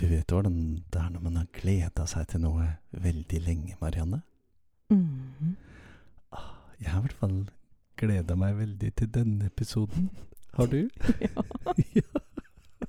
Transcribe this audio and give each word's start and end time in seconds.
Du 0.00 0.06
vet 0.08 0.32
hvordan 0.32 0.54
det 0.92 1.00
er 1.00 1.08
når 1.12 1.20
man 1.20 1.36
har 1.36 1.48
gleda 1.52 2.06
seg 2.08 2.28
til 2.32 2.40
noe 2.40 2.66
veldig 3.04 3.40
lenge, 3.44 3.76
Marianne? 3.82 4.22
Mhm. 4.90 5.56
Jeg 6.80 6.88
har 6.88 6.98
i 6.98 7.04
hvert 7.04 7.18
fall 7.20 7.34
gleda 8.00 8.34
meg 8.40 8.56
veldig 8.56 8.94
til 8.96 9.10
denne 9.12 9.50
episoden. 9.50 10.08
Har 10.56 10.66
du? 10.66 10.88
Ja. 11.28 11.42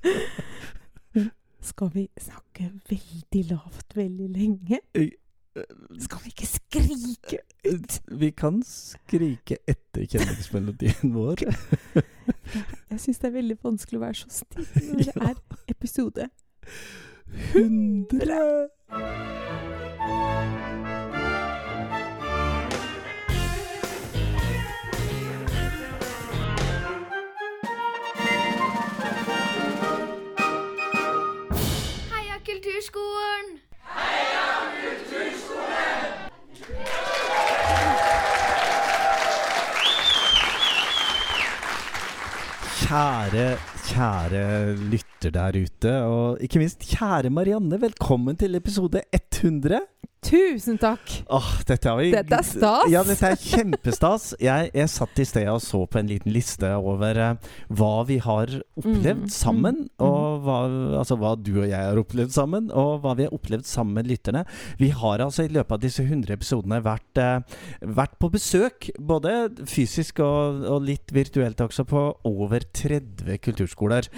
Skal 1.61 1.91
vi 1.93 2.07
snakke 2.17 2.71
veldig 2.89 3.41
lavt 3.51 3.95
veldig 3.95 4.29
lenge? 4.33 4.79
Skal 5.99 6.23
vi 6.23 6.31
ikke 6.31 6.47
skrike 6.47 7.41
ut? 7.67 7.97
Vi 8.07 8.29
kan 8.31 8.63
skrike 8.65 9.57
etter 9.67 10.07
kjenningsmelodien 10.07 11.11
vår. 11.17 11.43
Jeg 12.89 12.99
syns 13.03 13.19
det 13.19 13.27
er 13.29 13.35
veldig 13.35 13.59
vanskelig 13.63 13.99
å 13.99 14.05
være 14.07 14.21
så 14.23 14.31
stille 14.39 14.87
når 14.87 15.03
det 15.03 15.15
er 15.27 15.35
episode. 15.75 16.29
100! 17.31 18.69
Heia 32.11 32.37
Kulturskolen! 32.45 33.47
Kjære, 42.81 43.57
kjære 43.91 44.75
lytter 44.87 45.33
der 45.35 45.57
ute, 45.59 45.91
og 46.07 46.37
ikke 46.39 46.59
minst 46.61 46.85
kjære 46.87 47.29
Marianne, 47.29 47.75
velkommen 47.81 48.37
til 48.39 48.55
episode 48.55 49.01
100. 49.11 49.81
Tusen 50.21 50.77
takk! 50.77 51.01
Åh, 51.33 51.47
dette 51.65 51.91
vi 51.97 52.11
Dette 52.13 52.37
er 52.37 52.45
stas. 52.45 52.83
Ja, 52.93 52.99
dette 53.07 53.31
er 53.33 53.39
kjempestas. 53.41 54.27
Jeg, 54.37 54.67
jeg 54.77 54.89
satt 54.93 55.17
i 55.17 55.25
sted 55.25 55.47
og 55.49 55.57
så 55.65 55.79
på 55.89 55.97
en 55.97 56.11
liten 56.11 56.29
liste 56.35 56.69
over 56.77 57.17
uh, 57.17 57.47
hva 57.73 57.89
vi 58.05 58.19
har 58.21 58.53
opplevd 58.77 59.23
Mm, 59.25 59.31
sammen. 59.33 59.79
mm, 59.89 60.03
Og 60.05 60.43
hva, 60.45 60.59
altså 61.01 61.17
hva 61.17 61.31
du 61.41 61.49
og 61.63 61.65
jeg 61.71 61.73
har 61.87 61.97
opplevd 61.97 62.35
sammen, 62.35 62.69
og 62.69 63.01
hva 63.01 63.15
vi 63.17 63.25
har 63.25 63.33
opplevd 63.33 63.65
sammen 63.67 63.97
med 63.97 64.11
lytterne. 64.13 64.45
Vi 64.77 64.91
har 64.93 65.23
altså 65.25 65.47
i 65.47 65.51
løpet 65.51 65.73
av 65.79 65.81
disse 65.87 66.05
100 66.05 66.37
episodene 66.37 66.79
vært, 66.85 67.17
uh, 67.17 67.57
vært 67.81 68.13
på 68.21 68.29
besøk, 68.37 68.91
både 69.01 69.33
fysisk 69.65 70.21
og, 70.21 70.61
og 70.69 70.85
litt 70.85 71.09
virtuelt 71.17 71.65
også, 71.65 71.87
på 71.89 72.05
over 72.29 72.61
30 72.77 73.41
kulturskoler. 73.41 74.11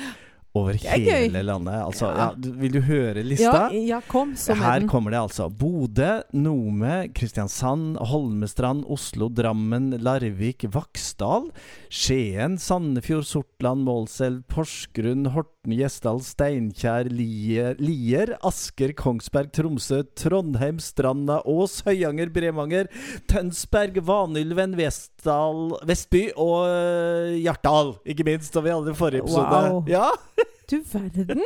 Over 0.53 0.75
er 0.77 0.99
hele 1.01 1.41
landet. 1.41 1.73
Altså, 1.81 2.05
Ja. 2.13 2.25
ja, 2.29 2.51
vil 2.61 2.73
du 2.75 2.81
høre 2.85 3.23
lista? 3.25 3.69
Ja, 3.73 3.97
ja 3.97 3.99
kom, 4.05 4.35
Her 4.37 4.85
kommer 4.85 5.09
det 5.09 5.19
altså. 5.19 5.47
Bodø, 5.49 6.21
Nome, 6.33 7.09
Kristiansand, 7.09 7.97
Holmestrand, 7.97 8.85
Oslo, 8.85 9.29
Drammen, 9.33 9.97
Larvik, 9.97 10.67
Vaksdal, 10.69 11.49
Skien, 11.89 12.59
Sandefjord, 12.61 13.25
Sortland, 13.25 13.81
Målselv, 13.81 14.43
Porsgrunn, 14.47 15.25
Horten, 15.63 15.77
Gjesdal, 15.79 16.19
Steinkjer, 16.19 17.07
Lier, 17.09 17.75
Lier, 17.79 18.37
Asker, 18.43 18.91
Kongsberg, 18.93 19.49
Tromsø, 19.53 20.03
Trondheim, 20.13 20.77
Stranda, 20.79 21.41
Ås, 21.45 21.81
Høyanger, 21.85 22.29
Bremanger, 22.33 22.89
Tønsberg, 23.27 23.95
Vanylven, 24.03 24.75
Vestdal, 24.75 25.79
Vestby 25.87 26.33
og 26.35 26.67
øh, 26.67 27.37
Hjartdal, 27.39 27.95
ikke 28.05 28.25
minst, 28.27 28.51
som 28.53 28.63
vi 28.65 28.73
hadde 28.73 28.91
i 28.91 28.93
forrige 28.93 29.23
episode. 29.23 29.47
Wow. 29.47 29.85
Ja, 29.87 30.09
Du 30.73 30.79
verden. 30.89 31.43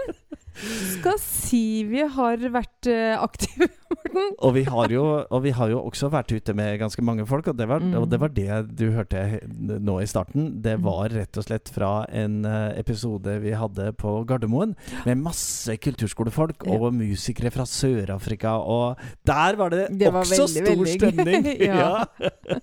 Skal 0.97 1.19
si 1.21 1.83
vi 1.85 1.99
har 2.01 2.41
vært 2.49 2.87
eh, 2.89 3.13
aktive, 3.21 3.67
Morten. 3.87 4.31
Og 4.43 4.53
vi, 4.55 4.63
har 4.67 4.89
jo, 4.91 5.01
og 5.29 5.41
vi 5.43 5.51
har 5.55 5.69
jo 5.71 5.77
også 5.85 6.07
vært 6.11 6.31
ute 6.33 6.53
med 6.57 6.79
ganske 6.81 7.03
mange 7.05 7.23
folk, 7.29 7.47
og 7.51 7.57
det 7.59 7.67
var, 7.69 7.83
Mm. 7.83 7.93
og 7.99 8.07
det, 8.09 8.17
var 8.19 8.31
det 8.33 8.55
du 8.79 8.87
hørte 8.95 9.21
nå 9.53 9.99
i 10.01 10.07
starten. 10.09 10.47
Det 10.63 10.73
Mm. 10.79 10.83
var 10.87 11.11
rett 11.13 11.37
og 11.37 11.45
slett 11.45 11.69
fra 11.71 11.91
en 12.09 12.39
eh, 12.47 12.79
episode 12.81 13.35
vi 13.43 13.51
hadde 13.55 13.91
på 14.01 14.15
Gardermoen, 14.27 14.73
med 15.05 15.21
masse 15.21 15.75
kulturskolefolk 15.83 16.65
og 16.73 16.87
musikere 16.97 17.51
fra 17.53 17.67
Sør-Afrika, 17.69 18.55
og 18.63 18.97
der 19.29 19.55
var 19.59 19.69
det, 19.75 19.85
Det 19.99 20.09
var 20.13 20.25
også 20.25 20.47
veldig, 20.65 20.97
stor! 20.97 21.13
Ja. 21.67 22.05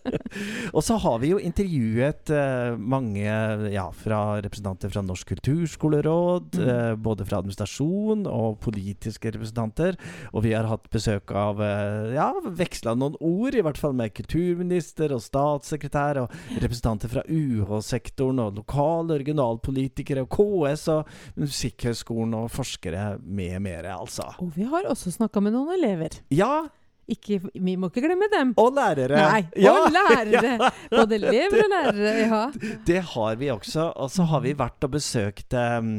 og 0.74 0.82
så 0.82 0.98
har 0.98 1.18
vi 1.22 1.30
jo 1.34 1.38
intervjuet 1.38 2.30
eh, 2.34 2.74
mange 2.80 3.70
ja, 3.72 3.86
fra 3.94 4.40
representanter 4.44 4.90
fra 4.92 5.04
Norsk 5.06 5.30
kulturskoleråd, 5.34 6.53
Mm. 6.58 6.68
eh, 6.68 6.94
både 6.96 7.26
fra 7.28 7.40
administrasjon 7.40 8.26
og 8.30 8.58
politiske 8.64 9.32
representanter. 9.34 9.98
Og 10.32 10.44
vi 10.46 10.54
har 10.56 10.68
hatt 10.70 10.88
besøk 10.92 11.32
av 11.36 11.62
eh, 11.64 12.14
ja, 12.16 12.30
veksla 12.44 12.96
noen 12.98 13.18
ord, 13.20 13.56
i 13.56 13.64
hvert 13.64 13.80
fall 13.80 13.96
med 13.96 14.14
kulturminister 14.16 15.14
og 15.14 15.22
statssekretær, 15.24 16.24
og 16.24 16.60
representanter 16.62 17.12
fra 17.12 17.24
UH-sektoren 17.28 18.42
og 18.44 18.60
lokale 18.60 19.20
regionalpolitikere 19.22 20.24
og 20.26 20.32
KS 20.34 20.88
og 20.94 21.12
Musikkhøgskolen 21.40 22.36
og 22.38 22.50
forskere 22.54 23.14
med 23.24 23.60
mere, 23.64 23.96
altså. 23.96 24.30
Og 24.42 24.54
vi 24.56 24.66
har 24.68 24.88
også 24.90 25.14
snakka 25.14 25.42
med 25.44 25.56
noen 25.56 25.74
elever. 25.78 26.20
Ja, 26.34 26.64
Ikke, 27.08 27.40
vi 27.54 27.74
må 27.76 27.90
ikke 27.90 28.02
glemme 28.06 28.28
dem. 28.32 28.54
og 28.56 28.72
lærere. 28.76 29.18
Nei, 29.18 29.42
ja, 29.60 29.72
og 29.84 29.90
lærere! 29.92 30.70
Både 30.90 31.14
elever 31.18 31.64
og 31.64 31.70
lærere. 31.74 32.14
Ja. 32.24 32.42
Det 32.86 33.00
har 33.12 33.36
vi 33.40 33.50
også. 33.52 33.90
Og 33.96 34.10
så 34.10 34.24
har 34.30 34.40
vi 34.44 34.54
vært 34.56 34.84
og 34.86 34.90
besøkt 34.94 35.52
um, 35.54 35.90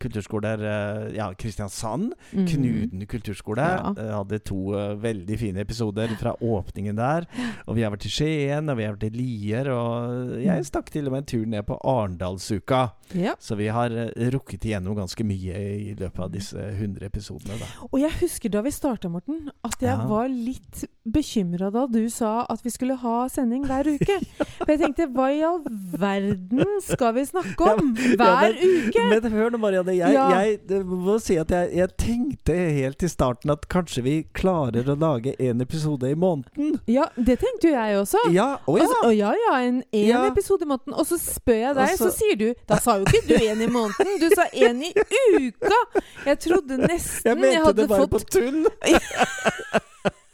kulturskoler 0.00 0.62
eh, 0.62 1.16
Ja, 1.16 1.28
Kristiansand. 1.38 2.12
Mm. 2.32 2.46
Knuden 2.46 3.06
kulturskole. 3.10 3.66
Ja. 3.66 3.92
Eh, 3.96 4.12
hadde 4.16 4.38
to 4.46 4.60
uh, 4.74 4.94
veldig 5.02 5.38
fine 5.40 5.60
episoder 5.64 6.14
fra 6.20 6.34
åpningen 6.42 6.96
der. 6.98 7.26
Og 7.66 7.76
vi 7.78 7.82
har 7.86 7.92
vært 7.94 8.06
i 8.08 8.12
Skien, 8.12 8.68
og 8.72 8.78
vi 8.78 8.86
har 8.86 8.94
vært 8.96 9.08
i 9.10 9.12
Lier, 9.16 9.70
og 9.74 10.36
jeg 10.42 10.56
Mm. 10.56 10.64
stakk 10.64 10.88
til 10.90 11.06
og 11.06 11.12
med 11.12 11.24
en 11.24 11.26
tur 11.28 11.44
ned 11.46 11.66
på 11.68 11.76
Arendalsuka. 11.84 12.84
Ja. 13.14 13.34
Så 13.38 13.56
vi 13.58 13.66
har 13.68 13.90
uh, 13.92 14.08
rukket 14.32 14.64
igjennom 14.64 14.96
ganske 14.96 15.24
mye 15.26 15.58
i 15.90 15.94
løpet 15.98 16.22
av 16.24 16.30
disse 16.32 16.56
100 16.58 17.04
episodene. 17.06 17.58
Da. 17.60 17.68
Og 17.90 17.98
jeg 18.00 18.14
husker 18.22 18.52
da 18.54 18.62
vi 18.64 18.72
starta, 18.74 19.10
Morten, 19.12 19.50
at 19.66 19.76
jeg 19.82 19.96
var 20.08 20.28
litt 20.36 20.84
bekymra 21.06 21.68
da 21.70 21.84
du 21.86 22.08
sa 22.10 22.40
at 22.50 22.64
vi 22.66 22.70
skulle 22.74 22.96
ha 22.98 23.28
sending 23.30 23.62
hver 23.68 23.86
uke. 23.86 24.16
For 24.58 24.72
jeg 24.72 24.80
tenkte 24.80 25.06
hva 25.14 25.28
i 25.30 25.42
all 25.46 25.60
verden 26.00 26.64
skal 26.82 27.14
vi 27.14 27.22
snakke 27.28 27.68
om 27.76 27.92
hver 27.94 28.16
Ja, 28.18 28.32
men, 28.42 28.88
uke? 28.88 29.04
Men 29.12 29.28
hør 29.36 29.50
nå, 29.54 29.60
Marianne. 29.62 29.94
Jeg, 29.96 30.12
Ja. 30.16 30.26
jeg 30.42 30.80
må 30.86 31.18
si 31.22 31.36
at 31.38 31.50
jeg, 31.54 31.70
jeg 31.78 31.92
tenkte 32.02 32.56
helt 32.56 33.02
i 33.06 33.10
starten 33.12 33.50
at 33.54 33.68
kanskje 33.72 34.02
vi 34.06 34.16
klarer 34.34 34.88
å 34.90 34.96
lage 34.98 35.36
en 35.40 35.60
episode 35.62 36.10
i 36.10 36.18
måneden. 36.18 36.80
Ja, 36.90 37.06
det 37.16 37.38
tenkte 37.44 37.70
jo 37.70 37.74
jeg 37.76 38.00
også. 38.02 38.24
Ja, 38.34 38.48
å 38.66 38.76
ja. 38.78 38.82
Altså, 38.86 38.98
å 39.06 39.12
ja, 39.14 39.30
ja, 39.46 39.54
en, 39.62 39.82
en 39.92 40.06
Ja. 40.10 40.24
episode 40.32 40.66
i 40.66 40.70
måneden. 40.72 40.94
Og 40.98 41.06
så 41.06 41.18
spør 41.22 41.60
jeg 41.62 41.74
deg, 41.78 41.84
Altså- 41.86 42.10
så 42.10 42.18
sier 42.18 42.36
du 42.36 42.46
Da 42.66 42.76
sa 42.82 42.98
jo 42.98 43.04
ikke 43.06 43.22
du 43.28 43.34
en 43.46 43.62
i 43.62 43.66
måneden, 43.70 44.18
du 44.20 44.28
sa 44.34 44.44
en 44.52 44.82
i 44.82 44.92
uka! 45.38 45.80
Jeg 46.26 46.38
trodde 46.40 46.76
nesten 46.90 47.30
Jeg 47.30 47.38
mente 47.40 47.64
hadde 47.64 47.82
det 47.82 47.88
bare 47.88 48.08
fått 48.08 48.10
på 48.10 48.24
tull. 48.26 48.66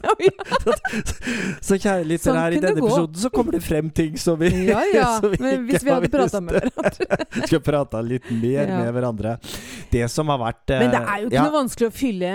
Å. 0.13 0.75
Så 1.63 1.77
kjære 1.79 2.05
lyttere, 2.07 2.25
Sånn 2.33 2.39
her 2.41 2.57
i 2.57 2.61
denne 2.63 2.83
episoden 2.83 3.21
så 3.23 3.31
kommer 3.33 3.57
det 3.57 3.63
frem 3.65 3.91
ting 3.95 4.17
som 4.21 4.39
vi 4.41 4.51
ja, 4.69 4.83
ja. 4.93 5.11
vi 5.23 5.39
Men 5.43 5.67
hvis 5.69 5.85
vi 5.87 5.93
hadde 5.95 6.11
prata 6.13 6.41
med 6.45 6.59
hverandre. 6.59 7.19
Skal 7.49 7.63
prate 7.65 8.03
litt 8.07 8.31
mer 8.33 8.65
Ja. 8.67 8.81
med 8.83 8.93
hverandre. 8.97 9.37
Det 9.93 10.05
som 10.13 10.29
har 10.33 10.41
vært 10.43 10.75
eh, 10.75 10.83
Men 10.85 10.93
det 10.97 11.03
er 11.03 11.23
jo 11.23 11.31
ikke 11.31 11.39
ja, 11.39 11.47
noe 11.49 11.57
vanskelig 11.61 11.89
å 11.91 11.95
fylle 11.95 12.33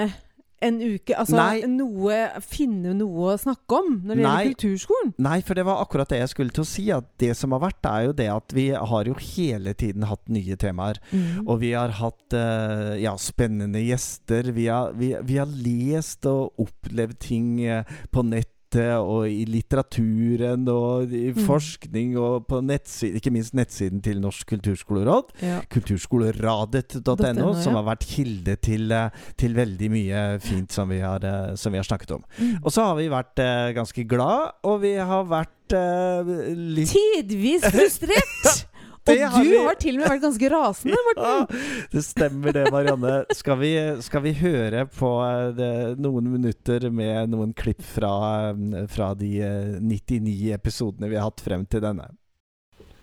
en 0.63 0.79
uke 0.81 1.13
Altså 1.13 1.68
noe 1.69 2.16
Finne 2.45 2.94
noe 2.97 3.34
å 3.34 3.38
snakke 3.40 3.78
om 3.78 3.91
når 4.07 4.18
det 4.18 4.23
Nei. 4.23 4.31
gjelder 4.31 4.56
kulturskolen. 4.56 5.12
Nei, 5.28 5.38
for 5.45 5.59
det 5.59 5.66
var 5.68 5.81
akkurat 5.84 6.09
det 6.12 6.22
jeg 6.22 6.31
skulle 6.34 6.56
til 6.56 6.63
å 6.63 6.69
si. 6.69 6.85
At 6.94 7.09
det 7.22 7.34
som 7.38 7.53
har 7.56 7.62
vært, 7.68 7.90
er 7.90 8.07
jo 8.07 8.16
det 8.18 8.28
at 8.34 8.56
vi 8.56 8.67
har 8.73 9.09
jo 9.09 9.17
hele 9.22 9.73
tiden 9.78 10.07
hatt 10.09 10.23
nye 10.34 10.57
temaer. 10.59 11.01
Mm. 11.12 11.46
Og 11.46 11.62
vi 11.62 11.73
har 11.78 11.94
hatt 12.00 12.38
uh, 12.38 12.96
ja, 13.00 13.13
spennende 13.22 13.84
gjester. 13.84 14.52
Vi 14.55 14.67
har, 14.72 14.96
vi, 14.97 15.14
vi 15.28 15.40
har 15.41 15.52
lest 15.52 16.28
og 16.29 16.58
opplevd 16.67 17.20
ting 17.28 17.53
uh, 17.67 17.97
på 18.14 18.26
nettet 18.67 18.99
og 18.99 19.28
i 19.28 19.46
litteraturen 19.47 20.67
og 20.69 21.11
i 21.11 21.31
Mm. 21.34 21.46
forskning 21.46 22.17
og 22.17 22.47
på 22.47 22.61
nettsiden, 22.61 23.16
ikke 23.16 23.31
minst 23.31 23.53
nettsiden 23.53 24.02
til 24.02 24.19
Norsk 24.19 24.47
kulturskoleråd. 24.47 25.31
Ja. 25.41 25.61
Kulturskoleradet.no, 25.69 27.53
som 27.61 27.75
har 27.75 27.84
vært 27.84 28.05
kilde 28.05 28.55
til, 28.59 28.91
eh, 28.91 29.09
til 29.37 29.53
veldig 29.53 29.90
mye 29.91 30.40
fint 30.41 30.72
som 30.72 30.90
vi 30.90 30.99
har, 30.99 31.19
eh, 31.23 31.55
som 31.55 31.72
vi 31.72 31.78
har 31.78 31.84
snakket 31.84 32.11
om. 32.11 32.23
Mm. 32.40 32.59
Og 32.64 32.72
så 32.72 32.84
har 32.84 32.96
vi 32.96 33.08
vært 33.09 33.40
eh, 33.40 33.73
ganske 33.73 34.08
glad, 34.08 34.52
og 34.64 34.81
vi 34.81 34.96
har 34.96 35.23
vært 35.25 35.47
litt 35.69 36.87
Tidvis 36.87 37.61
frustrert! 37.64 38.66
Og 39.07 39.15
Det 39.15 39.29
har 39.31 39.43
du 39.43 39.49
vi- 39.49 39.63
har 39.65 39.75
til 39.81 39.95
og 39.95 40.01
med 40.03 40.09
vært 40.11 40.21
ganske 40.25 40.49
rasende, 40.53 40.99
Morten. 41.07 41.23
Ja, 41.23 41.87
det 41.93 42.03
stemmer 42.05 42.51
det, 42.57 42.65
Marianne. 42.71 43.15
Skal 43.33 43.57
vi, 43.61 43.71
skal 44.03 44.21
vi 44.27 44.33
høre 44.41 44.85
på 44.99 45.11
eh, 45.23 45.49
det, 45.57 45.71
noen 46.03 46.29
minutter 46.33 46.89
med 46.91 47.29
noen 47.33 47.53
klipp 47.57 47.81
fra, 47.81 48.13
eh, 48.51 48.85
fra 48.91 49.13
de 49.15 49.31
eh, 49.41 49.75
99 49.81 50.53
episodene 50.57 51.09
vi 51.11 51.15
har 51.19 51.29
hatt 51.31 51.41
frem 51.45 51.65
til 51.65 51.81
denne? 51.87 52.09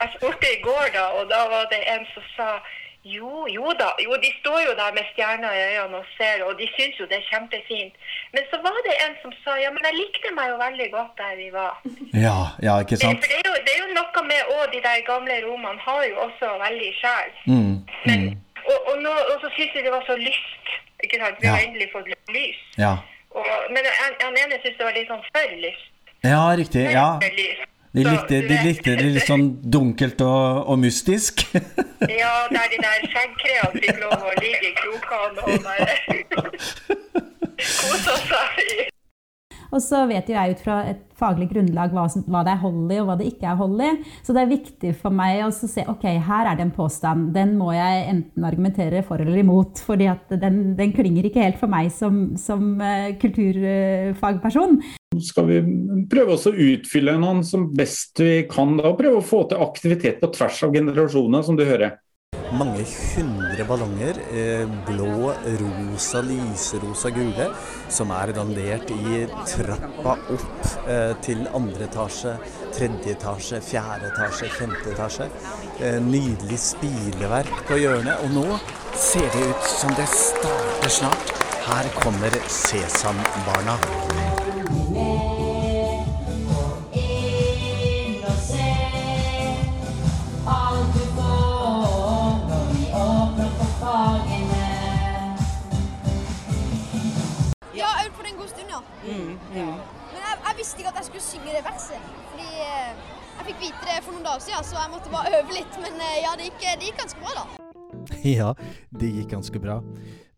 Jeg 0.05 0.17
spurte 0.19 0.49
i 0.53 0.61
går, 0.61 0.89
da, 0.93 1.05
og 1.21 1.29
da 1.31 1.45
var 1.49 1.69
det 1.73 1.81
en 1.89 2.05
som 2.13 2.25
sa 2.37 2.49
Jo, 3.05 3.45
jo 3.53 3.69
da. 3.77 3.91
Jo, 4.01 4.17
de 4.17 4.31
står 4.41 4.63
jo 4.65 4.71
der 4.79 4.95
med 4.97 5.05
stjerner 5.13 5.53
i 5.53 5.65
øynene 5.77 5.99
og 6.01 6.07
ser, 6.17 6.41
og 6.47 6.55
de 6.57 6.65
syns 6.73 6.97
jo 6.97 7.05
det 7.11 7.19
er 7.19 7.27
kjempefint. 7.29 7.93
Men 8.33 8.47
så 8.49 8.57
var 8.65 8.79
det 8.87 8.95
en 9.05 9.17
som 9.21 9.35
sa 9.45 9.59
ja, 9.61 9.69
men 9.75 9.85
jeg 9.85 9.99
likte 9.99 10.31
meg 10.33 10.49
jo 10.49 10.57
veldig 10.63 10.87
godt 10.95 11.13
der 11.21 11.35
vi 11.37 11.49
var. 11.53 11.83
Ja, 12.17 12.39
ja, 12.65 12.79
ikke 12.81 12.97
Det, 12.97 13.03
sant? 13.05 13.21
for 13.21 13.29
det 13.29 13.41
er, 13.43 13.51
jo, 13.51 13.54
det 14.35 14.43
og 14.55 14.63
de 14.75 14.81
der 14.87 15.01
gamle 15.11 15.35
romene 15.49 15.81
har 15.87 16.03
jo 16.11 16.17
også 16.27 16.47
veldig 16.67 16.91
sjel. 17.01 17.31
Mm, 17.51 17.75
Men, 18.09 18.19
mm, 18.29 18.63
og, 18.71 18.79
og, 18.91 18.95
nå, 19.05 19.13
og 19.31 19.37
så 19.43 19.49
syns 19.57 19.75
jeg 19.77 19.85
det 19.87 19.93
var 19.97 20.05
så 20.11 20.17
lyst. 20.21 20.73
Ikke 21.05 21.21
sant? 21.23 21.37
Vi 21.43 21.47
har 21.53 21.61
endelig 21.67 21.89
fått 21.93 22.09
lys. 22.39 22.61
ja. 22.87 22.95
Og, 23.35 23.47
men 23.75 23.83
han, 23.99 24.37
ene 24.39 24.57
syntes 24.63 24.77
det 24.79 24.85
var 24.87 24.95
litt 24.95 25.09
sånn 25.11 25.25
for 25.35 25.55
lyst. 25.63 25.87
ja, 26.23 26.43
riktig. 26.61 26.85
Ja. 26.95 27.09
De 27.95 28.03
likte, 28.07 28.39
de 28.49 28.57
likte 28.67 28.95
det 28.99 29.09
litt 29.17 29.27
sånn 29.27 29.45
dunkelt 29.75 30.23
og, 30.27 30.65
og 30.71 30.79
mystisk. 30.83 31.43
Ja, 32.21 32.33
der 32.53 32.67
de 32.73 32.79
der 32.85 33.05
skjeggkreene 33.11 33.81
fikk 33.81 34.01
lov 34.03 34.25
å 34.29 34.33
ligge 34.39 34.71
i 34.71 34.75
krokene 34.79 35.41
og 35.41 35.63
bare 35.65 35.95
kose 37.81 38.17
seg. 38.29 38.59
i. 38.65 38.89
Og 39.75 39.83
så 39.83 40.05
vet 40.07 40.29
jo 40.31 40.37
jeg 40.37 40.55
ut 40.55 40.63
fra 40.63 40.79
et 40.93 41.03
faglig 41.19 41.49
grunnlag 41.51 41.95
hva, 41.95 42.07
hva 42.31 42.43
det 42.47 42.53
er 42.55 42.63
hold 42.63 42.93
i 42.93 42.99
og 43.01 43.09
hva 43.09 43.17
det 43.19 43.29
ikke 43.31 43.49
er 43.51 43.59
hold 43.59 43.83
i. 43.83 43.91
Så 44.27 44.35
det 44.35 44.45
er 44.45 44.53
viktig 44.53 44.93
for 45.01 45.15
meg 45.15 45.43
å 45.45 45.51
se 45.55 45.87
ok, 45.91 46.07
her 46.29 46.51
er 46.51 46.59
det 46.59 46.67
en 46.69 46.75
påstand. 46.75 47.33
Den 47.35 47.57
må 47.59 47.73
jeg 47.75 48.05
enten 48.13 48.47
argumentere 48.47 49.03
for 49.07 49.23
eller 49.23 49.43
imot. 49.43 49.83
fordi 49.85 50.11
den, 50.31 50.61
den 50.79 50.93
klinger 50.95 51.27
ikke 51.27 51.43
helt 51.43 51.59
for 51.61 51.71
meg 51.71 51.91
som, 51.95 52.37
som 52.41 52.77
eh, 52.83 53.15
kulturfagperson. 53.23 54.79
skal 55.23 55.51
vi 55.51 55.61
prøve 56.11 56.37
å 56.37 56.55
utfylle 56.69 57.19
noen 57.19 57.43
som 57.47 57.69
best 57.75 58.23
vi 58.23 58.45
kan 58.51 58.77
da, 58.79 58.91
og 58.93 58.99
prøve 59.01 59.21
å 59.21 59.27
få 59.27 59.45
til 59.51 59.63
aktivitet 59.65 60.23
på 60.23 60.31
tvers 60.35 60.63
av 60.67 60.75
generasjoner, 60.75 61.47
som 61.47 61.59
du 61.59 61.67
hører. 61.67 61.99
Mange 62.55 62.85
hundre 62.87 63.65
ballonger, 63.67 64.19
eh, 64.31 64.67
blå, 64.87 65.33
rosa, 65.61 66.21
lyserosa, 66.23 67.11
gule, 67.11 67.49
som 67.89 68.13
er 68.15 68.33
dandert 68.37 68.93
i 68.95 69.25
trappa 69.51 70.15
opp 70.37 70.89
eh, 70.89 71.15
til 71.25 71.49
andre 71.51 71.89
etasje, 71.89 72.37
tredje 72.77 73.17
etasje, 73.17 73.61
fjerde 73.65 74.13
etasje, 74.13 74.51
femte 74.55 74.95
etasje. 74.95 75.29
Eh, 75.81 75.99
nydelig 76.05 76.61
spileverk 76.69 77.65
på 77.69 77.81
hjørnet, 77.83 78.23
og 78.23 78.37
nå 78.39 78.59
ser 78.95 79.27
det 79.35 79.49
ut 79.51 79.71
som 79.75 79.95
det 79.99 80.09
starter 80.15 80.99
snart. 81.01 81.39
Her 81.65 81.89
kommer 81.99 82.43
Sesambarna. 82.53 83.79
Det 98.75 99.15
Mm, 99.15 99.35
mm. 99.55 99.75
Men 100.15 100.21
jeg, 100.27 100.39
jeg 100.47 100.57
visste 100.59 100.79
ikke 100.81 100.93
at 100.95 100.99
jeg 101.01 101.09
skulle 101.11 101.25
synge 101.25 101.55
det 101.57 101.65
verset. 101.67 102.09
Fordi 102.31 102.49
eh, 102.65 102.91
jeg 103.39 103.47
fikk 103.49 103.61
vite 103.61 103.89
det 103.89 103.99
for 104.05 104.17
noen 104.17 104.27
dager 104.29 104.45
siden, 104.47 104.65
så 104.69 104.79
jeg 104.81 104.93
måtte 104.95 105.13
bare 105.13 105.33
øve 105.41 105.57
litt. 105.59 105.79
Men 105.85 106.01
eh, 106.07 106.17
ja, 106.25 106.35
det 106.39 106.51
gikk, 106.51 106.61
det 106.65 106.91
gikk 106.91 107.01
ganske 107.03 107.25
bra, 107.25 107.33
da. 107.41 107.47
Ja, 108.39 108.51
det 109.01 109.11
gikk 109.19 109.31
ganske 109.35 109.61
bra. 109.63 109.81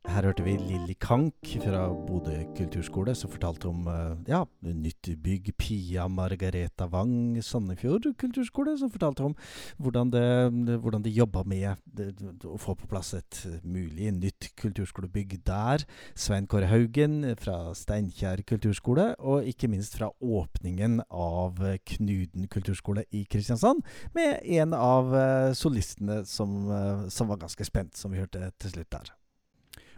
Her 0.07 0.25
hørte 0.29 0.45
vi 0.47 0.55
Lilly 0.57 0.95
Kank 1.03 1.49
fra 1.61 1.89
Bodø 2.07 2.37
kulturskole, 2.57 3.13
som 3.19 3.31
fortalte 3.31 3.67
om 3.69 3.89
eh, 3.91 4.31
ja, 4.31 4.45
nytt 4.63 5.11
bygg. 5.23 5.51
Pia 5.59 6.07
Margareta 6.09 6.87
Wang, 6.93 7.37
Sandefjord 7.43 8.07
kulturskole, 8.21 8.77
som 8.79 8.91
fortalte 8.93 9.25
om 9.27 9.35
hvordan, 9.83 10.13
det, 10.15 10.79
hvordan 10.83 11.03
de 11.05 11.13
jobba 11.15 11.43
med 11.49 12.47
å 12.47 12.57
få 12.61 12.77
på 12.79 12.89
plass 12.91 13.15
et 13.19 13.41
mulig 13.67 14.13
nytt 14.15 14.51
kulturskolebygg 14.61 15.37
der. 15.47 15.85
Svein 16.15 16.49
Kåre 16.51 16.71
Haugen 16.71 17.21
fra 17.41 17.75
Steinkjer 17.77 18.45
kulturskole, 18.47 19.11
og 19.19 19.51
ikke 19.51 19.71
minst 19.73 19.99
fra 19.99 20.13
åpningen 20.23 21.03
av 21.11 21.61
Knuden 21.93 22.49
kulturskole 22.53 23.09
i 23.11 23.27
Kristiansand, 23.31 23.85
med 24.17 24.43
en 24.63 24.75
av 24.79 25.15
eh, 25.19 25.53
solistene 25.59 26.23
som, 26.29 26.59
eh, 26.71 27.07
som 27.13 27.31
var 27.33 27.43
ganske 27.43 27.69
spent, 27.69 27.97
som 27.99 28.15
vi 28.15 28.23
hørte 28.23 28.53
til 28.63 28.79
slutt 28.79 28.93
der. 29.01 29.17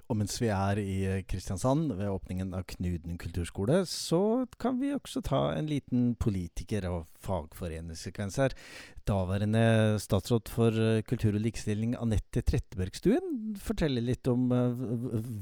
Og 0.08 0.16
mens 0.16 0.38
vi 0.40 0.49
er 0.49 0.78
i 0.81 0.96
eh, 1.05 1.25
Kristiansand 1.28 1.93
ved 1.99 2.08
åpningen 2.08 2.55
av 2.56 2.64
Knuden 2.72 3.19
kulturskole, 3.20 3.82
så 3.84 4.46
kan 4.60 4.78
vi 4.81 4.94
også 4.96 5.20
ta 5.25 5.43
en 5.52 5.69
liten 5.69 6.14
politiker- 6.16 6.88
og 6.88 7.05
fagforeningssekvens 7.24 8.38
her. 8.42 8.54
Daværende 9.08 9.96
statsråd 10.02 10.50
for 10.52 10.74
eh, 10.76 11.00
kultur 11.06 11.32
og 11.38 11.40
likestilling, 11.40 11.94
Anette 11.96 12.42
Trettebergstuen, 12.44 13.54
forteller 13.62 14.04
litt 14.04 14.28
om 14.28 14.50
eh, 14.52 14.82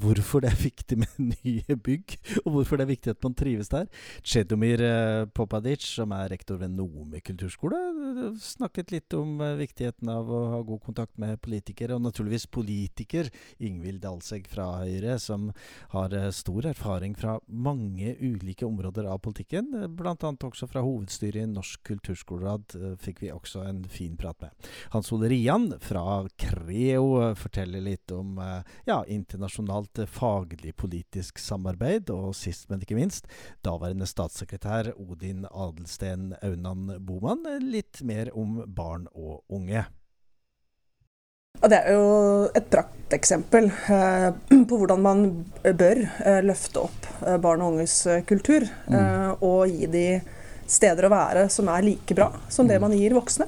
hvorfor 0.02 0.44
det 0.44 0.52
er 0.52 0.60
viktig 0.60 0.98
med 1.00 1.16
nye 1.32 1.76
bygg, 1.88 2.14
og 2.44 2.52
hvorfor 2.54 2.78
det 2.78 2.86
er 2.86 2.92
viktig 2.92 3.14
at 3.16 3.26
man 3.26 3.34
trives 3.38 3.70
der. 3.72 3.88
Chedomir 4.22 4.84
eh, 4.86 5.24
Popadic, 5.34 5.82
som 5.96 6.14
er 6.14 6.30
rektor 6.30 6.60
ved 6.60 6.76
Nome 6.76 7.18
kulturskole, 7.26 7.80
snakket 8.42 8.94
litt 8.94 9.16
om 9.18 9.40
viktigheten 9.58 10.12
av 10.14 10.30
å 10.30 10.44
ha 10.52 10.62
god 10.66 10.84
kontakt 10.86 11.18
med 11.18 11.40
politikere, 11.42 11.96
og 11.96 12.04
naturligvis 12.06 12.46
politiker 12.54 13.32
Ingvild 13.58 14.04
Dalsegg 14.04 14.46
fra 14.52 14.68
Høyre, 14.84 15.18
som 15.22 15.50
har 15.96 16.14
stor 16.36 16.70
erfaring 16.70 17.16
fra 17.18 17.38
mange 17.50 18.14
ulike 18.20 18.66
områder 18.68 19.10
av 19.10 19.18
politikken, 19.26 19.72
bl.a. 19.98 20.14
også 20.14 20.70
fra 20.70 20.84
hovedstyret 20.86 21.42
i 21.42 21.50
Norsk 21.50 21.65
kulturskoleråd, 21.86 22.76
eh, 22.80 22.94
fikk 23.02 23.22
vi 23.24 23.32
også 23.34 23.64
en 23.66 23.84
fin 23.90 24.16
prat 24.16 24.40
med. 24.40 24.68
Hans 24.94 25.12
Ole 25.12 25.28
Rian 25.32 25.70
fra 25.80 26.26
Creo 26.36 27.22
eh, 27.22 27.34
forteller 27.38 27.80
litt 27.84 28.12
om 28.14 28.38
eh, 28.38 28.62
ja, 28.88 29.00
internasjonalt 29.08 30.02
eh, 30.02 30.10
faglig 30.10 30.76
politisk 30.76 31.38
samarbeid, 31.42 32.10
og 32.14 32.34
sist, 32.36 32.68
men 32.70 32.82
ikke 32.84 32.98
minst, 32.98 33.28
daværende 33.66 34.08
statssekretær 34.08 34.92
Odin 34.96 35.46
Adelsten 35.50 36.32
Aunan 36.42 36.88
Boman, 37.06 37.44
litt 37.62 38.02
mer 38.06 38.32
om 38.36 38.62
barn 38.66 39.08
og 39.14 39.42
unge. 39.52 39.86
Og 41.56 41.70
det 41.72 41.76
er 41.78 41.94
jo 41.96 42.08
et 42.58 42.66
prakteksempel 42.68 43.70
eh, 43.72 44.28
på 44.68 44.78
hvordan 44.78 45.00
man 45.04 45.22
bør 45.64 46.02
løfte 46.44 46.82
opp 46.84 47.06
barn 47.40 47.64
og 47.64 47.76
unges 47.78 48.02
kultur. 48.28 48.66
Mm. 48.86 49.40
og 49.40 49.72
gi 49.72 49.88
de 49.90 50.04
steder 50.70 51.06
å 51.06 51.12
være 51.12 51.46
som 51.52 51.68
er 51.72 51.84
like 51.86 52.14
bra 52.16 52.30
som 52.52 52.68
det 52.68 52.78
man 52.82 52.94
gir 52.96 53.14
voksne. 53.16 53.46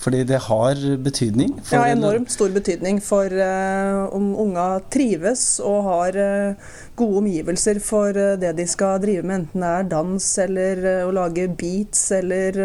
Fordi 0.00 0.22
det 0.24 0.38
har 0.46 0.78
betydning 1.02 1.50
Det 1.58 1.76
har 1.76 1.90
enormt 1.92 2.30
stor 2.32 2.52
betydning 2.54 3.00
for 3.04 3.32
uh, 3.32 4.06
om 4.14 4.30
unga 4.38 4.66
trives 4.92 5.58
og 5.64 5.88
har 5.88 6.16
uh, 6.16 6.74
gode 6.96 7.20
omgivelser 7.22 7.80
for 7.84 8.16
uh, 8.16 8.36
det 8.40 8.54
de 8.56 8.66
skal 8.68 9.00
drive 9.02 9.24
med, 9.26 9.46
enten 9.46 9.64
det 9.64 9.72
er 9.72 9.88
dans 9.90 10.28
eller 10.44 10.84
å 11.06 11.12
lage 11.16 11.48
beats 11.58 12.10
eller 12.16 12.60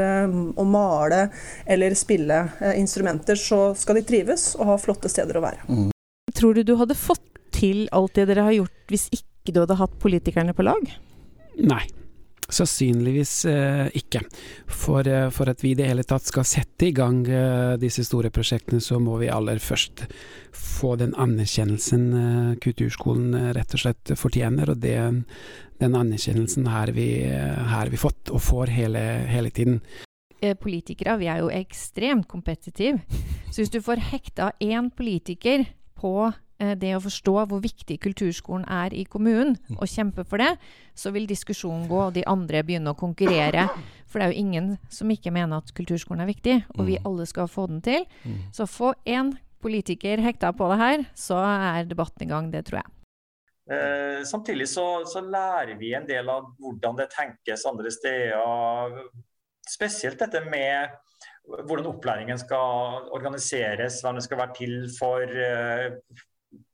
å 0.55 0.65
male 0.67 1.23
eller 1.65 1.95
spille 1.97 2.43
instrumenter, 2.75 3.39
så 3.39 3.71
skal 3.77 3.99
de 3.99 4.05
trives 4.07 4.51
og 4.59 4.73
ha 4.73 4.77
flotte 4.81 5.11
steder 5.11 5.39
å 5.39 5.43
være. 5.43 5.89
Tror 6.37 6.55
du 6.55 6.63
du 6.67 6.75
hadde 6.79 6.97
fått 6.99 7.25
til 7.55 7.87
alt 7.95 8.15
det 8.17 8.27
dere 8.31 8.45
har 8.47 8.57
gjort 8.61 8.93
hvis 8.93 9.09
ikke 9.15 9.55
du 9.55 9.63
hadde 9.63 9.79
hatt 9.81 9.97
politikerne 10.03 10.55
på 10.55 10.65
lag? 10.67 10.93
Nei. 11.59 11.83
Sannsynligvis 12.51 13.33
eh, 13.45 13.87
ikke. 13.95 14.21
For, 14.67 15.07
eh, 15.07 15.29
for 15.31 15.51
at 15.51 15.63
vi 15.63 15.71
i 15.71 15.77
det 15.79 15.87
hele 15.87 16.03
tatt 16.07 16.27
skal 16.27 16.47
sette 16.47 16.89
i 16.89 16.93
gang 16.95 17.23
eh, 17.27 17.77
disse 17.81 18.03
store 18.07 18.31
prosjektene, 18.33 18.83
så 18.83 18.99
må 18.99 19.17
vi 19.21 19.31
aller 19.31 19.61
først 19.63 20.05
få 20.51 20.97
den 20.99 21.13
anerkjennelsen 21.15 22.57
kulturskolen 22.61 23.53
rett 23.55 23.75
og 23.77 23.83
slett 23.85 24.13
fortjener. 24.19 24.73
Og 24.73 24.81
det, 24.83 24.97
den 25.79 25.97
anerkjennelsen 25.97 26.67
har 26.67 26.91
vi, 26.95 27.09
har 27.23 27.91
vi 27.91 27.99
fått, 28.01 28.33
og 28.33 28.43
får 28.43 28.73
hele, 28.75 29.03
hele 29.31 29.51
tiden. 29.53 29.79
politikere 30.59 31.17
vi 31.21 31.29
er 31.29 31.39
jo 31.43 31.51
ekstremt 31.53 32.27
kompetitive. 32.27 32.99
Så 33.51 33.61
hvis 33.61 33.71
du 33.71 33.79
får 33.85 34.03
hekta 34.11 34.51
én 34.59 34.89
politiker 34.89 35.63
på 35.95 36.31
det 36.77 36.93
å 36.95 37.01
forstå 37.01 37.33
hvor 37.49 37.61
viktig 37.63 37.97
kulturskolen 38.03 38.65
er 38.69 38.93
i 38.93 39.03
kommunen, 39.09 39.55
og 39.77 39.89
kjempe 39.89 40.25
for 40.27 40.41
det, 40.41 40.51
så 40.95 41.13
vil 41.15 41.27
diskusjonen 41.29 41.87
gå, 41.89 41.99
og 42.07 42.15
de 42.17 42.25
andre 42.29 42.63
begynne 42.67 42.93
å 42.93 42.99
konkurrere. 42.99 43.67
For 44.11 44.19
det 44.19 44.27
er 44.27 44.33
jo 44.33 44.43
ingen 44.45 44.71
som 44.91 45.11
ikke 45.13 45.33
mener 45.33 45.61
at 45.61 45.73
kulturskolen 45.75 46.23
er 46.25 46.31
viktig, 46.31 46.57
og 46.77 46.85
vi 46.89 46.99
alle 47.01 47.25
skal 47.29 47.49
få 47.51 47.67
den 47.71 47.81
til. 47.85 48.07
Så 48.53 48.69
få 48.69 48.93
én 49.09 49.33
politiker 49.61 50.21
hekta 50.21 50.51
på 50.57 50.67
det 50.71 50.79
her, 50.81 51.05
så 51.17 51.37
er 51.45 51.89
debatten 51.89 52.25
i 52.25 52.31
gang, 52.31 52.49
det 52.53 52.65
tror 52.69 52.81
jeg. 52.81 52.97
Eh, 53.71 54.23
samtidig 54.27 54.67
så, 54.69 55.05
så 55.05 55.21
lærer 55.21 55.77
vi 55.79 55.93
en 55.95 56.07
del 56.07 56.29
av 56.29 56.49
hvordan 56.59 56.97
det 56.97 57.11
tenkes 57.13 57.65
andre 57.69 57.91
steder. 57.93 58.97
Spesielt 59.69 60.19
dette 60.19 60.41
med 60.49 60.97
hvordan 61.45 61.87
opplæringen 61.93 62.39
skal 62.41 63.07
organiseres, 63.15 64.01
hvem 64.01 64.17
den 64.17 64.25
skal 64.25 64.41
være 64.41 64.57
til 64.57 64.75
for. 64.97 65.37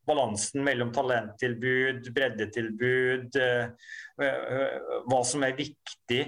Eh, 0.08 0.10
balansen 0.10 0.64
mellom 0.66 0.92
talenttilbud, 0.96 2.12
breddetilbud, 2.16 3.36
eh, 3.42 3.92
eh, 4.24 4.78
hva 5.08 5.24
som 5.26 5.44
er 5.44 5.58
viktig. 5.58 6.24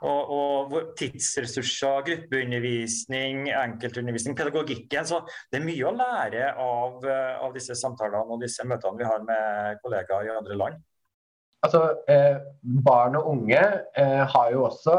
Og, 0.00 0.30
og 0.32 0.76
tidsressurser, 0.96 1.98
gruppeundervisning, 2.06 3.50
enkeltundervisning, 3.52 4.36
pedagogikken. 4.38 5.04
Så 5.04 5.18
det 5.52 5.58
er 5.58 5.66
mye 5.66 5.90
å 5.90 5.92
lære 5.92 6.54
av, 6.56 7.04
av 7.44 7.52
disse 7.52 7.76
samtalene 7.76 8.32
og 8.32 8.40
disse 8.40 8.64
møtene 8.64 8.96
vi 8.96 9.10
har 9.10 9.26
med 9.28 9.82
kollegaer 9.82 10.30
i 10.30 10.38
andre 10.38 10.56
land. 10.56 10.80
Altså, 11.60 11.80
eh, 12.08 12.38
Barn 12.84 13.18
og 13.20 13.26
unge 13.34 13.60
eh, 13.60 14.22
har 14.32 14.52
jo 14.54 14.64
også 14.70 14.96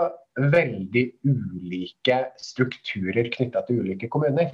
veldig 0.54 1.06
ulike 1.26 2.20
strukturer 2.40 3.32
knytta 3.34 3.64
til 3.66 3.82
ulike 3.82 4.10
kommuner. 4.14 4.54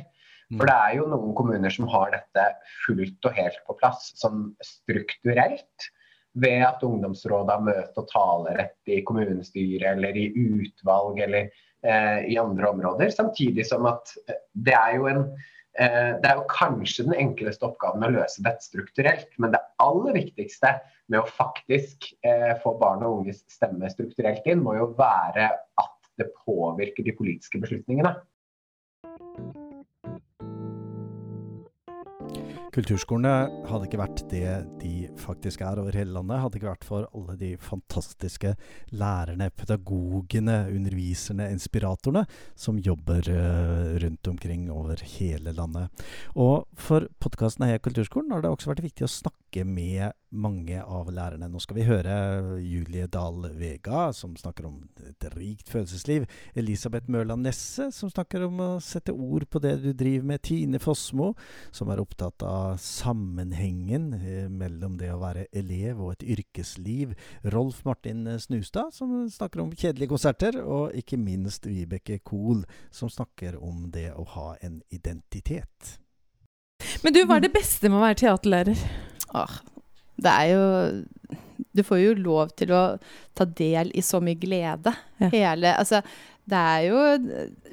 For 0.56 0.70
det 0.70 0.76
er 0.76 0.96
jo 0.96 1.10
noen 1.12 1.36
kommuner 1.36 1.74
som 1.74 1.90
har 1.92 2.14
dette 2.14 2.44
fullt 2.86 3.28
og 3.28 3.36
helt 3.36 3.60
på 3.68 3.76
plass, 3.82 4.12
som 4.20 4.52
strukturelt. 4.64 5.90
Ved 6.38 6.62
at 6.64 6.84
ungdomsrådet 6.86 7.56
har 7.56 7.66
møte- 7.66 8.00
og 8.00 8.08
talerett 8.12 8.94
i 8.94 9.02
kommunestyret 9.04 9.90
eller 9.96 10.16
i 10.16 10.28
utvalg 10.38 11.20
eller 11.26 11.50
eh, 11.50 12.20
i 12.30 12.38
andre 12.40 12.70
områder. 12.70 13.12
Samtidig 13.12 13.66
som 13.68 13.90
at 13.90 14.14
eh, 14.30 14.40
det 14.54 14.76
er 14.78 14.96
jo 15.00 15.10
en 15.10 15.24
eh, 15.26 16.14
det 16.22 16.30
er 16.30 16.38
jo 16.38 16.46
kanskje 16.54 17.08
den 17.10 17.18
enkleste 17.26 17.66
oppgaven 17.68 18.06
å 18.06 18.14
løse 18.20 18.46
dette 18.46 18.70
strukturelt, 18.70 19.34
men 19.42 19.56
det 19.56 19.66
aller 19.84 20.22
viktigste 20.22 20.78
med 21.10 21.24
å 21.24 21.28
faktisk 21.28 22.12
eh, 22.22 22.54
få 22.64 22.78
barn 22.80 23.04
og 23.08 23.24
unges 23.24 23.44
stemme 23.52 23.90
strukturelt 23.92 24.46
inn, 24.48 24.62
må 24.64 24.78
jo 24.78 24.92
være 25.00 25.50
at 25.58 26.12
det 26.22 26.32
påvirker 26.46 27.06
de 27.06 27.18
politiske 27.18 27.60
beslutningene. 27.66 28.14
Kulturskolene 32.78 33.48
hadde 33.66 33.88
ikke 33.88 33.98
vært 33.98 34.20
det 34.30 34.50
de 34.84 35.08
faktisk 35.18 35.64
er 35.66 35.80
over 35.82 35.96
hele 35.98 36.14
landet, 36.14 36.44
hadde 36.44 36.60
ikke 36.60 36.70
vært 36.70 36.86
for 36.86 37.08
alle 37.10 37.34
de 37.40 37.48
fantastiske 37.58 38.52
lærerne, 38.94 39.48
pedagogene, 39.58 40.60
underviserne, 40.70 41.48
inspiratorene 41.56 42.28
som 42.54 42.78
jobber 42.78 43.32
uh, 43.34 43.98
rundt 44.04 44.30
omkring 44.30 44.68
over 44.70 45.02
hele 45.18 45.56
landet. 45.58 46.06
Og 46.38 46.68
for 46.78 47.10
podkasten 47.18 47.66
Heia 47.66 47.82
kulturskolen 47.82 48.36
har 48.36 48.46
det 48.46 48.54
også 48.54 48.70
vært 48.76 48.86
viktig 48.86 49.08
å 49.08 49.14
snakke 49.16 49.66
med 49.66 50.14
mange 50.30 50.82
av 50.84 51.10
lærerne. 51.14 51.48
Nå 51.52 51.60
skal 51.64 51.78
vi 51.80 51.86
høre 51.88 52.16
Julie 52.60 53.08
Dahl 53.12 53.48
Vega, 53.56 54.10
som 54.16 54.36
snakker 54.38 54.68
om 54.68 54.82
et 55.08 55.28
rikt 55.36 55.70
følelsesliv. 55.72 56.26
Elisabeth 56.58 57.10
Mørland 57.12 57.48
Nesse, 57.48 57.90
som 57.96 58.12
snakker 58.12 58.48
om 58.48 58.60
å 58.64 58.70
sette 58.84 59.16
ord 59.16 59.48
på 59.50 59.62
det 59.64 59.78
du 59.84 59.92
driver 59.94 60.28
med. 60.34 60.44
Tine 60.48 60.82
Fossmo, 60.84 61.32
som 61.72 61.92
er 61.94 62.02
opptatt 62.04 62.44
av 62.46 62.76
sammenhengen 62.84 64.10
eh, 64.18 64.50
mellom 64.52 64.98
det 65.00 65.14
å 65.14 65.22
være 65.22 65.48
elev 65.56 66.02
og 66.04 66.18
et 66.18 66.28
yrkesliv. 66.38 67.16
Rolf 67.56 67.84
Martin 67.88 68.26
Snustad, 68.42 68.92
som 68.96 69.24
snakker 69.32 69.64
om 69.64 69.72
kjedelige 69.76 70.12
konserter. 70.12 70.60
Og 70.64 70.96
ikke 70.98 71.20
minst 71.22 71.70
Vibeke 71.70 72.20
Kohl, 72.20 72.66
som 72.92 73.12
snakker 73.12 73.60
om 73.64 73.88
det 73.94 74.10
å 74.12 74.28
ha 74.36 74.50
en 74.66 74.82
identitet. 74.94 75.98
Men 77.04 77.16
du, 77.16 77.24
hva 77.26 77.40
er 77.40 77.48
det 77.48 77.56
beste 77.56 77.90
med 77.90 78.00
å 78.00 78.06
være 78.06 78.20
teaterlærer? 78.22 78.86
Åh, 79.38 79.58
det 80.18 80.34
er 80.34 80.48
jo 80.54 80.64
Du 81.78 81.84
får 81.86 82.02
jo 82.02 82.16
lov 82.18 82.56
til 82.58 82.74
å 82.74 82.82
ta 83.38 83.46
del 83.46 83.92
i 83.94 84.02
så 84.02 84.20
mye 84.24 84.40
glede. 84.40 84.94
Ja. 85.22 85.30
Hele 85.34 85.76
Altså, 85.78 86.02
det 86.48 86.58
er 86.58 86.84
jo 86.88 87.00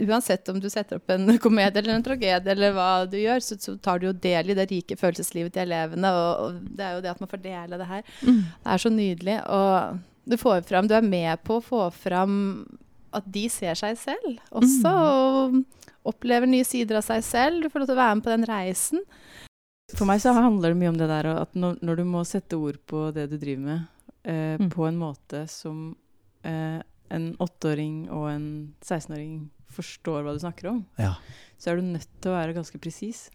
Uansett 0.09 0.49
om 0.51 0.59
du 0.61 0.69
setter 0.73 0.99
opp 0.99 1.13
en 1.15 1.37
komedie 1.45 1.81
eller 1.81 1.97
en 1.97 2.07
tragedie 2.07 2.55
eller 2.55 2.75
hva 2.77 2.89
du 3.09 3.17
gjør, 3.21 3.45
så, 3.45 3.59
så 3.61 3.77
tar 3.83 4.01
du 4.01 4.09
jo 4.11 4.17
del 4.17 4.51
i 4.51 4.59
det 4.59 4.67
rike 4.73 4.99
følelseslivet 5.01 5.55
til 5.55 5.69
elevene, 5.69 6.11
og, 6.11 6.33
og, 6.45 6.65
det 6.75 6.87
er 6.87 6.97
jo 6.97 7.05
det 7.05 7.13
at 7.15 7.23
man 7.23 7.31
får 7.31 7.45
dele 7.45 7.79
det 7.81 7.91
her. 7.91 8.09
Mm. 8.25 8.41
Det 8.43 8.75
er 8.75 8.83
så 8.83 8.93
nydelig. 8.93 9.37
Og 9.55 10.03
du 10.25 10.37
får 10.41 10.65
fram 10.69 10.89
Du 10.91 10.97
er 10.97 11.07
med 11.07 11.45
på 11.47 11.61
å 11.61 11.65
få 11.65 11.85
fram 11.95 12.35
at 13.15 13.27
de 13.31 13.45
ser 13.53 13.77
seg 13.79 13.95
selv 14.01 14.41
også, 14.51 14.91
mm. 14.91 15.61
og 16.03 16.11
opplever 16.11 16.51
nye 16.51 16.67
sider 16.67 16.99
av 16.99 17.07
seg 17.07 17.23
selv. 17.25 17.63
Du 17.63 17.71
får 17.71 17.85
lov 17.85 17.93
til 17.93 17.97
å 17.97 18.03
være 18.03 18.17
med 18.19 18.27
på 18.27 18.33
den 18.33 18.49
reisen. 18.49 19.05
For 19.93 20.09
meg 20.09 20.23
så 20.23 20.33
handler 20.33 20.73
det 20.73 20.81
mye 20.81 20.93
om 20.95 20.99
det 20.99 21.11
der 21.11 21.29
at 21.35 21.53
når, 21.59 21.77
når 21.85 22.01
du 22.01 22.05
må 22.09 22.23
sette 22.25 22.57
ord 22.57 22.79
på 22.89 23.11
det 23.13 23.27
du 23.33 23.37
driver 23.37 23.65
med, 23.67 23.83
eh, 24.25 24.57
mm. 24.57 24.71
på 24.73 24.87
en 24.89 24.97
måte 24.97 25.45
som 25.53 25.91
eh, 26.47 26.81
en 27.13 27.27
åtteåring 27.43 28.07
og 28.09 28.31
en 28.31 28.47
16-åring 28.81 29.37
forstår 29.75 30.25
hva 30.25 30.33
du 30.35 30.41
snakker 30.41 30.71
om, 30.71 30.81
ja. 30.97 31.13
så 31.61 31.71
er 31.71 31.79
du 31.79 31.93
nødt 31.93 32.09
til 32.23 32.33
å 32.33 32.39
være 32.39 32.57
ganske 32.57 32.81
presis. 32.81 33.27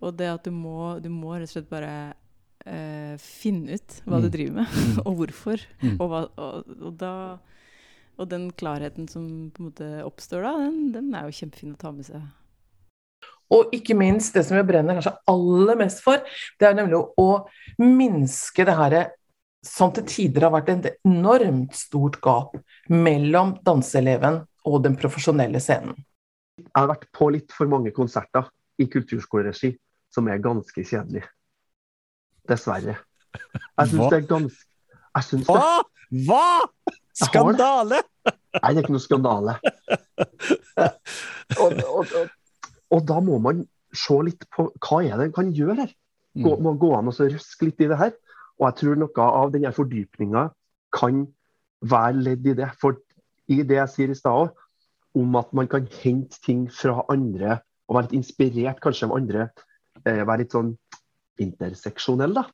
Og 0.00 0.16
det 0.16 0.30
at 0.32 0.48
du 0.48 0.54
må, 0.54 0.96
du 1.02 1.10
må 1.12 1.34
rett 1.34 1.50
og 1.50 1.52
slett 1.52 1.68
bare 1.68 1.92
eh, 2.64 3.20
finne 3.20 3.76
ut 3.76 4.00
hva 4.06 4.16
mm. 4.16 4.24
du 4.24 4.32
driver 4.32 4.58
med, 4.62 4.74
mm. 4.80 4.98
og 5.06 5.16
hvorfor. 5.20 5.68
Mm. 5.84 5.94
Og, 5.98 6.04
hva, 6.08 6.24
og, 6.40 6.74
og, 6.78 6.92
da, 7.02 7.14
og, 8.16 8.26
den 8.32 8.48
klarheten 8.56 9.10
som 9.12 9.28
på 9.52 9.60
en 9.60 9.72
måte 9.74 9.90
oppstår 10.08 10.48
da, 10.48 10.56
den, 10.64 10.84
den 10.96 11.12
er 11.12 11.28
jo 11.28 11.36
kjempefin 11.42 11.76
å 11.76 11.82
ta 11.84 11.92
med 11.92 12.08
seg 12.08 12.24
og 13.50 13.72
ikke 13.74 13.96
minst 13.98 14.36
det 14.36 14.44
som 14.46 14.58
jeg 14.58 14.66
brenner 14.68 14.98
kanskje 14.98 15.16
aller 15.30 15.78
mest 15.80 16.04
for, 16.04 16.22
det 16.60 16.68
er 16.68 16.76
nemlig 16.78 17.00
å, 17.00 17.04
å 17.18 17.82
minske 17.82 18.66
det 18.66 18.76
her 18.78 18.98
som 19.66 19.90
til 19.92 20.06
tider 20.08 20.46
har 20.46 20.54
vært 20.54 20.70
et 20.72 20.86
enormt 21.04 21.74
stort 21.76 22.16
gap 22.24 22.54
mellom 22.88 23.56
danseeleven 23.66 24.40
og 24.70 24.76
den 24.86 24.96
profesjonelle 25.00 25.60
scenen. 25.60 25.98
Jeg 26.60 26.76
har 26.76 26.88
vært 26.92 27.08
på 27.16 27.30
litt 27.34 27.52
for 27.56 27.66
mange 27.70 27.92
konserter 27.96 28.44
i 28.80 28.86
kulturskoleregi 28.88 29.74
som 30.12 30.28
er 30.28 30.40
ganske 30.42 30.84
kjedelige. 30.84 31.28
Dessverre. 32.48 32.96
Jeg 33.34 33.92
syns 33.92 34.10
det 34.10 34.18
er 34.22 34.26
ganske 34.30 35.44
Hva?! 35.46 35.82
Hva?! 36.26 36.46
Skandale! 37.20 38.00
Nei, 38.24 38.70
det 38.72 38.80
er 38.80 38.82
ikke 38.82 38.94
noe 38.94 39.02
skandale. 39.02 39.54
og, 41.60 41.74
og, 41.84 42.00
og, 42.00 42.30
og 42.90 43.04
da 43.08 43.20
må 43.24 43.38
man 43.42 43.64
se 43.96 44.16
litt 44.26 44.46
på 44.54 44.68
hva 44.82 45.00
er 45.02 45.16
det 45.18 45.28
en 45.28 45.36
kan 45.36 45.52
gjøre 45.54 45.84
her. 45.84 45.92
Gå, 46.38 46.54
mm. 46.54 46.62
må 46.62 46.74
gå 46.78 46.92
an 46.94 47.10
og 47.10 47.18
røske 47.18 47.66
litt 47.66 47.82
i 47.82 47.88
det 47.90 47.98
her. 47.98 48.12
Og 48.60 48.68
jeg 48.68 48.78
tror 48.80 49.00
noe 49.00 49.28
av 49.42 49.52
denne 49.54 49.72
fordypninga 49.74 50.44
kan 50.94 51.24
være 51.90 52.24
ledd 52.26 52.46
i 52.50 52.56
det. 52.60 52.70
For 52.80 52.98
i 53.50 53.62
det 53.66 53.80
jeg 53.80 53.94
sier 53.94 54.12
i 54.12 54.18
stad 54.18 54.44
òg, 54.44 54.66
om 55.18 55.34
at 55.40 55.50
man 55.56 55.66
kan 55.70 55.88
hente 56.02 56.38
ting 56.44 56.68
fra 56.70 57.00
andre 57.10 57.58
og 57.90 57.96
være 57.96 58.06
litt 58.06 58.18
inspirert 58.20 58.78
kanskje 58.82 59.08
av 59.08 59.16
andre, 59.16 59.48
eh, 60.04 60.22
være 60.22 60.44
litt 60.44 60.54
sånn 60.54 60.74
interseksjonell, 61.42 62.36
da. 62.36 62.44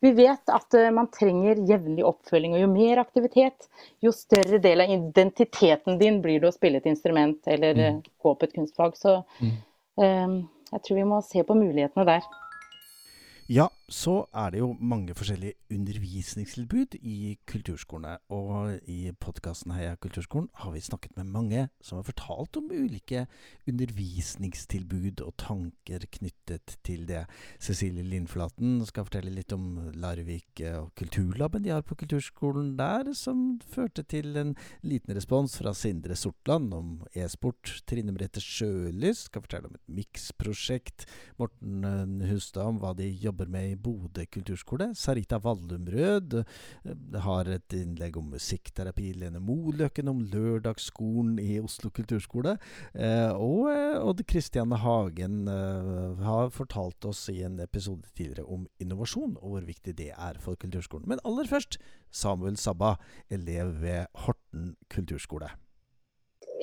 Vi 0.00 0.12
vet 0.14 0.50
at 0.54 0.74
uh, 0.78 0.88
man 0.94 1.08
trenger 1.10 1.58
jevnlig 1.66 2.04
oppfølging, 2.06 2.54
og 2.54 2.62
jo 2.62 2.68
mer 2.70 3.00
aktivitet, 3.02 3.66
jo 4.04 4.12
større 4.14 4.60
del 4.62 4.84
av 4.84 4.92
identiteten 4.94 5.98
din 5.98 6.20
blir 6.22 6.38
det 6.42 6.52
å 6.52 6.54
spille 6.54 6.78
et 6.78 6.86
instrument 6.86 7.50
eller 7.50 7.74
mm. 7.74 7.98
uh, 7.98 8.12
gå 8.22 8.34
på 8.38 8.46
et 8.46 8.54
kunstfag. 8.54 8.94
Så 8.98 9.16
mm. 9.42 9.56
Ehm, 9.98 10.38
jeg 10.72 10.80
tror 10.84 10.98
vi 11.00 11.06
må 11.08 11.20
se 11.26 11.42
på 11.42 11.56
mulighetene 11.58 12.06
der. 12.06 12.26
Ja, 13.48 13.66
så 13.88 14.26
er 14.36 14.52
det 14.52 14.60
jo 14.60 14.74
mange 14.84 15.14
forskjellige 15.16 15.56
undervisningstilbud 15.72 16.98
i 17.00 17.38
kulturskolene. 17.48 18.18
Og 18.28 18.82
i 18.84 19.14
podkasten 19.16 19.72
Heia 19.72 19.94
kulturskolen 19.96 20.50
har 20.60 20.74
vi 20.74 20.82
snakket 20.84 21.16
med 21.16 21.30
mange 21.32 21.62
som 21.80 21.96
har 21.96 22.04
fortalt 22.04 22.58
om 22.60 22.68
ulike 22.68 23.24
undervisningstilbud 23.68 25.22
og 25.24 25.32
tanker 25.40 26.04
knyttet 26.18 26.76
til 26.84 27.06
det. 27.08 27.22
Cecilie 27.64 28.04
Lindflaten 28.04 28.82
skal 28.88 29.08
fortelle 29.08 29.32
litt 29.32 29.54
om 29.56 29.90
Larvik 29.96 30.60
og 30.74 30.92
kulturlaben 31.00 31.64
de 31.64 31.72
har 31.72 31.86
på 31.86 31.96
kulturskolen 31.96 32.74
der, 32.76 33.14
som 33.16 33.56
førte 33.72 34.04
til 34.04 34.36
en 34.36 34.52
liten 34.84 35.16
respons 35.16 35.56
fra 35.56 35.72
Sindre 35.72 36.16
Sortland 36.18 36.76
om 36.76 36.92
e-sport. 37.16 37.78
Trine 37.88 38.12
Merete 38.12 38.44
Sjølys 38.44 39.24
skal 39.30 39.46
fortelle 39.48 39.72
om 39.72 39.80
et 39.80 39.96
miksprosjekt. 40.02 41.08
Morten 41.40 42.20
Hustad 42.28 42.68
om 42.68 42.82
hva 42.82 42.92
de 42.98 43.08
jobber 43.08 43.48
med 43.48 43.72
i 43.72 43.77
Bodø 43.82 44.24
kulturskole. 44.32 44.90
Sarita 44.98 45.38
Vallumrød 45.42 46.38
eh, 46.40 47.18
har 47.24 47.50
et 47.52 47.76
innlegg 47.76 48.16
om 48.20 48.32
musikkterapi. 48.34 49.12
Lene 49.20 49.40
Moløkken 49.42 50.10
om 50.10 50.20
lørdagsskolen 50.32 51.38
i 51.42 51.58
Oslo 51.62 51.90
kulturskole. 51.94 52.56
Eh, 52.94 53.30
og 53.34 53.70
eh, 53.72 53.98
Odd 54.02 54.24
Kristiane 54.28 54.78
Hagen 54.82 55.46
har 55.48 56.50
fortalt 56.54 57.04
oss 57.08 57.26
i 57.32 57.40
en 57.46 57.58
episode 57.62 58.08
tidligere 58.16 58.46
om 58.46 58.66
innovasjon, 58.82 59.36
og 59.40 59.54
hvor 59.54 59.66
viktig 59.66 59.94
det 59.98 60.10
er 60.14 60.40
for 60.42 60.58
kulturskolen. 60.60 61.08
Men 61.08 61.22
aller 61.28 61.48
først 61.48 61.78
Samuel 62.14 62.56
Sabba, 62.58 62.96
elev 63.30 63.74
ved 63.82 64.06
Horten 64.24 64.74
kulturskole. 64.92 65.50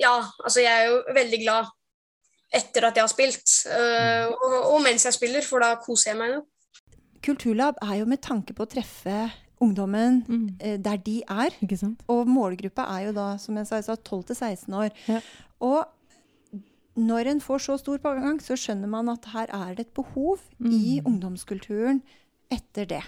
Ja, 0.00 0.18
altså 0.44 0.60
jeg 0.60 0.72
er 0.72 0.90
jo 0.90 1.16
veldig 1.16 1.40
glad 1.42 1.72
etter 2.54 2.86
at 2.86 2.98
jeg 2.98 3.02
har 3.02 3.10
spilt, 3.10 3.54
og, 4.30 4.52
og, 4.72 4.76
mens 4.84 5.04
jeg 5.04 5.16
spiller, 5.16 5.44
for 5.44 5.62
da 5.62 5.74
koser 5.82 6.12
jeg 6.12 6.20
meg 6.20 6.36
jo. 6.36 6.42
Kulturlab 7.24 7.80
er 7.84 8.00
jo 8.00 8.06
med 8.08 8.22
tanke 8.24 8.56
på 8.56 8.66
å 8.66 8.70
treffe 8.70 9.26
ungdommen 9.62 10.22
mm. 10.28 10.46
eh, 10.60 10.78
der 10.82 11.00
de 11.00 11.20
er. 11.22 11.56
Og 12.12 12.28
målgruppa 12.28 12.86
er 12.96 13.08
jo 13.08 13.16
da, 13.16 13.28
som 13.40 13.56
jeg 13.56 13.68
sa, 13.68 13.96
12 13.96 14.34
16 14.34 14.74
år. 14.74 14.90
Ja. 15.08 15.20
Og 15.64 16.60
når 16.96 17.32
en 17.32 17.42
får 17.44 17.58
så 17.66 17.76
stor 17.80 18.00
pågang, 18.00 18.40
så 18.40 18.56
skjønner 18.56 18.88
man 18.88 19.08
at 19.12 19.28
her 19.34 19.52
er 19.52 19.76
det 19.76 19.88
et 19.88 19.94
behov 19.96 20.40
mm. 20.58 20.72
i 20.72 20.96
ungdomskulturen 21.04 22.02
etter 22.52 22.88
det. 22.88 23.04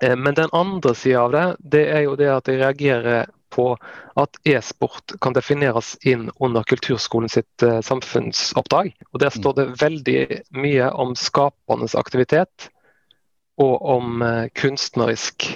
Eh, 0.00 0.16
men 0.16 0.34
den 0.34 0.52
andre 0.52 0.94
sida 0.96 1.26
av 1.26 1.36
det, 1.36 1.46
det 1.76 1.86
er 1.92 2.04
jo 2.06 2.16
det 2.16 2.30
at 2.32 2.48
jeg 2.48 2.60
reagerer 2.62 3.30
på 3.52 3.66
at 4.16 4.38
e-sport 4.48 5.12
kan 5.20 5.34
defineres 5.36 5.92
inn 6.08 6.30
under 6.40 6.64
kulturskolen 6.64 7.28
sitt 7.28 7.64
uh, 7.66 7.82
samfunnsoppdrag. 7.84 8.94
Og 9.12 9.20
Der 9.20 9.34
står 9.34 9.58
det 9.58 9.66
veldig 9.82 10.20
mye 10.56 10.88
om 10.96 11.12
skapende 11.18 11.90
aktivitet 12.00 12.71
og 13.62 13.88
om 13.94 14.22
uh, 14.24 14.50
kunstnerisk 14.58 15.48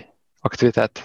aktivitet. 0.46 1.02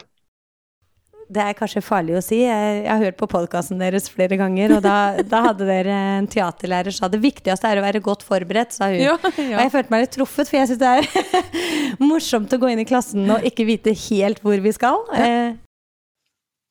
Det 1.32 1.40
er 1.40 1.56
kanskje 1.56 1.80
farlig 1.84 2.18
å 2.20 2.22
si. 2.24 2.42
Jeg, 2.44 2.82
har 2.90 3.00
hørt 3.00 3.16
på 3.20 3.30
podkasten 3.32 3.80
deres 3.80 4.10
flere 4.12 4.36
ganger, 4.40 4.74
og 4.76 4.82
da, 4.84 4.96
da, 5.24 5.46
hadde 5.48 5.68
dere 5.70 5.96
en 6.18 6.28
teaterlærer 6.32 6.92
sa 6.92 7.08
det 7.12 7.22
viktigste 7.24 7.70
er 7.70 7.80
å 7.80 7.86
være 7.86 8.02
godt 8.04 8.26
forberedt, 8.28 8.76
sa 8.76 8.90
hun. 8.92 9.00
Ja, 9.00 9.16
ja. 9.16 9.46
Og 9.56 9.64
jeg 9.64 9.72
følte 9.72 9.96
meg 9.96 10.04
litt 10.04 10.16
truffet, 10.18 10.52
for 10.52 10.60
jeg 10.60 10.72
syns 10.74 10.82
det 10.82 10.92
er 10.92 11.52
morsomt 12.12 12.52
å 12.52 12.60
gå 12.60 12.74
inn 12.74 12.84
i 12.84 12.88
klassen 12.90 13.32
og 13.32 13.48
ikke 13.48 13.68
vite 13.70 13.96
helt 14.10 14.44
hvor 14.44 14.60
vi 14.60 14.76
skal. 14.76 15.00
Ja. 15.16 15.30
Eh. 15.30 15.60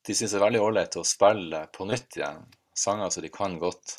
De 0.08 0.16
syns 0.16 0.32
det 0.32 0.40
er 0.40 0.44
veldig 0.44 0.62
ålreit 0.64 0.96
å 0.96 1.08
spille 1.08 1.64
på 1.72 1.88
nytt 1.88 2.20
igjen 2.20 2.44
sanger 2.80 3.10
som 3.12 3.24
de 3.24 3.32
kan 3.32 3.56
godt. 3.60 3.96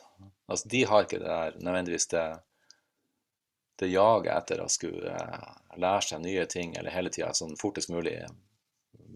Altså, 0.50 0.68
de 0.70 0.86
har 0.90 1.06
ikke 1.06 1.20
det 1.22 1.30
der 1.30 1.58
nødvendigvis 1.62 2.08
det, 2.14 2.26
det 3.82 3.90
jaget 3.90 4.32
etter 4.36 4.62
å 4.62 4.70
skulle 4.70 5.12
eh, 5.12 5.52
lære 5.82 6.06
seg 6.06 6.24
nye 6.24 6.46
ting 6.50 6.76
eller 6.78 6.94
hele 6.94 7.12
tida 7.14 7.34
sånn 7.34 7.58
fortest 7.60 7.92
mulig 7.94 8.20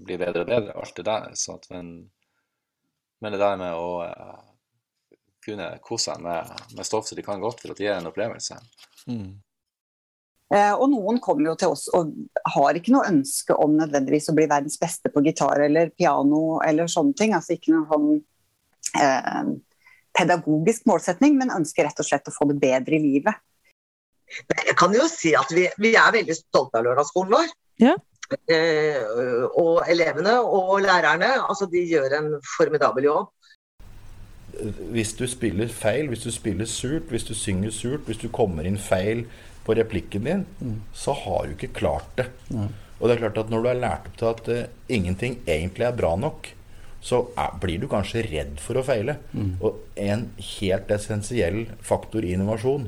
blir 0.05 0.19
bedre 0.19 0.43
og 0.43 0.49
bedre, 0.49 0.75
alt 0.75 0.97
det 0.97 1.05
der. 1.07 1.31
At, 1.53 1.69
men, 1.71 1.91
men, 3.21 3.33
det 3.33 3.39
der 3.41 3.57
med 3.59 3.77
å 3.79 3.89
uh, 4.03 4.39
kunne 5.45 5.69
kose 5.85 6.11
seg 6.11 6.23
med, 6.23 6.51
med, 6.75 6.85
stoff 6.87 7.07
som 7.07 7.19
de 7.19 7.25
kan 7.25 7.41
godt, 7.41 7.61
for 7.61 7.71
at 7.71 7.79
det 7.79 7.87
gir 7.87 7.95
en 7.95 8.09
opplevelse. 8.09 8.57
Mm. 9.07 9.37
Eh, 10.53 10.73
og 10.73 10.89
noen 10.91 11.17
kommer 11.23 11.49
jo 11.49 11.55
til 11.57 11.71
oss 11.73 11.87
og 11.97 12.11
har 12.53 12.77
ikke 12.77 12.93
noe 12.93 13.07
ønske 13.09 13.55
om 13.57 13.73
nødvendigvis 13.79 14.29
å 14.29 14.35
bli 14.37 14.45
verdens 14.49 14.77
beste 14.81 15.09
på 15.09 15.23
gitar 15.25 15.63
eller 15.65 15.89
piano 15.95 16.59
eller 16.65 16.91
sånne 16.91 17.17
ting. 17.17 17.33
Altså 17.37 17.55
ikke 17.55 17.73
noen 17.73 17.87
sånn 17.89 19.01
eh, 19.01 19.55
pedagogisk 20.15 20.85
målsetning, 20.89 21.39
men 21.39 21.53
ønsker 21.55 21.87
rett 21.87 22.01
og 22.01 22.07
slett 22.07 22.29
å 22.29 22.35
få 22.35 22.49
det 22.51 22.59
bedre 22.61 22.99
i 22.99 23.03
livet. 23.03 23.41
Jeg 24.51 24.75
kan 24.79 24.93
jo 24.95 25.05
si 25.11 25.35
at 25.37 25.51
vi, 25.53 25.67
vi 25.81 25.93
er 25.99 26.13
veldig 26.15 26.35
stolte 26.37 26.79
av 26.79 26.87
lørdagsskolen 26.87 27.35
vår. 27.37 27.55
Ja. 27.83 27.95
Eh, 28.49 29.01
og 29.53 29.85
elevene 29.91 30.39
og 30.41 30.79
lærerne. 30.85 31.31
Altså, 31.45 31.67
de 31.69 31.83
gjør 31.85 32.17
en 32.19 32.31
formidabel 32.57 33.09
jobb. 33.09 33.31
Hvis 34.95 35.13
du 35.19 35.25
spiller 35.27 35.67
feil, 35.67 36.07
hvis 36.07 36.23
du 36.23 36.31
spiller 36.31 36.67
surt, 36.69 37.09
hvis 37.11 37.27
du 37.27 37.35
synger 37.35 37.73
surt, 37.75 38.07
hvis 38.07 38.21
du 38.21 38.29
kommer 38.31 38.67
inn 38.67 38.79
feil 38.79 39.25
på 39.65 39.75
replikken 39.75 40.27
din, 40.27 40.43
mm. 40.61 40.75
så 40.95 41.15
har 41.25 41.45
du 41.45 41.55
ikke 41.55 41.73
klart 41.75 42.07
det. 42.17 42.29
Mm. 42.49 42.69
Og 42.99 43.07
det 43.07 43.15
er 43.15 43.23
klart 43.25 43.39
at 43.41 43.49
når 43.51 43.63
du 43.63 43.69
har 43.69 43.81
lært 43.81 44.05
opp 44.07 44.19
til 44.19 44.29
at 44.31 44.51
uh, 44.69 44.69
ingenting 44.87 45.39
egentlig 45.43 45.87
er 45.89 45.97
bra 45.97 46.13
nok, 46.19 46.47
så 47.05 47.25
er, 47.37 47.57
blir 47.61 47.81
du 47.81 47.89
kanskje 47.91 48.23
redd 48.29 48.61
for 48.63 48.79
å 48.79 48.85
feile. 48.85 49.17
Mm. 49.35 49.57
Og 49.59 49.81
en 49.99 50.29
helt 50.59 50.93
essensiell 50.95 51.65
faktor 51.85 52.25
i 52.25 52.33
innovasjon, 52.37 52.87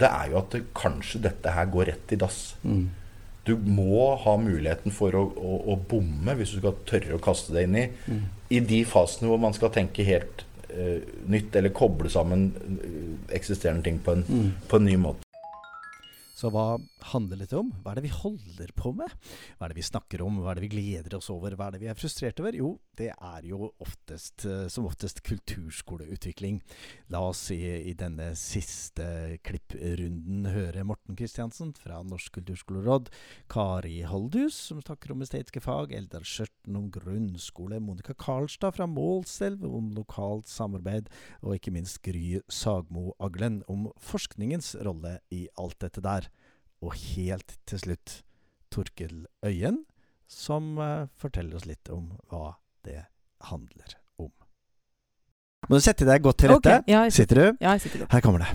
det 0.00 0.08
er 0.08 0.32
jo 0.32 0.40
at 0.40 0.54
det, 0.54 0.64
kanskje 0.76 1.22
dette 1.28 1.52
her 1.54 1.68
går 1.72 1.92
rett 1.92 2.14
i 2.14 2.20
dass. 2.20 2.40
Mm. 2.62 2.88
Du 3.48 3.54
må 3.56 4.10
ha 4.20 4.34
muligheten 4.40 4.92
for 4.92 5.14
å, 5.16 5.22
å, 5.24 5.60
å, 5.72 5.78
bomme 5.90 6.34
hvis 6.36 6.52
du 6.54 6.58
skal 6.60 6.76
tørre 6.88 7.16
å 7.16 7.22
kaste 7.24 7.54
deg 7.56 7.68
inn 7.68 7.78
i. 7.80 7.86
Mm. 8.08 8.26
I 8.58 8.60
de 8.72 8.82
fasene 8.88 9.30
hvor 9.30 9.40
man 9.40 9.56
skal 9.56 9.72
tenke 9.72 10.04
helt 10.04 10.44
uh, 10.68 10.98
nytt, 11.32 11.56
eller 11.56 11.72
koble 11.76 12.12
sammen 12.12 12.50
uh, 12.58 13.32
eksisterende 13.34 13.86
ting 13.88 14.02
på 14.04 14.18
en, 14.18 14.26
mm. 14.28 14.50
på 14.68 14.80
en 14.80 14.88
ny 14.88 14.98
måte. 15.00 15.24
Så 16.38 16.52
hva 16.54 16.76
handler 17.12 17.42
litt 17.42 17.54
om? 17.56 17.70
Hva 17.82 17.92
er 17.92 18.00
det 18.00 18.06
vi 18.08 18.14
holder 18.14 18.72
på 18.76 18.92
med? 18.96 19.12
Hva 19.58 19.66
er 19.66 19.72
det 19.72 19.78
vi 19.78 19.86
snakker 19.86 20.22
om? 20.24 20.40
Hva 20.42 20.52
er 20.52 20.58
det 20.58 20.66
vi 20.66 20.72
gleder 20.74 21.18
oss 21.18 21.30
over? 21.32 21.56
Hva 21.56 21.68
er 21.68 21.76
det 21.76 21.82
vi 21.82 21.90
er 21.90 21.98
frustrert 21.98 22.40
over? 22.42 22.56
Jo, 22.58 22.74
det 22.98 23.10
er 23.14 23.46
jo 23.46 23.70
oftest, 23.82 24.44
eh, 24.48 24.66
som 24.72 24.88
oftest 24.88 25.22
kulturskoleutvikling. 25.26 26.60
La 27.14 27.22
oss 27.30 27.44
i, 27.54 27.60
i 27.90 27.94
denne 27.98 28.30
siste 28.38 29.38
klipprunden 29.46 30.48
høre 30.52 30.84
Morten 30.86 31.18
Kristiansen 31.18 31.74
fra 31.78 32.00
Norsk 32.06 32.38
kulturskoleråd, 32.38 33.12
Kari 33.50 34.00
Holdhus 34.08 34.58
som 34.68 34.82
snakker 34.82 35.14
om 35.14 35.22
estetiske 35.24 35.62
fag, 35.64 35.94
Eldar 35.96 36.26
Skjørten 36.26 36.76
om 36.78 36.88
grunnskole, 36.92 37.80
Monica 37.82 38.14
Karlstad 38.18 38.76
fra 38.76 38.88
Målselv 38.90 39.64
om 39.68 39.92
lokalt 39.96 40.50
samarbeid, 40.50 41.08
og 41.42 41.56
ikke 41.56 41.74
minst 41.74 42.02
Gry 42.04 42.40
Sagmo 42.52 43.12
Aglen 43.22 43.62
om 43.68 43.88
forskningens 44.02 44.74
rolle 44.86 45.18
i 45.34 45.46
alt 45.58 45.78
dette 45.84 46.04
der. 46.04 46.28
Og 46.84 46.94
helt 46.94 47.56
til 47.66 47.82
slutt 47.82 48.20
Torkel 48.70 49.26
Øyen, 49.46 49.82
som 50.28 50.76
uh, 50.78 51.08
forteller 51.18 51.56
oss 51.58 51.66
litt 51.66 51.88
om 51.90 52.10
hva 52.30 52.58
det 52.86 53.00
handler 53.48 53.96
om. 54.20 54.30
Må 55.68 55.78
du 55.80 55.84
sette 55.84 56.06
deg 56.06 56.22
godt 56.24 56.42
til 56.42 56.52
rette. 56.52 56.80
Okay, 56.82 56.92
ja, 56.92 57.04
sitter, 57.12 57.40
du? 57.40 57.62
Ja, 57.64 57.74
jeg 57.76 57.86
sitter 57.86 58.04
godt. 58.04 58.12
Her 58.14 58.24
kommer 58.24 58.44
det. 58.44 58.52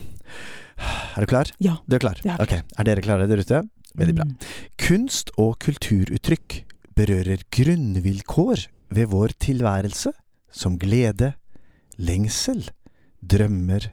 Er 1.13 1.25
du 1.25 1.29
klar? 1.29 1.49
Ja. 1.61 1.77
Du 1.85 1.97
er 1.97 2.03
klar? 2.03 2.21
Er 2.25 2.41
ok. 2.41 2.53
Er 2.61 2.87
dere 2.87 3.03
klare 3.05 3.27
der 3.29 3.41
ute? 3.41 3.63
Veldig 3.97 4.15
bra. 4.17 4.25
Mm. 4.25 4.37
Kunst 4.81 5.33
og 5.37 5.57
kulturuttrykk 5.61 6.63
berører 6.97 7.43
grunnvilkår 7.53 8.67
ved 8.93 9.09
vår 9.11 9.35
tilværelse, 9.41 10.13
som 10.53 10.77
glede, 10.81 11.33
lengsel, 11.97 12.65
drømmer, 13.21 13.89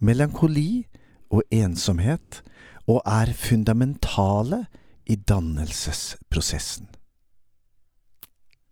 melankoli 0.00 0.84
og 1.32 1.44
ensomhet, 1.52 2.42
og 2.86 3.02
er 3.06 3.32
fundamentale 3.36 4.64
i 5.06 5.16
dannelsesprosessen. 5.16 6.88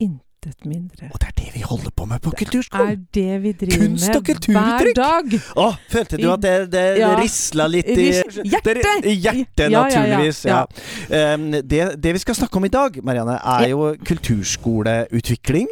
Intet 0.00 0.64
mindre. 0.64 1.10
Og 1.12 1.20
det 1.20 1.28
er 1.28 1.34
det 1.36 1.50
vi 1.54 1.60
holder 1.60 1.90
på 1.96 2.04
med 2.04 2.22
på 2.24 2.30
kulturskolen! 2.38 3.06
Det 3.14 3.24
er 3.24 3.32
det 3.32 3.42
vi 3.42 3.52
driver 3.52 3.82
Kunst 3.86 4.14
og 4.14 4.24
kulturuttrykk! 4.24 4.80
Hver 4.80 5.02
dag! 5.02 5.34
Å, 5.56 5.66
følte 5.92 6.20
du 6.20 6.26
at 6.32 6.42
det, 6.44 6.54
det 6.72 6.84
ja. 7.02 7.10
risla 7.20 7.66
litt 7.68 7.90
i 7.92 8.08
Hjertet! 8.08 9.04
Hjertet, 9.04 9.66
naturligvis. 9.74 10.44
Ja, 10.48 10.62
ja, 11.10 11.34
um, 11.34 11.50
det, 11.52 11.82
det, 12.00 12.14
vi 12.16 12.24
skal 12.24 12.38
snakke 12.38 12.56
om 12.56 12.64
i 12.64 12.72
dag, 12.72 12.96
Marianne, 13.04 13.36
er 13.58 13.68
jo 13.74 13.92
kulturskoleutvikling. 14.08 15.68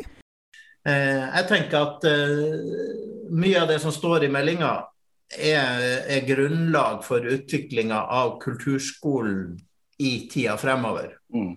Uh, 0.88 0.92
jeg 0.92 1.48
tenker 1.48 1.80
at 1.80 2.06
uh, 2.08 3.32
mye 3.32 3.64
av 3.64 3.72
det 3.72 3.80
som 3.82 3.94
står 3.94 4.28
i 4.28 4.32
meldinga, 4.32 4.76
er, 5.36 5.82
er 6.08 6.26
grunnlag 6.28 7.04
for 7.06 7.24
utviklinga 7.24 8.00
av 8.00 8.38
kulturskolen 8.42 9.58
i 9.98 10.12
tida 10.30 10.56
fremover. 10.60 11.16
Mm. 11.34 11.56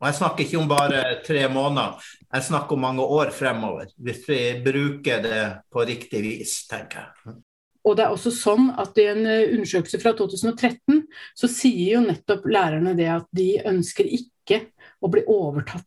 Og 0.00 0.06
Jeg 0.08 0.16
snakker 0.16 0.46
ikke 0.46 0.60
om 0.62 0.68
bare 0.68 1.00
tre 1.26 1.44
måneder, 1.52 2.00
jeg 2.32 2.46
snakker 2.46 2.76
om 2.76 2.84
mange 2.86 3.04
år 3.04 3.32
fremover. 3.36 3.90
Hvis 4.00 4.24
vi 4.28 4.40
bruker 4.64 5.20
det 5.22 5.42
på 5.72 5.84
riktig 5.84 6.22
vis, 6.24 6.54
tenker 6.70 7.04
jeg. 7.04 7.36
Og 7.84 7.96
det 7.96 8.04
er 8.04 8.14
også 8.14 8.32
sånn 8.32 8.70
at 8.80 8.96
I 9.00 9.06
en 9.12 9.26
eh, 9.28 9.52
undersøkelse 9.56 10.00
fra 10.02 10.12
2013 10.16 11.00
så 11.36 11.48
sier 11.48 11.94
jo 11.94 12.02
nettopp 12.04 12.44
lærerne 12.48 12.92
det 12.96 13.08
at 13.12 13.28
de 13.36 13.54
ønsker 13.70 14.08
ikke 14.08 14.60
å 15.00 15.08
bli 15.12 15.22
overtatt 15.28 15.86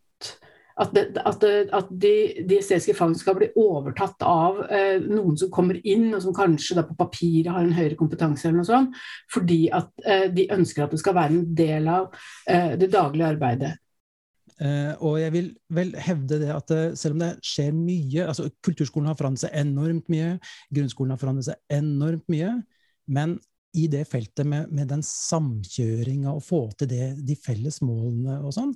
at, 0.81 0.93
det, 0.95 1.03
at, 1.21 1.43
at 1.77 1.91
de, 1.91 2.13
de, 2.47 2.57
estetiske 2.57 2.95
fagene 2.97 3.19
skal 3.19 3.37
bli 3.37 3.49
overtatt 3.59 4.25
av 4.25 4.63
eh, 4.73 4.97
noen 5.03 5.37
som 5.37 5.51
kommer 5.53 5.77
inn, 5.85 6.09
og 6.15 6.23
som 6.25 6.35
kanskje 6.35 6.79
da 6.79 6.85
på 6.87 6.97
papiret 6.97 7.51
har 7.53 7.61
en 7.61 7.75
høyere 7.75 7.99
kompetanse, 7.99 8.47
eller 8.47 8.63
noe 8.63 8.69
sånt, 8.69 8.97
fordi 9.33 9.67
at 9.73 9.91
eh, 10.05 10.27
de 10.33 10.49
ønsker 10.55 10.85
at 10.85 10.95
det 10.95 11.01
skal 11.03 11.17
være 11.17 11.37
en 11.37 11.47
del 11.57 11.89
av 11.91 12.09
eh, 12.49 12.73
det 12.79 12.89
daglige 12.93 13.31
arbeidet. 13.35 13.73
Uh, 14.63 14.93
og 15.01 15.15
jeg 15.17 15.33
vil 15.33 15.47
vel 15.73 15.95
hevde 15.97 16.37
det 16.43 16.51
at 16.53 16.69
uh, 16.71 16.91
selv 16.95 17.15
om 17.15 17.23
det 17.23 17.31
skjer 17.43 17.71
mye 17.73 18.27
altså 18.29 18.45
Kulturskolen 18.63 19.09
har 19.09 19.17
forandret 19.17 19.47
seg 19.47 19.55
enormt 19.57 20.11
mye, 20.13 20.35
grunnskolen 20.69 21.15
har 21.15 21.19
forandret 21.19 21.47
seg 21.47 21.73
enormt 21.73 22.29
mye, 22.31 22.51
men 23.17 23.33
i 23.73 23.87
det 23.89 24.03
feltet 24.05 24.45
med, 24.45 24.69
med 24.69 24.91
den 24.93 25.01
samkjøringa 25.03 26.35
og 26.37 26.45
få 26.45 26.61
til 26.77 26.91
det, 26.91 27.07
de 27.25 27.35
felles 27.39 27.81
målene 27.81 28.37
og 28.45 28.53
sånn, 28.53 28.75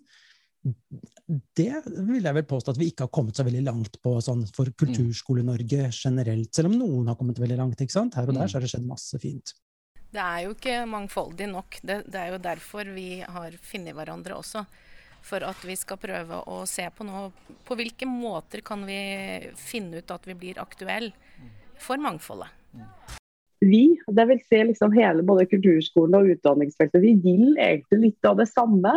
det 1.57 1.71
vil 1.85 2.23
jeg 2.23 2.35
vel 2.37 2.47
påstå 2.47 2.73
at 2.73 2.79
vi 2.79 2.89
ikke 2.91 3.07
har 3.07 3.13
kommet 3.13 3.37
så 3.37 3.45
veldig 3.47 3.63
langt 3.65 3.99
på 4.03 4.15
sånn 4.23 4.45
for 4.55 4.71
Kulturskole-Norge 4.79 5.89
generelt, 5.91 6.51
selv 6.55 6.71
om 6.71 6.77
noen 6.79 7.11
har 7.11 7.17
kommet 7.19 7.39
veldig 7.41 7.59
langt. 7.59 7.81
ikke 7.81 7.95
sant? 7.95 8.17
Her 8.17 8.27
og 8.27 8.35
der 8.35 8.45
mm. 8.45 8.51
så 8.51 8.57
har 8.57 8.65
det 8.65 8.71
skjedd 8.73 8.87
masse 8.87 9.21
fint. 9.21 9.55
Det 10.07 10.23
er 10.23 10.43
jo 10.45 10.53
ikke 10.55 10.75
mangfoldig 10.89 11.49
nok. 11.51 11.79
Det, 11.83 12.01
det 12.07 12.21
er 12.21 12.31
jo 12.33 12.43
derfor 12.43 12.93
vi 12.95 13.09
har 13.21 13.57
funnet 13.61 13.97
hverandre 13.97 14.37
også. 14.39 14.63
For 15.27 15.43
at 15.43 15.63
vi 15.67 15.75
skal 15.75 15.99
prøve 15.99 16.39
å 16.47 16.61
se 16.69 16.85
på 16.93 17.03
noe 17.03 17.31
På 17.67 17.75
hvilke 17.75 18.07
måter 18.07 18.61
kan 18.63 18.85
vi 18.87 18.99
finne 19.59 19.99
ut 19.99 20.13
at 20.13 20.27
vi 20.29 20.37
blir 20.37 20.61
aktuelle 20.61 21.11
for 21.81 21.99
mangfoldet? 21.99 22.53
Vi, 23.59 23.97
det 24.13 24.25
vil 24.29 24.39
si 24.45 24.59
liksom 24.69 24.93
hele 24.93 25.25
både 25.25 25.47
kulturskolen 25.49 26.15
og 26.19 26.29
utdanningsfeltet, 26.35 27.01
vi 27.01 27.15
vil 27.23 27.57
egentlig 27.57 27.99
litt 28.03 28.27
av 28.29 28.37
det 28.37 28.45
samme. 28.51 28.93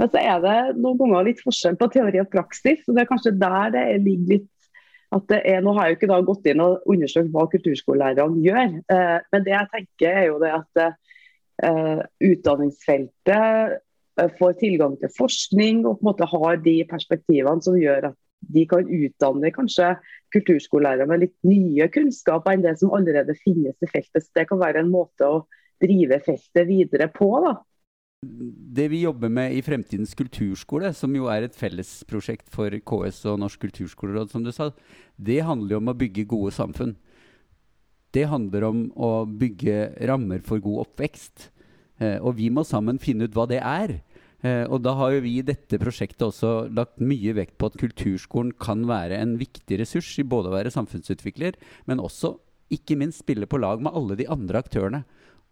Men 0.00 0.08
så 0.08 0.20
er 0.22 0.40
det 0.40 0.56
noen 0.80 0.96
ganger 0.96 1.26
litt 1.28 1.42
forskjell 1.44 1.76
på 1.80 1.90
teori 1.92 2.22
og 2.22 2.30
praksis. 2.32 2.86
og 2.88 2.96
Det 2.96 3.02
er 3.02 3.10
kanskje 3.10 3.36
der 3.36 3.74
det 3.74 3.84
ligger 4.00 4.38
litt 4.38 4.48
at 5.10 5.26
det 5.26 5.40
er, 5.42 5.60
Nå 5.64 5.74
har 5.74 5.88
jeg 5.88 5.96
jo 5.96 5.98
ikke 5.98 6.20
gått 6.28 6.48
inn 6.52 6.62
og 6.62 6.86
undersøkt 6.90 7.32
hva 7.34 7.46
kulturskolelærerne 7.50 8.44
gjør, 8.44 8.76
eh, 8.94 9.16
men 9.32 9.46
det 9.46 9.54
jeg 9.56 9.70
tenker 9.72 10.18
er 10.20 10.26
jo 10.28 10.36
det 10.38 10.52
at 10.54 10.82
eh, 11.66 12.02
utdanningsfeltet 12.30 13.74
eh, 14.22 14.30
får 14.38 14.54
tilgang 14.62 14.94
til 15.00 15.10
forskning 15.16 15.82
og 15.82 15.98
på 15.98 16.04
en 16.04 16.10
måte 16.12 16.30
har 16.30 16.62
de 16.62 16.76
perspektivene 16.92 17.66
som 17.66 17.78
gjør 17.80 18.12
at 18.12 18.18
de 18.54 18.64
kan 18.70 18.86
utdanne 18.86 19.50
kanskje 19.52 19.90
kulturskolelærere 20.32 21.10
med 21.10 21.24
litt 21.26 21.36
nye 21.44 21.90
kunnskaper 21.92 22.54
enn 22.54 22.64
det 22.64 22.76
som 22.80 22.94
allerede 22.96 23.34
finnes 23.42 23.76
i 23.82 23.90
feltet. 23.90 24.24
Så 24.24 24.38
det 24.38 24.46
kan 24.48 24.62
være 24.62 24.84
en 24.84 24.94
måte 24.94 25.26
å 25.26 25.42
drive 25.82 26.22
feltet 26.24 26.70
videre 26.70 27.10
på. 27.12 27.28
da. 27.44 27.58
Det 28.70 28.86
vi 28.92 29.00
jobber 29.02 29.30
med 29.32 29.56
i 29.56 29.62
Fremtidens 29.66 30.12
kulturskole, 30.14 30.92
som 30.94 31.14
jo 31.16 31.26
er 31.32 31.42
et 31.42 31.56
fellesprosjekt 31.58 32.52
for 32.54 32.70
KS 32.70 33.24
og 33.32 33.40
Norsk 33.42 33.64
kulturskoleråd, 33.64 34.30
som 34.30 34.44
du 34.44 34.52
sa, 34.54 34.68
det 35.18 35.40
handler 35.42 35.74
jo 35.74 35.80
om 35.80 35.90
å 35.90 35.96
bygge 35.98 36.28
gode 36.30 36.52
samfunn. 36.54 36.92
Det 38.14 38.28
handler 38.30 38.68
om 38.68 38.84
å 38.94 39.10
bygge 39.26 40.06
rammer 40.06 40.44
for 40.46 40.62
god 40.62 40.84
oppvekst. 40.84 41.48
Eh, 41.98 42.18
og 42.22 42.36
vi 42.38 42.46
må 42.54 42.62
sammen 42.66 43.00
finne 43.02 43.26
ut 43.26 43.34
hva 43.34 43.48
det 43.50 43.58
er. 43.58 43.96
Eh, 44.46 44.62
og 44.70 44.84
da 44.86 44.94
har 45.00 45.16
jo 45.16 45.24
vi 45.24 45.36
i 45.40 45.46
dette 45.46 45.80
prosjektet 45.82 46.28
også 46.28 46.70
lagt 46.70 47.02
mye 47.02 47.34
vekt 47.36 47.58
på 47.58 47.72
at 47.72 47.78
kulturskolen 47.80 48.54
kan 48.54 48.86
være 48.86 49.18
en 49.18 49.34
viktig 49.40 49.80
ressurs 49.82 50.12
i 50.22 50.26
både 50.26 50.52
å 50.52 50.56
være 50.56 50.74
samfunnsutvikler, 50.74 51.58
men 51.90 52.02
også 52.02 52.36
ikke 52.70 52.98
minst 52.98 53.24
spille 53.24 53.50
på 53.50 53.58
lag 53.58 53.82
med 53.82 53.98
alle 53.98 54.14
de 54.20 54.30
andre 54.30 54.62
aktørene. 54.62 55.02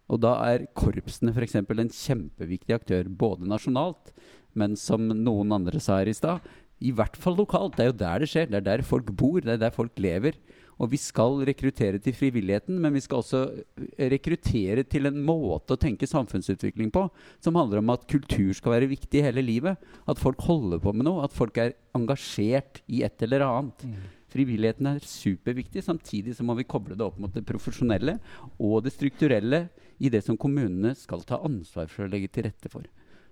Og 0.09 0.21
da 0.23 0.35
er 0.49 0.67
korpsene 0.77 1.33
f.eks. 1.35 1.59
en 1.61 1.93
kjempeviktig 1.93 2.75
aktør, 2.75 3.09
både 3.09 3.49
nasjonalt, 3.49 4.13
men 4.57 4.75
som 4.79 5.05
noen 5.07 5.53
andre 5.53 5.81
sa 5.83 5.99
her 6.01 6.09
i 6.09 6.17
stad, 6.17 6.45
i 6.79 6.93
hvert 6.95 7.17
fall 7.19 7.35
lokalt. 7.37 7.75
Det 7.75 7.85
er 7.85 7.91
jo 7.91 7.99
der 7.99 8.23
det 8.23 8.29
skjer. 8.31 8.49
Det 8.49 8.59
er 8.61 8.65
der 8.65 8.85
folk 8.87 9.11
bor, 9.11 9.41
det 9.43 9.57
er 9.57 9.61
der 9.67 9.75
folk 9.75 9.99
lever. 9.99 10.37
Og 10.79 10.93
vi 10.93 10.99
skal 11.01 11.41
rekruttere 11.47 11.99
til 11.99 12.15
frivilligheten, 12.15 12.77
men 12.79 12.93
vi 12.95 13.01
skal 13.03 13.19
også 13.19 13.41
eh, 13.51 14.05
rekruttere 14.13 14.85
til 14.87 15.09
en 15.09 15.17
måte 15.27 15.75
å 15.75 15.79
tenke 15.79 16.07
samfunnsutvikling 16.07 16.87
på 16.95 17.03
som 17.43 17.59
handler 17.59 17.81
om 17.81 17.91
at 17.91 18.07
kultur 18.09 18.53
skal 18.55 18.77
være 18.77 18.91
viktig 18.93 19.25
hele 19.25 19.43
livet. 19.43 19.75
At 20.07 20.21
folk 20.23 20.39
holder 20.47 20.79
på 20.83 20.95
med 20.95 21.09
noe, 21.09 21.25
at 21.27 21.35
folk 21.35 21.59
er 21.59 21.75
engasjert 21.97 22.79
i 22.87 23.03
et 23.03 23.27
eller 23.27 23.43
annet. 23.49 23.83
Mm. 23.83 24.07
Frivilligheten 24.29 24.87
er 24.91 25.03
superviktig. 25.05 25.83
Samtidig 25.85 26.35
så 26.37 26.45
må 26.45 26.55
vi 26.59 26.67
koble 26.69 26.97
det 26.97 27.05
opp 27.05 27.19
mot 27.21 27.33
det 27.33 27.45
profesjonelle 27.47 28.19
og 28.57 28.83
det 28.85 28.93
strukturelle 28.93 29.65
i 29.99 30.11
det 30.13 30.21
som 30.25 30.37
kommunene 30.39 30.93
skal 30.97 31.25
ta 31.27 31.41
ansvar 31.45 31.89
for 31.91 32.05
å 32.05 32.11
legge 32.11 32.31
til 32.33 32.47
rette 32.47 32.71
for. 32.71 32.85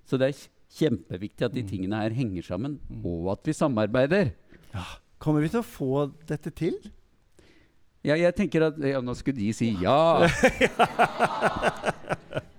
Så 0.07 0.19
det 0.19 0.31
er 0.31 0.45
kjempeviktig 0.77 1.47
at 1.47 1.55
de 1.55 1.63
mm. 1.63 1.69
tingene 1.69 2.01
her 2.01 2.15
henger 2.15 2.45
sammen, 2.49 2.77
mm. 2.89 3.05
og 3.07 3.31
at 3.37 3.47
vi 3.47 3.55
samarbeider. 3.55 4.33
Ja. 4.73 4.85
Kommer 5.21 5.41
vi 5.41 5.49
til 5.53 5.63
å 5.63 5.65
få 5.65 6.07
dette 6.29 6.51
til? 6.53 6.77
Ja, 8.05 8.15
jeg 8.15 8.35
tenker 8.37 8.69
at 8.69 8.77
ja, 8.85 9.01
Nå 9.03 9.15
skulle 9.17 9.39
de 9.39 9.49
si 9.55 9.71
ja. 9.81 10.21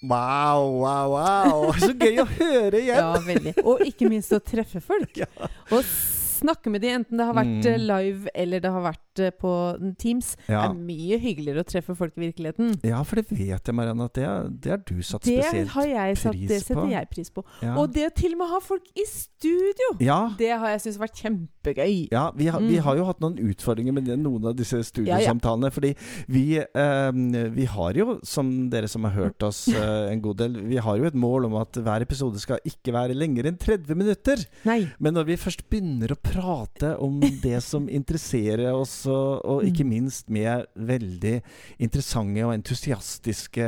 Wow, 0.00 0.80
wow, 0.80 1.10
wow. 1.12 1.72
Så 1.82 1.92
gøy 1.92 2.22
å 2.22 2.26
høre 2.38 2.80
igjen! 2.80 2.96
ja, 2.96 3.10
veldig. 3.20 3.52
Og 3.68 3.82
ikke 3.84 4.08
minst 4.08 4.32
å 4.32 4.40
treffe 4.40 4.80
folk. 4.84 5.12
Ja. 5.20 5.28
Og 5.74 5.84
snakke 5.84 6.70
med 6.72 6.80
dem, 6.80 7.02
enten 7.02 7.20
det 7.20 7.26
har 7.28 7.36
vært 7.36 7.66
mm. 7.66 7.82
live 7.84 8.32
eller 8.32 8.62
det 8.64 8.70
har 8.72 8.84
vært 8.86 9.09
uh, 9.18 9.30
på 9.34 9.52
Teams. 9.98 10.36
Ja. 10.46 10.68
Det 10.68 10.76
er 10.76 10.78
mye 10.78 11.18
hyggeligere 11.22 11.64
å 11.64 11.68
treffe 11.68 11.96
folk 11.98 12.16
i 12.18 12.26
virkeligheten. 12.28 12.76
Ja, 12.86 13.02
for 13.06 13.20
det 13.20 13.26
vet 13.32 13.58
jeg, 13.66 13.76
Marianne, 13.76 14.06
at 14.10 14.16
det 14.16 14.70
har 14.70 14.84
du 14.86 15.00
satt 15.02 15.26
det 15.26 15.40
spesielt 15.40 15.74
har 15.74 15.88
jeg 15.88 16.18
satt, 16.20 16.36
pris 16.36 16.46
på. 16.46 16.52
Det 16.52 16.60
setter 16.64 16.92
jeg 16.92 17.10
pris 17.14 17.32
på. 17.34 17.44
Ja. 17.64 17.74
Og 17.80 17.92
det 17.94 18.06
å 18.08 18.12
til 18.14 18.36
og 18.36 18.42
med 18.42 18.52
ha 18.52 18.60
folk 18.64 18.86
i 18.94 19.06
studio, 19.08 19.90
ja. 20.02 20.18
det 20.38 20.52
har 20.52 20.74
jeg 20.74 20.82
syntes 20.84 21.00
vært 21.02 21.22
kjempegøy. 21.22 21.94
Ja, 22.12 22.24
vi, 22.36 22.50
ha, 22.52 22.60
mm. 22.60 22.68
vi, 22.70 22.78
har 22.84 22.98
jo 22.98 23.06
hatt 23.08 23.22
noen 23.22 23.38
utfordringer 23.50 23.96
med 23.96 24.10
noen 24.20 24.50
av 24.50 24.56
disse 24.58 24.82
studiosamtalene. 24.86 25.72
Fordi 25.74 25.92
vi, 26.32 26.44
eh, 26.60 27.10
vi 27.56 27.68
har 27.74 27.98
jo, 27.98 28.18
som 28.26 28.52
dere 28.72 28.90
som 28.90 29.06
har 29.08 29.16
hørt 29.16 29.46
oss 29.46 29.66
eh, 29.74 30.10
en 30.10 30.22
god 30.24 30.40
del, 30.42 30.58
vi 30.70 30.80
har 30.82 31.00
jo 31.00 31.08
et 31.08 31.18
mål 31.18 31.50
om 31.50 31.58
at 31.62 31.80
hver 31.80 32.06
episode 32.06 32.40
skal 32.42 32.62
ikke 32.68 32.94
være 32.96 33.16
lenger 33.18 33.50
enn 33.50 33.60
30 33.60 33.98
minutter. 33.98 34.44
Nei. 34.68 34.82
Men 34.98 35.16
når 35.18 35.30
vi 35.32 35.40
først 35.40 35.66
begynner 35.70 36.14
å 36.14 36.20
prate 36.20 36.94
om 37.02 37.20
det 37.46 37.58
som 37.66 37.88
interesserer 37.90 38.70
oss, 38.74 38.99
og, 39.06 39.44
og 39.44 39.64
ikke 39.64 39.84
mm. 39.84 39.90
minst 39.90 40.30
med 40.30 40.64
veldig 40.76 41.40
interessante 41.78 42.44
og 42.46 42.54
entusiastiske 42.54 43.66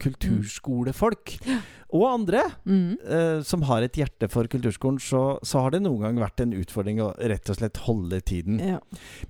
kulturskolefolk. 0.00 1.36
Og 1.94 2.04
andre 2.08 2.42
mm. 2.66 2.96
uh, 3.06 3.40
som 3.46 3.62
har 3.68 3.84
et 3.86 3.98
hjerte 3.98 4.28
for 4.32 4.48
kulturskolen, 4.50 4.98
så, 5.02 5.38
så, 5.46 5.62
har 5.62 5.74
det 5.74 5.84
noen 5.84 6.02
gang 6.02 6.18
vært 6.24 6.42
en 6.42 6.54
utfordring 6.58 7.00
å 7.04 7.12
rett 7.30 7.50
og 7.52 7.58
slett 7.60 7.80
holde 7.86 8.18
tiden. 8.26 8.58
Ja. 8.58 8.80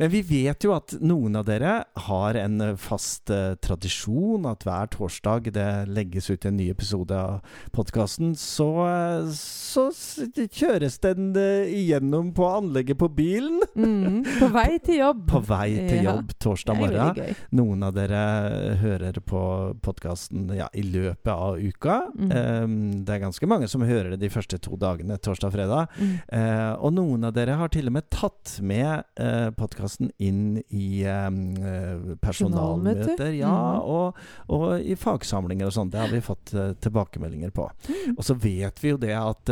Men 0.01 0.13
vi 0.15 0.23
vet 0.25 0.65
jo 0.65 0.73
at 0.77 0.97
noen 1.05 1.37
av 1.37 1.47
dere 1.49 1.77
har 2.07 2.39
en 2.41 2.63
fast 2.81 3.33
uh, 3.33 3.55
tradisjon 3.61 4.49
at 4.49 4.65
hver 4.65 4.89
torsdag 4.95 5.51
det 5.55 5.69
legges 5.93 6.31
ut 6.33 6.47
en 6.49 6.57
ny 6.57 6.71
episode 6.73 7.19
av 7.19 7.59
podkasten. 7.77 8.33
Så, 8.41 8.71
uh, 8.81 9.29
så, 9.35 9.91
kjøres 10.55 10.97
den 11.05 11.35
igjennom 11.35 12.31
på 12.35 12.47
anlegget 12.49 12.99
på 13.01 13.11
bilen. 13.13 13.61
Mm. 13.75 14.23
På 14.39 14.49
vei 14.55 14.79
til 14.85 15.03
jobb. 15.03 15.25
På 15.29 15.43
vei 15.45 15.69
til 15.85 16.05
jobb 16.07 16.33
torsdag 16.41 16.81
morgen. 16.81 17.37
Noen 17.59 17.85
av 17.85 17.95
dere 17.97 18.25
hører 18.81 19.21
på 19.25 19.43
podkasten 19.85 20.49
ja, 20.57 20.71
i 20.73 20.85
løpet 20.87 21.33
av 21.35 21.61
uka. 21.61 22.01
Mm. 22.15 22.33
Um, 22.63 23.05
det 23.05 23.17
er 23.17 23.23
ganske 23.23 23.49
mange 23.51 23.69
som 23.71 23.85
hører 23.87 24.15
det 24.15 24.21
de 24.23 24.31
første 24.33 24.59
to 24.63 24.79
dagene, 24.81 25.19
torsdag 25.23 25.51
og 25.51 25.55
fredag. 25.57 25.95
Mm. 25.99 26.13
Uh, 26.29 26.73
og 26.87 26.95
noen 26.97 27.29
av 27.29 27.35
dere 27.37 27.57
har 27.61 27.73
til 27.75 27.91
og 27.91 27.97
med 27.97 28.09
tatt 28.13 28.57
med 28.65 29.05
uh, 29.21 29.23
eh, 29.25 29.49
podkasten 29.57 30.11
inn 30.23 30.61
i 30.69 31.05
um, 31.09 32.17
personalmøter. 32.23 33.33
Ja, 33.35 33.55
mm. 33.55 33.89
og, 33.95 34.21
og, 34.53 34.67
i 34.81 34.97
fagsamlinger 34.99 35.71
og 35.71 35.77
sånn. 35.77 35.93
Det 35.93 36.03
har 36.03 36.13
vi 36.13 36.23
fått 36.25 36.55
uh, 36.57 36.73
tilbakemeldinger 36.85 37.55
på. 37.55 37.69
Mm. 37.89 38.15
Og 38.17 38.23
så 38.27 38.37
vet 38.39 38.83
vi 38.83 38.95
jo 38.95 39.01
det 39.01 39.15
at 39.17 39.51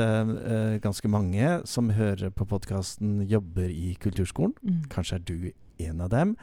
ganske 0.82 1.08
mange 1.10 1.48
som 1.68 1.90
hører 1.94 2.32
på 2.34 2.46
podkasten, 2.48 3.20
jobber 3.28 3.68
i 3.70 3.94
kulturskolen. 4.00 4.54
Mm. 4.62 4.80
Kanskje 4.92 5.18
er 5.18 5.26
du 5.26 5.36
en 5.82 6.00
av 6.04 6.10
dem. 6.12 6.36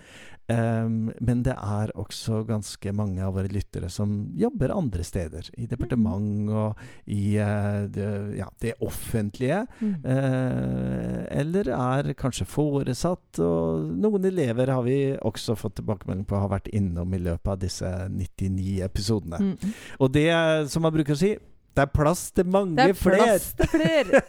Um, 0.50 1.12
men 1.22 1.44
det 1.46 1.54
er 1.54 1.92
også 2.00 2.42
ganske 2.48 2.94
mange 2.98 3.22
av 3.22 3.36
våre 3.38 3.52
lyttere 3.54 3.90
som 3.94 4.32
jobber 4.38 4.74
andre 4.74 5.06
steder. 5.06 5.52
I 5.62 5.68
departement 5.70 6.50
og 6.50 6.80
i 7.06 7.38
uh, 7.38 7.86
det, 7.86 8.08
ja, 8.40 8.48
det, 8.64 8.74
offentlige. 8.86 9.62
Mm. 9.80 9.94
Uh, 10.06 11.22
eller 11.42 11.70
er 11.76 12.12
kanskje 12.18 12.50
foresatt. 12.50 13.42
Og 13.46 13.92
noen 14.02 14.26
elever 14.32 14.74
har 14.74 14.82
vi 14.88 15.00
også 15.16 15.58
fått 15.60 15.78
tilbakemelding 15.80 16.26
på 16.30 16.42
har 16.42 16.54
vært 16.56 16.72
innom 16.74 17.14
i 17.14 17.22
løpet 17.22 17.54
av 17.54 17.62
disse 17.62 17.94
99 18.10 18.82
episodene. 18.90 19.44
Mm. 19.52 19.78
Og 20.00 20.14
det 20.18 20.30
som 20.74 20.86
man 20.86 20.96
bruker 20.96 21.14
å 21.14 21.22
si 21.22 21.36
det 21.78 21.86
er 21.86 21.92
plass 21.94 22.22
til 22.36 22.48
mange 22.50 22.94
flere. 22.98 23.18
Det 23.18 23.22
er 23.22 23.38
plass 23.38 23.54
til 23.60 23.70
flere. 23.72 24.22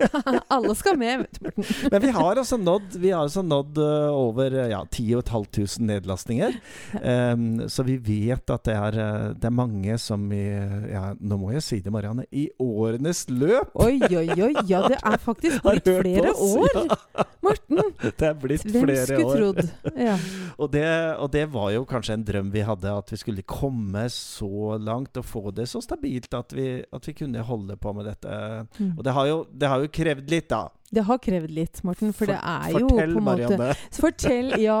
Alle 0.56 0.74
skal 0.78 0.98
med, 0.98 1.22
vet 1.22 1.38
du, 1.38 1.44
Morten. 1.46 1.90
Men 1.92 2.02
vi 2.02 2.12
har 2.16 2.40
altså 2.40 2.58
nådd, 2.58 2.96
vi 3.02 3.12
har 3.12 3.22
altså 3.26 3.42
nådd 3.46 3.78
uh, 3.78 4.16
over 4.16 4.56
ja, 4.70 4.80
10 4.90 5.22
500 5.28 5.86
nedlastninger. 5.86 6.56
Um, 7.02 7.66
så 7.68 7.84
vi 7.86 7.98
vet 8.02 8.50
at 8.50 8.64
det 8.66 8.74
er, 8.74 8.98
uh, 8.98 9.28
det 9.36 9.50
er 9.50 9.54
mange 9.54 9.98
som 10.02 10.24
i 10.32 10.44
ja, 10.90 11.12
Nå 11.20 11.38
må 11.40 11.52
jeg 11.54 11.64
si 11.66 11.80
det, 11.84 11.92
Marianne. 11.92 12.26
I 12.32 12.48
årenes 12.62 13.26
løp 13.30 13.74
Oi, 13.82 13.98
oi, 14.08 14.26
oi. 14.32 14.52
Ja, 14.68 14.82
det 14.88 14.98
er 14.98 15.20
faktisk 15.28 15.62
blitt 15.66 15.86
flere 15.86 16.32
oss, 16.32 16.56
år. 16.56 16.80
Ja. 16.80 17.26
Morten. 17.46 17.82
Det 18.16 18.26
er 18.26 18.36
blitt 18.40 18.64
Hvem 18.64 18.86
flere 18.86 19.02
år. 19.02 19.06
Hvem 19.06 19.20
skulle 19.20 19.36
trodd? 19.36 19.96
Ja. 20.00 20.16
og, 20.56 20.70
det, 20.72 20.86
og 21.22 21.30
det 21.34 21.44
var 21.52 21.70
jo 21.74 21.84
kanskje 21.88 22.16
en 22.16 22.24
drøm 22.26 22.50
vi 22.54 22.64
hadde, 22.66 22.90
at 22.90 23.12
vi 23.12 23.18
skulle 23.20 23.44
komme 23.46 24.06
så 24.12 24.78
langt 24.82 25.18
og 25.20 25.26
få 25.26 25.52
det 25.54 25.68
så 25.70 25.82
stabilt 25.84 26.34
at 26.34 26.54
vi 26.56 26.68
at 26.94 27.08
vi 27.08 27.14
kunne 27.16 27.42
holde 27.46 27.76
på 27.80 27.92
med 27.96 28.08
dette. 28.08 28.38
Mm. 28.78 28.92
Og 28.96 29.04
det 29.06 29.14
har, 29.16 29.28
jo, 29.30 29.38
det 29.50 29.70
har, 29.70 29.84
jo, 29.84 29.92
krevd 29.98 30.32
litt, 30.32 30.48
da. 30.52 30.66
Det 30.96 31.02
har 31.08 31.18
krevd 31.22 31.50
litt, 31.50 31.82
Morten. 31.86 32.12
For, 32.14 32.24
for 32.24 32.32
det 32.32 32.38
er 32.38 32.76
jo 32.76 32.88
på 32.88 33.00
en 33.02 33.12
måte 33.12 33.26
Marianne. 33.26 33.70
Fortell, 34.00 34.54
ja. 34.62 34.80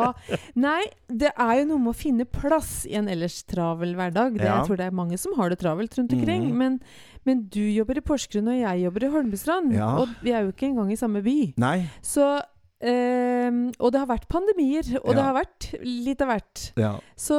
Nei, 0.58 0.82
det 1.10 1.32
er 1.32 1.52
jo 1.60 1.68
noe 1.72 1.82
med 1.82 1.92
å 1.92 1.98
finne 1.98 2.28
plass 2.30 2.72
i 2.88 2.96
en 3.00 3.10
ellers 3.12 3.40
travel 3.48 3.96
hverdag. 3.98 4.38
Det, 4.38 4.46
ja. 4.46 4.60
Jeg 4.60 4.70
tror 4.70 4.80
det 4.80 4.88
er 4.88 4.98
mange 5.02 5.20
som 5.20 5.36
har 5.38 5.52
det 5.52 5.60
travelt 5.62 5.96
rundt 5.98 6.14
omkring. 6.16 6.50
Mm. 6.50 6.58
Men, 6.62 6.80
men, 7.28 7.46
du 7.52 7.62
jobber 7.62 7.98
i 7.98 8.04
Porsgrunn, 8.06 8.52
og 8.52 8.60
jeg 8.60 8.84
jobber 8.86 9.08
i 9.08 9.14
Holmestrand. 9.16 9.72
Ja. 9.76 9.94
Og 10.02 10.12
vi 10.22 10.36
er 10.36 10.46
jo 10.46 10.54
ikke 10.54 10.70
engang 10.70 10.92
i 10.94 11.00
samme 11.00 11.24
by. 11.26 11.38
Nei. 11.62 11.78
Så 12.04 12.36
Um, 12.76 13.70
og 13.80 13.88
det 13.94 14.02
har 14.02 14.08
vært 14.10 14.26
pandemier, 14.28 14.84
og 15.00 15.14
ja. 15.14 15.16
det 15.16 15.22
har 15.24 15.36
vært 15.38 15.68
litt 15.80 16.20
av 16.20 16.28
hvert. 16.28 16.64
Ja. 16.76 16.90
Så 17.16 17.38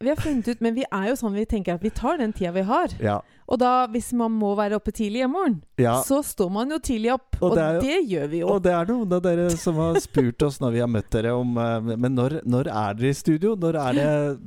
vi 0.00 0.08
har 0.08 0.16
funnet 0.16 0.48
ut, 0.48 0.60
men 0.64 0.72
vi 0.72 0.84
er 0.88 1.10
jo 1.10 1.16
sånn 1.20 1.34
vi 1.36 1.42
tenker 1.44 1.76
at 1.76 1.82
vi 1.84 1.90
tar 1.92 2.16
den 2.16 2.32
tida 2.32 2.54
vi 2.54 2.62
har. 2.64 2.92
Ja. 3.04 3.18
Og 3.50 3.58
da, 3.58 3.84
hvis 3.90 4.12
man 4.16 4.32
må 4.32 4.54
være 4.56 4.78
oppe 4.78 4.92
tidlig 4.94 5.24
i 5.24 5.28
morgen, 5.28 5.58
ja. 5.80 5.96
så 6.06 6.20
står 6.24 6.48
man 6.54 6.70
jo 6.70 6.78
tidlig 6.80 7.10
opp. 7.16 7.34
Og, 7.40 7.50
og 7.50 7.56
det, 7.58 7.64
jo, 7.66 7.80
det, 7.82 7.96
gjør 8.12 8.28
vi 8.30 8.40
jo. 8.40 8.48
Og 8.54 8.62
det 8.64 8.72
er 8.78 8.88
noen 8.88 9.14
av 9.16 9.20
dere 9.24 9.48
som 9.58 9.80
har 9.82 9.98
spurt 10.00 10.44
oss 10.46 10.60
når 10.62 10.72
vi 10.76 10.80
har 10.80 10.88
møtt 10.88 11.10
dere 11.12 11.34
om 11.36 11.58
uh, 11.58 11.90
Men 11.90 12.14
når, 12.16 12.38
når, 12.48 12.70
er 12.70 12.96
dere 12.96 13.10
i 13.10 13.18
studio? 13.18 13.52
Når 13.60 13.78
er 13.82 13.98
det, 13.98 14.06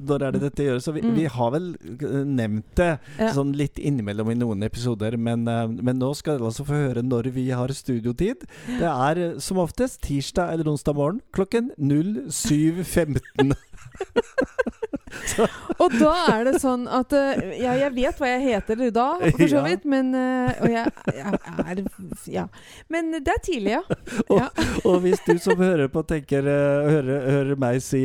når 0.10 0.26
er 0.26 0.36
det 0.38 0.42
dette 0.48 0.68
gjøres? 0.70 0.88
Så 0.88 0.94
vi, 0.96 1.04
mm. 1.04 1.14
vi, 1.20 1.26
har 1.36 1.52
vel 1.54 1.68
eh, 1.92 2.16
nevnt 2.40 2.72
det 2.80 2.90
ja. 3.20 3.30
sånn 3.36 3.52
litt 3.60 3.78
innimellom 3.78 4.32
i 4.34 4.38
noen 4.40 4.66
episoder, 4.66 5.20
men, 5.22 5.46
uh, 5.46 5.68
men 5.70 6.00
nå 6.02 6.14
skal 6.18 6.40
dere 6.40 6.50
altså 6.50 6.66
få 6.66 6.80
høre 6.80 7.04
når 7.06 7.30
vi 7.36 7.50
har 7.52 7.76
studiotid. 7.76 8.48
Det 8.80 8.90
er 8.90 9.22
som 9.44 9.62
oftest 9.62 10.02
tirsdag 10.08 10.56
eller 10.56 10.72
onsdag 10.74 10.98
morgen 10.98 11.22
klokken 11.36 11.70
07.15. 11.78 13.54
og 15.84 15.94
da 15.98 16.12
er 16.34 16.48
det 16.48 16.60
sånn 16.62 16.86
at 16.92 17.14
uh, 17.16 17.42
Ja, 17.58 17.74
jeg 17.78 17.94
vet 17.96 18.20
hva 18.20 18.30
jeg 18.30 18.44
heter 18.46 18.82
da, 18.94 19.08
for 19.38 19.46
så 19.50 19.64
vidt, 19.66 19.86
men 19.90 20.12
uh, 20.16 20.52
Og 20.64 20.74
jeg, 20.74 20.94
jeg, 21.16 21.40
er 21.64 21.82
Ja. 22.30 22.46
Men 22.92 23.12
det 23.16 23.34
er 23.34 23.42
tidlig, 23.44 23.76
ja. 23.76 23.82
og, 24.34 24.62
og, 24.84 24.98
hvis 25.04 25.22
du 25.26 25.36
som 25.42 25.60
hører 25.62 25.90
på, 25.92 26.04
tenker 26.08 26.46
uh, 26.46 26.90
hører, 26.90 27.28
hører, 27.30 27.60
meg 27.60 27.82
si 27.84 28.02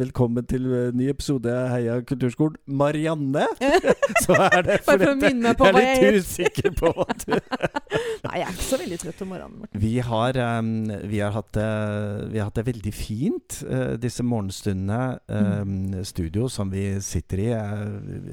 velkommen 0.00 0.46
til 0.48 0.66
ny 0.96 1.10
episode 1.10 1.50
av 1.52 1.70
Heia 1.74 1.98
kulturskolen, 2.06 2.56
Marianne, 2.66 3.46
så 4.24 4.36
er 4.46 4.62
det 4.66 4.78
fordi 4.86 5.06
for 5.06 5.26
jeg, 5.26 5.36
jeg 5.42 5.68
er 5.68 6.14
litt 6.14 6.24
usikker 6.24 6.74
på 6.78 6.92
hva 6.96 7.06
du 7.22 7.34
Nei, 8.20 8.40
jeg 8.40 8.44
er 8.44 8.52
ikke 8.52 8.66
så 8.66 8.78
veldig 8.78 8.98
trøtt 9.00 9.22
om 9.24 9.30
morgenen. 9.32 9.56
Morten. 9.60 9.80
Vi 9.82 9.92
har, 10.04 10.38
um, 10.60 10.72
vi 11.10 11.20
har, 11.22 11.32
hatt, 11.34 11.48
det, 11.56 11.68
vi 12.30 12.40
har 12.40 12.50
hatt 12.50 12.58
det 12.60 12.66
veldig 12.68 12.92
fint 12.94 13.56
disse 14.02 14.24
morgenstundene. 14.26 15.00
Um, 15.30 15.70
mm. 15.70 15.99
Studio 16.06 16.48
som 16.48 16.70
vi 16.72 16.84
sitter 17.04 17.42
i. 17.42 17.48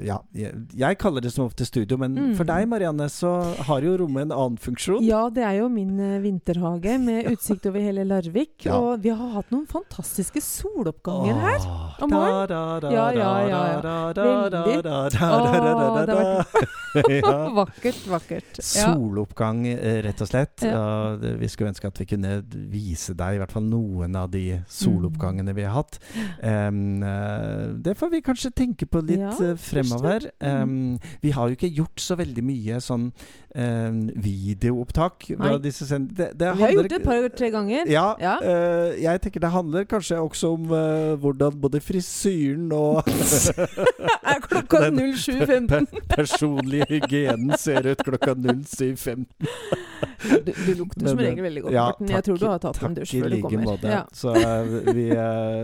ja, 0.08 0.18
jeg, 0.34 0.98
kaller 1.00 1.24
det 1.24 1.32
som 1.34 1.46
ofte 1.48 1.66
studio, 1.68 1.98
men 2.00 2.16
mm. 2.16 2.34
for 2.38 2.48
deg 2.48 2.68
Marianne, 2.70 3.10
så 3.12 3.34
har 3.68 3.86
jo 3.86 3.96
rommet 4.02 4.28
en 4.28 4.36
annen 4.36 4.58
funksjon. 4.62 5.04
Ja, 5.06 5.28
det 5.34 5.44
er 5.46 5.60
jo 5.62 5.70
min 5.72 5.98
uh, 6.00 6.18
vinterhage 6.24 6.98
med 7.02 7.30
utsikt 7.32 7.68
over 7.70 7.84
hele 7.84 8.06
Larvik. 8.08 8.66
Ja. 8.66 8.78
Og 8.78 9.04
vi 9.04 9.14
har 9.14 9.34
hatt 9.38 9.52
noen 9.54 9.68
fantastiske 9.70 10.42
soloppganger 10.44 11.34
Åh, 11.34 11.46
her 11.46 11.68
om 12.06 12.14
morgenen. 12.14 12.92
Ja, 12.94 13.08
ja, 13.16 13.32
ja. 13.48 13.62
Veldig. 14.18 14.78
Åh, 14.78 15.10
det 15.12 15.22
har 15.22 15.96
vært 15.98 16.76
vakkert, 17.62 18.04
vakkert. 18.10 18.62
Soloppgang, 18.64 19.64
rett 20.06 20.22
og 20.24 20.30
slett. 20.30 20.66
Ja. 20.66 21.16
vi 21.18 21.50
skulle 21.52 21.72
ønske 21.74 21.90
at 21.90 22.02
vi 22.02 22.08
kunne 22.10 22.40
vise 22.72 23.16
deg 23.18 23.38
i 23.38 23.42
hvert 23.42 23.54
fall 23.54 23.66
noen 23.68 24.16
av 24.18 24.32
de 24.34 24.62
soloppgangene 24.72 25.56
vi 25.58 25.66
har 25.68 25.78
hatt. 25.78 26.00
Um, 26.42 27.04
det 27.84 27.98
får 27.98 28.12
vi 28.14 28.22
kanskje 28.26 28.52
tenke 28.52 28.88
på 28.90 29.02
litt 29.06 29.24
ja, 29.24 29.34
uh, 29.40 29.58
fremover. 29.60 30.30
Um, 30.40 30.98
vi 31.22 31.34
har 31.36 31.50
jo 31.50 31.58
ikke 31.58 31.72
gjort 31.82 32.02
så 32.02 32.18
veldig 32.20 32.44
mye 32.46 32.80
sånn 32.84 33.10
um, 33.58 34.10
videoopptak 34.16 35.28
Det, 35.28 36.32
det. 36.40 36.54
Vi 36.56 36.62
har 36.62 36.72
gjort 36.72 36.90
det 36.90 37.00
et 37.00 37.06
par-tre 37.06 37.50
ganger. 37.52 37.90
Ja. 37.92 38.16
ja. 38.22 38.36
Uh, 38.42 38.94
jeg 39.02 39.22
tenker 39.22 39.44
det 39.44 39.52
handler 39.52 39.88
kanskje 39.90 40.20
også 40.20 40.54
om 40.58 40.72
uh, 40.72 41.16
hvordan 41.22 41.62
både 41.62 41.82
frisyren 41.82 42.72
og 42.72 43.04
Er 44.32 44.42
klokka 44.44 44.90
07.15? 44.92 45.88
personlige 46.18 46.86
hygienen 46.90 47.58
ser 47.58 47.88
ut 47.88 48.04
klokka 48.04 48.34
07.15. 48.34 49.26
du, 50.46 50.52
du, 50.52 50.74
lukter 50.74 51.08
som 51.08 51.20
regel 51.20 51.44
veldig 51.44 51.62
godt, 51.62 51.74
ja, 51.74 51.86
Morten. 51.86 52.10
Jeg 52.10 52.24
tror 52.24 52.38
du 52.38 52.46
har 52.48 52.62
tatt 52.62 52.82
en 52.84 52.98
dusj 52.98 53.22
før 53.22 53.30
du 53.34 53.42
kommer. 53.42 53.66
Måte. 53.68 53.90
Ja. 53.92 54.04
Så, 54.14 54.34
vi, 54.94 55.08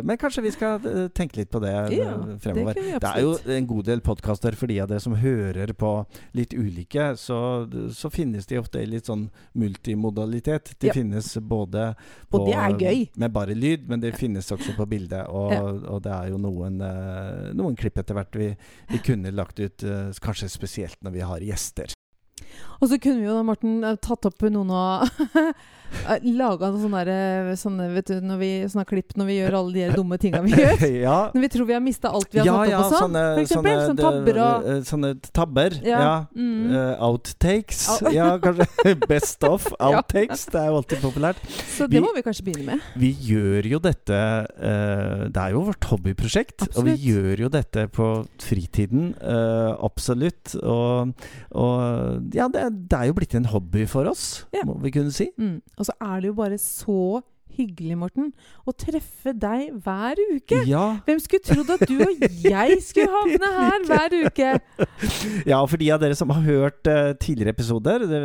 men 0.03 0.17
kanskje 0.19 0.43
vi 0.45 0.51
skal 0.55 0.87
tenke 1.15 1.41
litt 1.41 1.51
på 1.53 1.61
det 1.63 1.72
ja, 1.93 2.11
fremover. 2.41 2.77
Det, 2.77 2.99
det, 3.01 3.09
er 3.09 3.23
jo 3.23 3.33
en 3.55 3.67
god 3.69 3.87
del 3.89 4.03
podkaster 4.05 4.57
for 4.59 4.71
de 4.71 4.79
av 4.83 4.91
dere 4.91 5.03
som 5.03 5.15
hører 5.19 5.73
på 5.77 5.91
litt 6.37 6.53
ulike. 6.53 7.13
Så, 7.19 7.37
så, 7.95 8.11
finnes 8.13 8.47
de 8.49 8.59
ofte 8.61 8.83
i 8.83 8.89
litt 8.89 9.09
sånn 9.09 9.27
multimodalitet. 9.59 10.75
De 10.79 10.91
ja. 10.91 10.97
finnes 10.97 11.31
både 11.39 11.93
på, 12.29 12.43
med 12.45 13.33
bare 13.33 13.57
lyd, 13.57 13.87
men 13.89 14.03
de 14.03 14.13
finnes 14.15 14.51
også 14.53 14.77
på 14.77 14.87
bilde. 14.89 15.23
Og, 15.33 15.83
og, 15.89 15.99
det 16.05 16.11
er 16.13 16.29
jo 16.29 16.37
noen, 16.41 16.77
uh, 16.83 17.49
noen 17.57 17.75
klipp 17.79 17.97
etter 17.99 18.15
hvert 18.17 18.35
vi, 18.37 18.51
vi 18.91 18.99
kunne 19.03 19.33
lagt 19.33 19.59
ut, 19.59 19.85
uh, 19.87 20.13
kanskje 20.23 20.51
spesielt 20.51 20.99
når 21.03 21.15
vi 21.17 21.25
har 21.25 21.45
gjester. 21.45 21.93
Og 22.83 22.89
så 22.91 22.99
kunne 22.99 23.21
vi 23.21 23.29
jo 23.29 23.37
da, 23.37 23.45
Morten, 23.47 23.79
eh, 23.87 23.95
tatt 24.03 24.27
opp 24.27 24.43
noen 24.51 24.73
av 24.75 25.07
Laga 26.23 26.71
sånne, 26.73 27.53
sånne, 27.59 27.85
vet 27.93 28.09
du, 28.09 28.15
når 28.25 28.39
vi, 28.41 28.49
sånne 28.71 28.83
klipp 28.89 29.13
når 29.19 29.27
vi 29.29 29.35
gjør 29.37 29.57
alle 29.59 29.73
de 29.75 29.97
dumme 29.97 30.17
tinga 30.19 30.41
vi 30.43 30.55
gjør. 30.57 30.81
ja. 31.05 31.17
Når 31.33 31.43
vi 31.45 31.49
tror 31.53 31.67
vi 31.69 31.75
har 31.77 31.83
mista 31.83 32.11
alt 32.11 32.33
vi 32.33 32.41
har 32.41 32.47
ja, 32.49 32.55
tatt 32.65 32.73
opp 32.73 32.83
og 32.83 32.89
sånn. 32.89 33.03
Sånne, 33.03 33.23
for 33.29 33.43
eksempel. 33.43 33.81
Sånne, 33.83 34.01
tabber 34.01 34.39
og 34.43 34.67
uh, 34.67 34.79
Sånne 34.89 35.11
tabber. 35.29 35.77
Ja. 35.85 36.01
ja. 36.03 36.15
Mm. 36.35 36.73
Uh, 36.73 37.05
outtakes. 37.07 37.83
ja, 38.17 38.29
kanskje. 38.43 38.95
Best 39.05 39.47
of 39.47 39.69
outtakes. 39.77 40.47
Det 40.51 40.59
er 40.59 40.71
jo 40.71 40.81
alltid 40.81 41.03
populært. 41.03 41.43
Så 41.75 41.87
det 41.87 41.99
vi, 41.99 42.03
må 42.03 42.11
vi 42.17 42.25
kanskje 42.25 42.47
begynne 42.49 42.73
med. 42.73 42.89
Vi 42.99 43.13
gjør 43.29 43.69
jo 43.75 43.81
dette 43.83 44.19
uh, 44.19 45.23
Det 45.29 45.45
er 45.45 45.55
jo 45.55 45.63
vårt 45.69 45.89
hobbyprosjekt. 45.93 46.67
Absolutt. 46.67 46.81
Og 46.81 46.89
vi 46.89 47.13
gjør 47.13 47.45
jo 47.45 47.53
dette 47.53 47.87
på 47.93 48.09
fritiden. 48.43 49.13
absolutt. 49.83 50.57
Og, 50.59 51.13
og 51.53 52.35
ja, 52.35 52.49
det, 52.51 52.67
det, 52.73 52.99
er 52.99 53.09
jo 53.09 53.17
blitt 53.17 53.35
en 53.37 53.49
hobby 53.51 53.85
for 53.89 54.09
oss, 54.09 54.45
må 54.67 54.77
vi 54.83 54.93
kunne 54.95 55.13
si. 55.13 55.29
Mm. 55.37 55.61
Og 55.77 55.87
så 55.89 55.95
er 56.01 56.23
det 56.23 56.31
jo 56.31 56.37
bare 56.37 56.59
så 56.61 57.21
hyggelig, 57.57 57.97
Morten, 57.99 58.31
å 58.65 58.73
treffe 58.75 59.33
deg 59.37 59.73
hver 59.83 60.19
uke. 60.33 60.61
Ja. 60.69 60.83
Hvem 61.05 61.21
skulle 61.23 61.45
trodd 61.45 61.71
at 61.75 61.85
du 61.89 61.95
og 62.03 62.23
jeg 62.43 62.79
skulle 62.85 63.09
havne 63.17 63.51
her 63.57 63.87
hver 63.89 64.17
uke? 64.27 64.51
Ja, 65.49 65.59
for 65.67 65.79
de 65.79 65.89
av 65.93 66.01
dere 66.01 66.15
som 66.17 66.31
har 66.33 66.43
hørt 66.45 66.87
uh, 66.89 67.13
tidligere 67.19 67.53
episoder 67.53 68.03
det, 68.07 68.19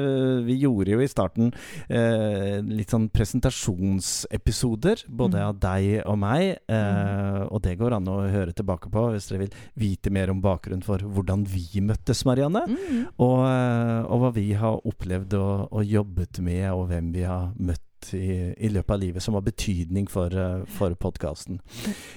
Vi 0.47 0.59
gjorde 0.63 0.93
jo 0.93 1.01
i 1.03 1.09
starten 1.11 1.51
uh, 1.53 2.59
litt 2.65 2.93
sånn 2.93 3.09
presentasjonsepisoder, 3.15 5.05
både 5.09 5.39
mm. 5.39 5.45
av 5.47 5.59
deg 5.63 5.89
og 6.05 6.19
meg. 6.23 6.45
Uh. 6.71 7.47
Og 7.53 7.63
det 7.65 7.77
går 7.81 7.99
an 7.99 8.11
å 8.11 8.21
høre 8.29 8.55
tilbake 8.57 8.91
på 8.93 9.09
hvis 9.13 9.29
dere 9.31 9.45
vil 9.45 9.59
vite 9.79 10.13
mer 10.15 10.33
om 10.33 10.43
bakgrunnen 10.45 10.85
for 10.87 11.03
hvordan 11.03 11.45
vi 11.49 11.83
møttes, 11.85 12.25
Marianne. 12.29 12.65
Mm. 12.69 13.03
Og, 13.17 13.39
og, 13.43 14.17
hva 14.23 14.33
vi 14.37 14.49
har 14.59 14.81
opplevd 14.89 15.39
og, 15.39 15.69
og 15.73 15.87
jobbet 15.87 16.43
med, 16.45 16.65
og 16.75 16.89
hvem 16.93 17.13
vi 17.15 17.27
har 17.29 17.53
møtt 17.59 17.88
i, 18.15 18.55
i, 18.57 18.69
løpet 18.73 18.95
av 18.95 19.01
livet 19.03 19.25
som 19.25 19.37
har 19.37 19.45
betydning 19.47 20.09
for, 20.11 20.35
uh, 20.35 20.65
for 20.79 20.95
podkasten. 20.95 21.61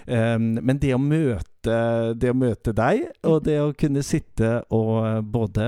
Um, 0.07 0.53
men 0.61 0.81
det 0.81 0.93
å 0.95 1.01
møte 1.01 1.50
møte, 1.61 2.13
det 2.17 2.31
å 2.31 2.33
møte 2.33 2.73
deg, 2.73 3.11
og 3.23 3.43
det 3.45 3.59
å 3.61 3.73
kunne 3.77 4.01
sitte 4.03 4.63
og 4.71 5.23
både 5.31 5.61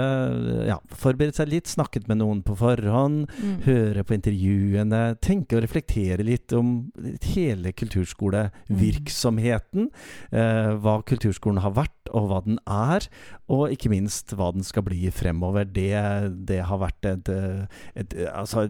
ja, 0.67 0.79
forberede 0.89 1.35
seg 1.37 1.47
litt, 1.49 1.67
snakket 1.67 2.07
med 2.07 2.17
noen 2.21 2.41
på 2.43 2.55
forhånd, 2.55 3.29
mm. 3.29 3.61
høre 3.65 4.03
på 4.03 4.13
intervjuene, 4.15 5.15
tenke 5.21 5.55
og 5.57 5.63
reflektere 5.63 6.23
litt 6.23 6.53
om 6.53 6.91
hele 7.33 7.71
kulturskolevirksomheten. 7.73 9.89
Eh, 10.31 10.73
hva 10.81 11.01
kulturskolen 11.05 11.61
har 11.63 11.71
vært, 11.77 12.09
og 12.13 12.27
hva 12.29 12.41
den 12.45 12.59
er, 12.67 13.07
og 13.47 13.71
ikke 13.71 13.89
minst 13.89 14.33
hva 14.35 14.51
den 14.53 14.63
skal 14.63 14.83
bli 14.85 15.11
fremover. 15.13 15.65
Det, 15.65 15.93
det 16.47 16.61
har 16.67 16.79
vært 16.81 17.05
et, 17.05 17.29
et, 17.95 18.13
Altså, 18.33 18.67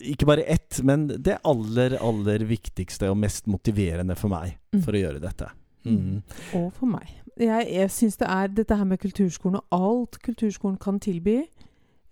ikke 0.00 0.26
bare 0.28 0.42
ett, 0.46 0.82
men 0.86 1.06
det 1.08 1.38
aller, 1.46 1.96
aller 2.00 2.44
viktigste 2.46 3.10
og 3.10 3.16
mest 3.20 3.46
motiverende 3.50 4.14
for 4.18 4.28
meg 4.32 4.58
mm. 4.74 4.82
for 4.84 4.92
å 4.94 5.00
gjøre 5.00 5.20
dette. 5.22 5.50
Mm. 5.86 6.22
Og 6.58 6.72
for 6.76 6.90
meg. 6.90 7.12
Jeg, 7.36 7.68
jeg 7.68 7.92
syns 7.92 8.16
det 8.16 8.28
er 8.32 8.52
dette 8.52 8.76
her 8.78 8.88
med 8.88 9.00
kulturskolen 9.02 9.60
og 9.60 9.76
alt 9.76 10.18
kulturskolen 10.24 10.78
kan 10.80 11.00
tilby, 11.00 11.42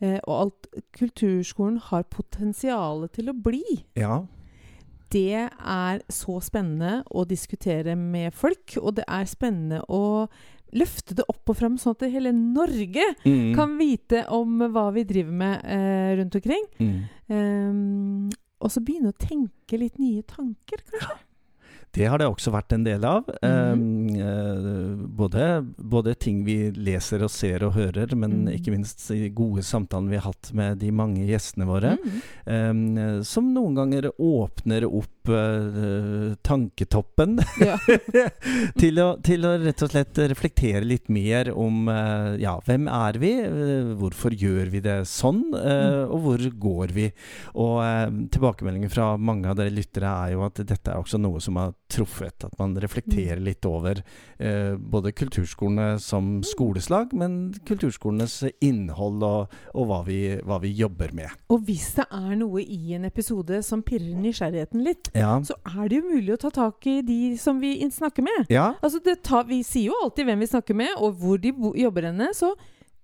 eh, 0.04 0.18
og 0.24 0.34
alt 0.40 0.68
kulturskolen 0.98 1.78
har 1.90 2.04
potensial 2.12 3.06
til 3.14 3.32
å 3.32 3.36
bli. 3.36 3.64
Ja. 3.96 4.22
Det 5.14 5.46
er 5.46 6.02
så 6.12 6.40
spennende 6.42 7.02
å 7.14 7.24
diskutere 7.28 7.94
med 7.96 8.34
folk, 8.34 8.76
og 8.82 8.96
det 8.98 9.06
er 9.08 9.30
spennende 9.30 9.80
å 9.88 10.26
løfte 10.74 11.14
det 11.14 11.26
opp 11.30 11.52
og 11.52 11.58
fram, 11.58 11.76
sånn 11.78 11.94
at 11.94 12.08
hele 12.10 12.32
Norge 12.34 13.04
mm. 13.22 13.52
kan 13.54 13.76
vite 13.78 14.24
om 14.34 14.58
hva 14.74 14.88
vi 14.94 15.04
driver 15.06 15.36
med 15.44 15.68
eh, 15.70 16.14
rundt 16.18 16.34
omkring. 16.40 16.66
Mm. 16.80 16.96
Um, 17.30 18.32
og 18.64 18.72
så 18.72 18.82
begynne 18.82 19.12
å 19.12 19.20
tenke 19.20 19.78
litt 19.78 20.00
nye 20.02 20.24
tanker, 20.26 20.82
kanskje. 20.90 21.20
Det 21.94 22.08
har 22.10 22.18
det 22.18 22.26
også 22.26 22.50
vært 22.54 22.74
en 22.74 22.84
del 22.86 23.04
av. 23.06 23.28
Mm. 23.44 23.82
Um, 24.18 25.04
både, 25.14 25.62
både, 25.78 26.16
ting 26.18 26.42
vi 26.46 26.56
leser 26.74 27.22
og 27.22 27.30
ser 27.30 27.62
og 27.66 27.76
hører, 27.78 28.16
men 28.18 28.44
mm. 28.44 28.52
ikke 28.56 28.74
minst 28.74 29.04
de 29.12 29.30
gode 29.34 29.62
samtalene 29.66 30.10
vi 30.10 30.18
har 30.18 30.26
hatt 30.26 30.50
med 30.58 30.82
de 30.82 30.90
mange 30.94 31.22
gjestene 31.28 31.68
våre. 31.68 31.94
Mm. 32.00 32.16
Um, 32.50 33.22
som 33.26 33.52
noen 33.54 33.78
ganger 33.78 34.10
åpner 34.18 34.88
opp 34.90 35.13
uh, 35.32 36.34
tanketoppen 36.44 37.38
ja. 37.62 37.78
til, 38.80 39.00
å, 39.02 39.08
til, 39.24 39.46
å, 39.46 39.54
rett 39.62 39.84
og 39.86 39.92
slett 39.92 40.20
reflektere 40.34 40.84
litt 40.86 41.10
mer 41.12 41.50
om 41.52 41.88
uh, 41.88 42.34
ja, 42.40 42.56
hvem 42.66 42.88
er 42.90 43.20
vi, 43.22 43.32
uh, 43.44 43.94
hvorfor 44.00 44.36
gjør 44.36 44.72
vi 44.74 44.82
det 44.84 45.00
sånn, 45.08 45.42
og 45.54 46.18
hvor 46.24 46.42
går 46.60 46.92
vi? 46.94 47.06
Og 47.60 47.78
tilbakemeldingen 48.32 48.90
fra 48.92 49.14
mange 49.20 49.48
av 49.50 49.58
dere 49.58 49.72
lyttere 49.72 50.10
er 50.10 50.34
jo 50.34 50.44
at 50.46 50.60
dette 50.66 50.92
er 50.92 51.00
også 51.00 51.20
noe 51.20 51.40
som 51.42 51.58
har 51.60 51.74
truffet. 51.94 52.44
At 52.44 52.58
man 52.58 52.74
reflekterer 52.80 53.40
mm. 53.40 53.44
litt 53.44 53.66
over 53.68 54.00
eh, 54.38 54.74
både 54.78 55.12
kulturskolene 55.16 55.98
som 56.02 56.42
skoleslag, 56.46 57.14
men 57.16 57.54
kulturskolenes 57.68 58.40
innhold 58.64 59.24
og, 59.26 59.54
og 59.74 59.88
hva, 59.90 60.00
vi, 60.08 60.20
hva, 60.42 60.60
vi, 60.62 60.72
jobber 60.74 61.14
med. 61.16 61.30
Og 61.54 61.64
hvis 61.68 61.92
det 61.98 62.08
er 62.10 62.34
noe 62.40 62.64
i 62.64 62.96
en 62.96 63.06
episode 63.08 63.60
som 63.66 63.84
pirrer 63.86 64.16
nysgjerrigheten 64.18 64.84
litt, 64.84 65.10
ja. 65.14 65.32
så 65.46 65.56
er 65.70 65.88
det 65.90 66.00
jo 66.00 66.12
mulig 66.12 66.34
å 66.34 66.40
ta 66.44 66.50
tak 66.54 66.86
i 66.90 66.98
de 67.06 67.18
som 67.40 67.60
vi 67.62 67.76
snakker 67.90 68.26
med. 68.26 68.52
Ja. 68.52 68.72
Altså 68.84 69.00
tar, 69.00 69.48
vi 69.48 69.62
sier 69.66 69.92
jo 69.92 69.98
alltid 70.04 70.28
hvem 70.28 70.44
vi 70.44 70.50
snakker 70.50 70.78
med, 70.78 70.94
og 70.98 71.18
hvor 71.22 71.40
de 71.40 71.54
jobber 71.80 72.10
henne. 72.10 72.32
så 72.34 72.54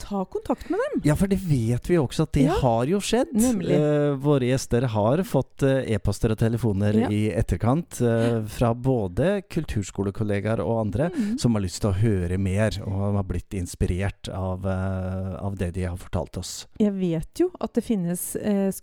ta 0.00 0.24
kontakt 0.24 0.70
med 0.70 0.78
dem. 0.78 1.02
Ja, 1.04 1.16
for 1.16 1.30
det 1.30 1.36
vet 1.44 1.90
vi 1.90 1.98
også 2.00 2.24
at 2.24 2.32
det 2.34 2.46
ja. 2.46 2.56
har 2.62 2.88
jo 2.88 3.00
skjedd. 3.04 3.34
Uh, 3.36 4.16
våre 4.20 4.48
gjester 4.48 4.86
har 4.94 5.22
fått 5.28 5.64
uh, 5.66 5.82
e-poster 5.84 6.32
og 6.32 6.40
telefoner 6.40 7.00
ja. 7.02 7.10
i 7.12 7.20
etterkant 7.36 8.00
uh, 8.04 8.40
fra 8.50 8.72
både 8.74 9.42
kulturskolekollegaer 9.52 10.62
og 10.64 10.80
andre 10.86 11.10
mm. 11.12 11.36
som 11.42 11.56
har 11.56 11.64
lyst 11.66 11.82
til 11.84 11.92
å 11.92 11.98
høre 12.00 12.40
mer, 12.40 12.80
og 12.86 13.18
har 13.18 13.28
blitt 13.28 13.56
inspirert 13.58 14.30
av, 14.32 14.64
av, 14.64 15.56
det 15.60 15.72
de 15.76 15.84
har 15.86 15.98
fortalt 16.00 16.40
oss. 16.40 16.54
Jeg 16.80 16.94
vet 16.96 17.42
jo 17.44 17.50
at 17.60 17.74
det 17.76 17.84
finnes 17.84 18.22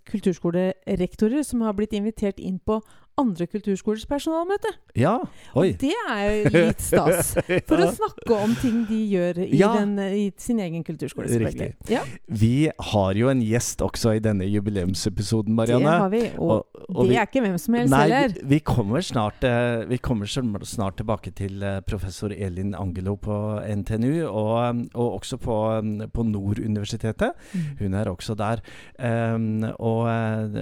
kulturskolerektorer 0.08 1.42
som 1.46 1.64
har 1.66 1.74
blitt 1.78 1.96
invitert 1.96 2.38
inn 2.38 2.60
på 2.62 2.78
andre 3.18 3.46
kulturskolers 3.50 4.06
personalmøte. 4.08 4.70
Ja, 4.98 5.16
oi. 5.58 5.72
Og 5.72 5.80
det 5.82 5.94
er 6.10 6.48
litt 6.54 6.82
stas. 6.82 7.34
For 7.68 7.82
å 7.82 7.90
snakke 7.94 8.36
om 8.36 8.54
ting 8.60 8.82
de 8.88 8.98
gjør 9.12 9.40
i, 9.44 9.48
ja. 9.58 9.70
den, 9.78 9.96
i 9.98 10.28
sin 10.40 10.60
egen 10.62 10.84
kulturskole. 10.86 11.28
Riktig. 11.42 11.72
Ja. 11.90 12.04
Vi 12.26 12.68
har 12.92 13.18
jo 13.18 13.30
en 13.32 13.42
gjest 13.44 13.82
også 13.84 14.16
i 14.18 14.22
denne 14.24 14.48
jubileumsepisoden, 14.48 15.54
Marianne. 15.58 15.88
Det 15.88 16.02
har 16.04 16.12
vi, 16.12 16.22
og, 16.36 16.52
og, 16.52 16.84
og 16.94 17.02
det 17.04 17.10
vi, 17.12 17.18
er 17.18 17.28
ikke 17.28 17.44
hvem 17.44 17.58
som 17.60 17.78
helst 17.78 17.94
nei, 17.94 18.02
heller. 18.06 18.36
Vi, 18.38 18.46
vi, 18.54 18.60
kommer 18.72 19.04
snart, 19.04 19.46
uh, 19.46 19.84
vi 19.90 20.00
kommer 20.02 20.30
snart 20.30 20.98
tilbake 21.00 21.32
til 21.38 21.62
uh, 21.64 21.78
professor 21.86 22.34
Elin 22.34 22.74
Angelo 22.78 23.16
på 23.22 23.38
NTNU, 23.82 24.14
og, 24.28 24.84
og 24.94 25.18
også 25.20 25.40
på, 25.42 25.58
um, 25.78 25.94
på 26.14 26.26
Nord-universitetet. 26.28 27.34
Mm. 27.52 27.68
Hun 27.82 27.98
er 27.98 28.12
også 28.12 28.38
der. 28.38 28.62
Um, 28.98 29.64
og, 29.78 30.08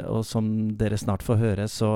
og, 0.05 0.23
som 0.27 0.49
dere 0.79 0.99
snart 1.01 1.25
får 1.27 1.40
høre, 1.40 1.69
så 1.71 1.90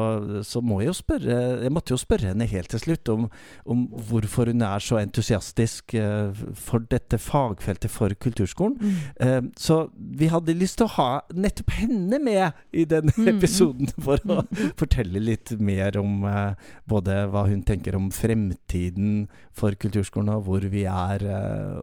så 0.50 0.62
må 0.64 0.80
jeg 0.80 0.90
jo 0.90 0.96
spørre 0.98 1.38
Jeg 1.64 1.72
måtte 1.72 1.94
jo 1.94 2.00
spørre 2.00 2.32
henne 2.32 2.48
helt 2.50 2.70
til 2.72 2.82
slutt 2.82 3.10
om, 3.12 3.26
om 3.70 3.84
hvorfor 4.08 4.50
hun 4.50 4.64
er 4.66 4.82
så 4.82 4.98
entusiastisk 5.00 5.94
uh, 5.98 6.34
for 6.58 6.84
dette 6.90 7.18
fagfeltet 7.20 7.92
for 7.92 8.12
kulturskolen. 8.20 8.76
Mm. 8.80 8.96
Uh, 9.20 9.50
så 9.58 9.78
vi 9.96 10.30
hadde 10.32 10.56
lyst 10.58 10.80
til 10.80 10.88
å 10.88 10.94
ha 10.96 11.08
nettopp 11.34 11.72
henne 11.78 12.20
med 12.22 12.58
i 12.72 12.86
denne 12.88 13.14
mm. 13.16 13.30
episoden 13.34 13.92
for 13.96 14.22
å 14.26 14.42
mm. 14.46 14.74
fortelle 14.80 15.22
litt 15.22 15.54
mer 15.60 15.98
om 16.00 16.24
uh, 16.26 16.54
både 16.90 17.22
hva 17.30 17.46
hun 17.48 17.64
tenker 17.66 17.98
om 17.98 18.10
fremtiden 18.14 19.26
for 19.56 19.76
kulturskolen, 19.80 20.32
og 20.34 20.46
hvor 20.46 20.64
vi 20.72 20.86
er 20.88 21.24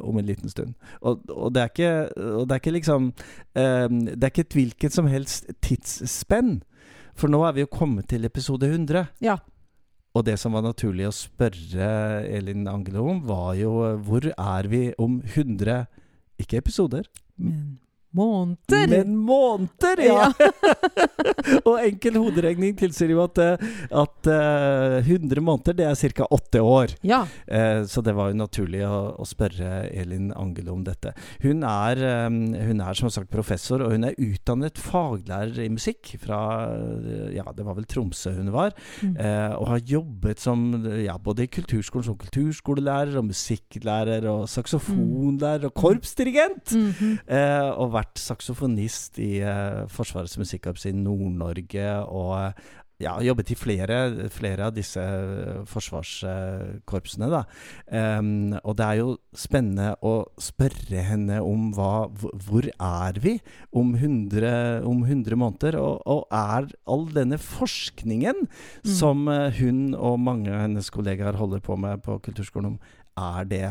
om 0.02 0.18
en 0.18 0.26
liten 0.26 0.50
stund. 0.50 0.74
Og, 1.02 1.22
og, 1.30 1.52
det, 1.54 1.62
er 1.62 1.72
ikke, 1.72 1.92
og 2.40 2.48
det 2.48 2.56
er 2.56 2.62
ikke 2.62 2.74
liksom 2.78 3.10
Det 3.54 4.24
er 4.24 4.32
ikke 4.32 4.46
et 4.46 4.58
hvilket 4.58 4.96
som 4.96 5.08
helst 5.10 5.48
tidsspenn. 5.66 6.60
For 7.18 7.32
nå 7.34 7.42
er 7.48 7.56
vi 7.56 7.64
jo 7.64 7.72
kommet 7.72 8.10
til 8.12 8.28
episode 8.28 8.70
100. 8.70 9.08
Ja. 9.26 9.40
Og 10.18 10.26
det 10.26 10.38
som 10.42 10.54
var 10.54 10.66
naturlig 10.66 11.08
å 11.10 11.16
spørre 11.16 11.88
Elin 12.30 12.68
Angelo 12.70 13.08
om, 13.12 13.24
var 13.26 13.56
jo 13.58 13.74
hvor 14.06 14.30
er 14.30 14.70
vi 14.70 14.90
om 15.02 15.20
100 15.26 15.86
Ikke 16.38 16.60
episoder, 16.62 17.08
men 17.42 17.80
Måneder! 18.18 18.88
Men 18.90 19.18
måneder, 19.22 20.00
ja! 20.02 20.32
og 21.68 21.76
enkel 21.84 22.18
hoderegning 22.18 22.74
tilsier 22.80 23.12
jo 23.14 23.22
at, 23.22 23.38
eh, 23.44 23.66
at 23.94 24.30
uh, 24.32 24.98
eh, 24.98 25.10
100 25.12 25.44
måneder, 25.44 25.76
det 25.78 25.86
er 25.86 26.14
ca. 26.18 26.26
åtte 26.34 26.64
år. 26.64 26.96
Ja. 27.06 27.22
Uh, 27.46 27.86
så 27.86 28.02
det 28.02 28.16
var 28.18 28.32
jo 28.32 28.40
naturlig 28.40 28.82
å, 28.88 28.98
å, 29.22 29.28
spørre 29.28 29.86
Elin 29.92 30.32
Angelo 30.34 30.74
om 30.74 30.82
dette. 30.88 31.14
Hun 31.44 31.62
er, 31.68 32.02
um, 32.26 32.40
hun 32.56 32.82
er, 32.82 32.98
som 32.98 33.14
sagt 33.14 33.30
professor, 33.34 33.84
og 33.86 33.94
hun 33.94 34.08
er 34.10 34.18
utdannet 34.18 34.82
faglærer 34.82 35.68
i 35.68 35.70
musikk 35.74 36.16
fra 36.24 36.40
Ja, 37.34 37.46
det 37.54 37.66
var 37.66 37.76
vel 37.78 37.86
Tromsø 37.90 38.34
hun 38.38 38.50
var. 38.56 38.74
Mm. 39.04 39.14
Uh, 39.20 39.54
og 39.60 39.70
har 39.76 39.86
jobbet 39.94 40.42
som 40.42 40.66
ja, 41.04 41.18
både 41.22 41.46
i 41.46 41.52
kulturskolen 41.52 42.08
som 42.10 42.18
kulturskolelærer 42.20 43.20
og 43.20 43.30
musikklærer 43.30 44.26
og 44.32 44.48
saksofonlærer 44.50 45.70
og 45.70 45.78
korpsdirigent. 45.78 46.74
Mm 46.74 46.92
-hmm. 46.98 47.16
og 47.78 47.94
vært 47.94 48.07
vært 48.08 48.24
saksofonist 48.24 49.20
i 49.20 49.38
uh, 49.44 49.86
Forsvarets 49.92 50.38
musikkorps 50.40 50.88
i 50.88 50.96
Nord-Norge 50.96 51.88
og 52.08 52.36
uh, 52.40 52.76
ja, 52.98 53.12
jobbet 53.22 53.52
i 53.54 53.56
flere, 53.60 53.98
flere 54.34 54.66
av 54.66 54.74
disse 54.74 54.98
uh, 55.02 55.62
forsvarskorpsene. 55.70 57.30
da. 57.30 57.44
Um, 57.92 58.56
og 58.64 58.78
det 58.80 58.88
er 58.88 59.00
jo 59.02 59.18
spennende 59.38 59.92
å 60.02 60.26
spørre 60.42 61.04
henne 61.06 61.42
om 61.46 61.70
hva 61.78 62.08
Hvor 62.10 62.66
er 62.66 63.20
vi 63.22 63.38
om 63.70 63.94
100, 63.94 64.82
om 64.88 65.04
100 65.06 65.38
måneder? 65.38 65.78
Og, 65.78 66.02
og, 66.08 66.26
er 66.32 66.72
all 66.88 67.06
denne 67.14 67.38
forskningen 67.38 68.48
mm. 68.48 68.96
som 68.98 69.28
hun 69.60 69.94
og 69.94 70.18
mange 70.20 70.50
av 70.50 70.66
hennes 70.66 70.90
kollegaer 70.90 71.38
holder 71.38 71.62
på 71.62 71.78
med 71.78 72.02
på 72.06 72.18
kulturskolen, 72.26 72.80
er 73.18 73.46
det 73.46 73.68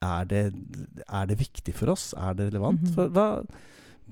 er 0.00 0.24
det, 0.24 0.44
er 1.08 1.26
det 1.28 1.38
viktig 1.38 1.74
for 1.76 1.92
oss? 1.92 2.14
Er 2.16 2.32
det 2.32 2.46
relevant? 2.46 2.80
Mm 2.80 2.88
-hmm. 2.88 2.94
for, 2.94 3.08
hva, 3.08 3.42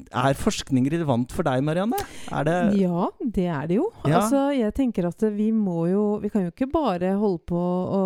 er 0.06 0.38
forskning 0.38 0.88
relevant 0.92 1.32
for 1.34 1.46
deg, 1.46 1.62
Marianne? 1.66 1.98
Det 2.46 2.56
ja, 2.80 3.08
det 3.20 3.46
er 3.46 3.70
det 3.70 3.78
jo. 3.80 3.88
Ja. 4.04 4.20
Altså, 4.20 4.48
jeg 4.56 4.74
tenker 4.76 5.08
at 5.08 5.22
vi 5.34 5.50
må 5.54 5.86
jo 5.90 6.04
Vi 6.22 6.30
kan 6.32 6.44
jo 6.46 6.52
ikke 6.52 6.70
bare 6.70 7.14
holde 7.18 7.42
på 7.48 7.58
å 7.58 8.02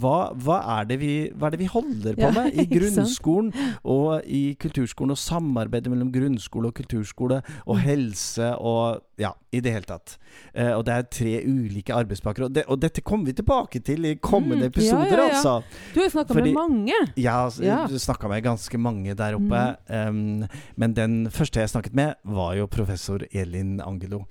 hva, 0.02 0.32
hva, 0.34 0.58
er 0.80 0.90
det 0.90 0.98
vi, 1.02 1.14
hva 1.36 1.50
er 1.50 1.56
det 1.56 1.62
vi 1.62 1.70
holder 1.72 2.18
på 2.18 2.32
med 2.36 2.58
i 2.58 2.66
grunnskolen 2.76 3.52
og 3.82 4.26
i 4.26 4.44
kulturskolen, 4.62 5.16
og 5.16 5.22
samarbeidet 5.22 5.92
mellom 5.92 6.12
grunnskole 6.14 6.72
og 6.72 6.78
kulturskole 6.80 7.42
og 7.66 7.76
mm. 7.78 7.84
helse 7.86 8.52
og 8.58 9.02
ja, 9.22 9.34
i 9.54 9.62
det 9.62 9.74
hele 9.76 9.86
tatt. 9.86 10.16
Uh, 10.56 10.74
og 10.80 10.86
det 10.88 10.96
er 10.96 11.08
tre 11.14 11.34
ulike 11.46 11.94
arbeidspakker. 11.94 12.48
Og, 12.48 12.56
det, 12.56 12.66
og, 12.66 12.80
dette 12.82 13.04
kommer 13.06 13.30
vi 13.30 13.36
tilbake 13.38 13.82
til 13.86 14.08
i 14.10 14.16
kommende 14.18 14.66
mm, 14.66 14.72
episoder, 14.72 15.14
ja, 15.14 15.18
ja, 15.20 15.28
ja. 15.28 15.36
altså. 15.36 15.84
Du 15.94 16.02
har 16.02 16.10
snakka 16.16 16.38
med 16.40 16.52
mange. 16.56 16.98
Ja, 17.20 17.38
ja. 17.62 17.84
snakka 17.92 18.32
med 18.32 18.46
ganske 18.48 18.82
mange 18.82 19.16
der 19.18 19.38
oppe. 19.38 19.62
Um, 19.88 20.44
men 20.76 20.98
den 20.98 21.22
første 21.32 21.64
jeg 21.64 21.74
snakket 21.74 21.96
med, 21.98 22.20
var 22.24 22.56
jo 22.58 22.70
professor 22.72 23.24
Elin 23.32 23.80
Angelo. 23.82 24.26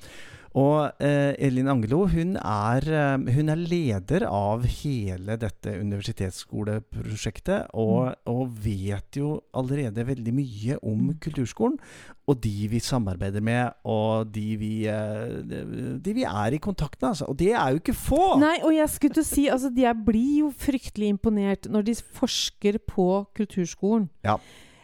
Og 0.58 0.90
eh, 0.98 1.36
Elin 1.38 1.68
Angelo 1.70 2.08
hun 2.10 2.34
er, 2.34 2.86
hun 3.36 3.52
er, 3.52 3.60
leder 3.70 4.24
av 4.26 4.64
hele 4.66 5.36
dette 5.38 5.76
universitetsskoleprosjektet, 5.78 7.68
og, 7.78 8.08
mm. 8.08 8.30
og, 8.32 8.56
vet 8.64 9.18
jo 9.20 9.36
allerede 9.54 10.06
veldig 10.08 10.32
mye 10.34 10.78
om 10.82 11.04
mm. 11.12 11.18
kulturskolen. 11.22 11.76
Og 12.30 12.38
de 12.42 12.66
vi 12.70 12.80
samarbeider 12.82 13.42
med, 13.42 13.70
og 13.86 14.32
de 14.34 14.56
vi, 14.58 14.72
eh, 14.90 15.38
de 16.02 16.14
vi 16.18 16.26
er 16.26 16.56
i 16.56 16.62
kontakt 16.62 16.98
med. 16.98 17.12
Altså. 17.12 17.28
Og 17.30 17.38
det 17.38 17.52
er 17.52 17.70
jo 17.70 17.82
ikke 17.82 17.94
få! 17.94 18.24
Nei, 18.42 18.56
og 18.64 18.74
jeg 18.74 18.90
skulle 18.90 19.18
til 19.18 19.26
å 19.26 19.30
si 19.30 19.46
altså, 19.50 19.70
Jeg 19.74 20.02
blir 20.06 20.46
jo 20.46 20.50
fryktelig 20.50 21.12
imponert 21.14 21.70
når 21.70 21.86
de 21.86 21.94
forsker 22.18 22.82
på 22.90 23.06
kulturskolen. 23.38 24.10
Ja 24.26 24.40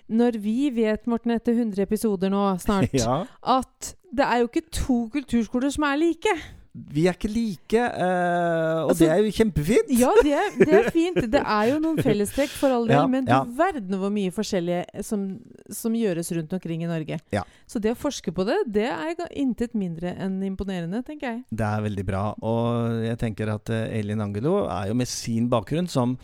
når 0.08 0.38
vi 0.42 0.70
vet, 0.74 1.06
Morten, 1.06 1.34
etter 1.34 1.56
100 1.56 1.82
episoder 1.82 2.30
nå 2.32 2.42
snart, 2.62 2.92
ja. 3.02 3.24
at 3.42 3.94
det 4.16 4.26
er 4.26 4.42
jo 4.42 4.50
ikke 4.50 4.68
to 4.72 4.98
kulturskoler 5.12 5.72
som 5.74 5.86
er 5.88 5.98
like 6.00 6.36
vi 6.76 7.06
er 7.08 7.16
ikke 7.16 7.30
like, 7.30 7.80
uh, 7.80 8.84
og 8.84 8.90
altså, 8.92 9.04
det 9.04 9.08
er 9.12 9.20
jo 9.24 9.32
kjempefint. 9.32 9.92
Ja, 9.96 10.10
det 10.22 10.32
er, 10.36 10.48
det 10.60 10.74
er, 10.76 10.88
fint. 10.96 11.20
Det 11.32 11.40
er 11.40 11.70
jo 11.70 11.78
noen 11.80 12.00
fellestrekk 12.04 12.52
for 12.52 12.74
all 12.74 12.84
del, 12.88 12.98
ja, 12.98 13.06
men 13.10 13.24
du 13.24 13.32
ja. 13.32 13.40
verden 13.58 13.96
hvor 14.00 14.12
mye 14.12 14.32
forskjellige 14.34 15.04
som, 15.06 15.24
som, 15.72 15.96
gjøres 15.96 16.28
rundt 16.36 16.52
omkring 16.52 16.84
i 16.84 16.90
Norge. 16.90 17.18
Ja. 17.32 17.44
Så 17.64 17.80
det 17.82 17.94
å 17.94 17.98
forske 17.98 18.34
på 18.34 18.44
det, 18.48 18.58
det 18.76 18.88
er 18.92 19.14
intet 19.32 19.76
mindre 19.78 20.12
enn 20.20 20.36
imponerende, 20.44 21.00
tenker 21.06 21.30
jeg. 21.30 21.40
Det 21.48 21.64
er 21.64 21.86
veldig 21.86 22.06
bra. 22.08 22.24
Og 22.44 23.00
jeg 23.06 23.20
tenker 23.22 23.54
at 23.54 23.72
uh, 23.72 23.80
Elin 23.96 24.24
Angelo 24.26 24.66
er 24.66 24.90
jo 24.90 24.98
med 25.00 25.08
sin 25.08 25.48
bakgrunn 25.52 25.88
som, 25.88 26.16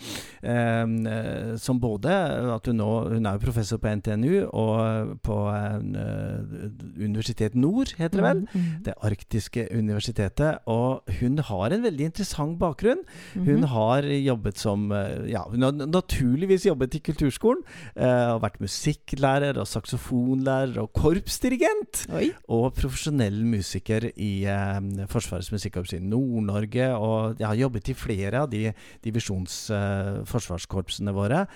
eh, 0.43 1.57
som 1.63 1.81
både 1.81 2.13
at 2.53 2.67
hun 2.69 2.79
nå 2.83 2.91
Hun 3.13 3.27
er 3.27 3.37
jo 3.37 3.43
professor 3.43 3.79
på 3.81 3.91
NTNU 3.99 4.49
og 4.49 5.13
på 5.25 5.37
Universitet 6.99 7.55
Nord, 7.59 7.95
heter 7.99 8.21
det 8.21 8.25
vel. 8.27 8.43
Mm, 8.43 8.55
mm. 8.55 8.71
Det 8.87 8.95
arktiske 9.07 9.67
universitetet 9.73 10.42
dette. 10.43 10.59
Og 10.71 11.03
hun 11.21 11.39
har 11.39 11.73
en 11.73 11.83
veldig 11.85 12.05
interessant 12.11 12.59
bakgrunn. 12.59 12.99
Mm 13.35 13.35
-hmm. 13.35 13.45
Hun 13.47 13.63
har 13.65 14.03
jobbet 14.03 14.59
som 14.59 14.93
eh, 14.93 15.31
Ja, 15.31 15.43
hun 15.51 15.63
har 15.63 15.73
naturligvis 15.73 16.67
jobbet 16.67 16.95
i 16.95 16.99
kulturskolen. 16.99 17.63
Uh, 17.97 18.35
og 18.35 18.43
vært 18.43 18.61
musikklærer 18.61 19.59
og 19.59 19.67
saksofonlærer 19.67 20.79
og 20.79 20.93
korpsdirigent. 20.93 22.07
Oi. 22.13 22.33
Og 22.49 22.75
profesjonell 22.75 23.45
musiker 23.45 24.11
i 24.17 24.45
eh, 24.45 24.81
Forsvarets 25.09 25.53
musikkorps 25.53 25.93
i 25.93 25.99
Nord-Norge. 25.99 26.97
Og 26.97 27.37
jeg 27.39 27.47
har 27.47 27.55
jobbet 27.55 27.89
i 27.89 27.95
flere 27.95 28.39
av 28.41 28.51
de 28.51 28.73
divisjonsforsvarskorpsene 29.05 31.11
eh, 31.11 31.15
våre. 31.15 31.47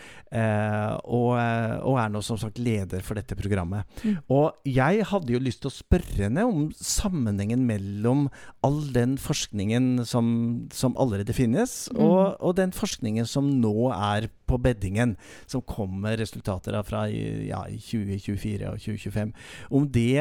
Og, 1.05 1.39
og, 1.83 1.99
er 1.99 2.09
nå 2.09 2.21
som 2.23 2.39
sagt 2.39 2.59
leder 2.59 3.01
for 3.01 3.15
dette 3.15 3.37
programmet. 3.37 3.85
Mm. 4.05 4.17
Og 4.29 4.53
jeg 4.65 5.05
hadde 5.05 5.33
jo 5.33 5.39
lyst 5.39 5.61
til 5.63 5.69
å 5.71 5.75
spørre 5.75 6.23
henne 6.27 6.45
om 6.45 6.73
sammenhengen 6.77 7.67
mellom 7.67 8.29
all 8.67 8.76
den 8.95 9.17
forskningen 9.21 10.05
som, 10.09 10.27
som 10.73 10.97
allerede 11.01 11.35
finnes, 11.37 11.87
mm. 11.93 12.01
og, 12.01 12.37
og, 12.41 12.57
den 12.59 12.73
forskningen 12.75 13.29
som 13.29 13.49
nå 13.61 13.91
er 13.95 14.29
på 14.47 14.59
beddingen, 14.63 15.17
som 15.51 15.65
kommer 15.67 16.17
resultater 16.21 16.77
av 16.79 16.87
fra 16.89 17.05
ja, 17.11 17.65
2024 17.67 18.71
og 18.71 18.81
2025. 18.83 19.35
Om 19.75 19.89
det, 19.95 20.17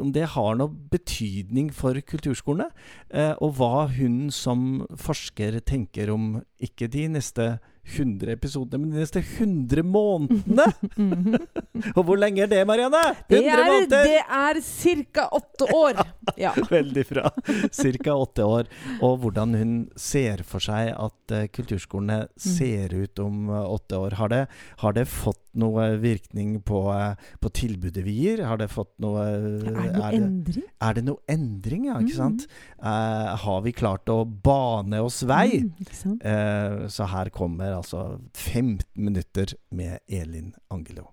om 0.00 0.12
det 0.14 0.26
har 0.34 0.58
noe 0.58 0.72
betydning 0.92 1.70
for 1.76 1.98
kulturskolene, 2.00 2.70
eh, 3.10 3.34
og 3.40 3.58
hva 3.60 3.86
hun 3.98 4.26
som 4.34 4.86
forsker 4.96 5.60
tenker 5.66 6.12
om 6.14 6.36
ikke 6.62 6.88
de 6.92 7.08
neste 7.18 7.56
100 7.86 8.32
episoder, 8.32 8.78
men 8.78 8.90
de 8.90 9.00
neste 9.00 9.22
100 9.22 9.82
månedene! 9.86 10.66
og 11.96 12.02
hvor 12.02 12.18
lenge 12.18 12.42
er 12.44 12.50
det, 12.50 12.62
Marianne? 12.68 13.02
100 13.28 13.30
det 13.30 13.42
er, 13.46 13.62
måneder! 13.70 14.10
Det 14.10 14.22
er 14.22 14.60
ca. 15.14 15.28
åtte 15.38 15.70
år. 15.74 16.02
Ja. 16.36 16.50
Veldig 16.68 17.04
bra. 17.08 17.30
Ca. 17.72 18.12
åtte 18.12 18.44
år. 18.44 18.66
Og 19.04 19.20
hvordan 19.22 19.54
hun 19.56 19.74
ser 19.96 20.42
for 20.44 20.60
seg 20.60 20.90
at 20.92 21.32
uh, 21.32 21.46
kulturskolene 21.54 22.26
mm. 22.26 22.42
ser 22.42 22.92
ut 22.92 23.22
om 23.22 23.46
uh, 23.48 23.62
åtte 23.62 23.96
år. 23.96 24.18
Har 24.18 24.32
det, 24.32 24.42
har 24.82 24.96
det, 24.98 25.06
fått 25.08 25.45
noe 25.60 25.88
virkning 26.02 26.58
på, 26.66 26.82
uh, 26.92 27.14
på, 27.42 27.52
tilbudet 27.56 28.04
vi 28.06 28.16
gir? 28.20 28.44
Har 28.48 28.60
det 28.60 28.68
fått 28.72 28.94
noe 29.02 29.24
Er 29.26 29.40
det 29.42 29.72
noe 29.72 29.88
er 29.88 29.96
det, 29.96 30.20
endring? 30.20 30.68
Er 30.88 30.96
det 30.98 31.06
noe 31.08 31.36
endring, 31.36 31.88
ja, 31.90 31.98
ikke 32.00 32.14
mm. 32.14 32.22
sant? 32.22 32.48
har 33.46 33.60
vi 33.64 33.72
klart 33.74 34.10
å 34.12 34.20
bane 34.24 35.00
oss 35.02 35.22
vei? 35.26 35.62
Mm, 35.64 36.86
så 36.92 37.08
her 37.10 37.32
kommer 37.34 37.78
altså 37.80 38.06
15 38.34 38.84
minutter 38.94 39.56
med 39.74 39.98
Elin 40.06 40.54
Angelo. 40.70 41.10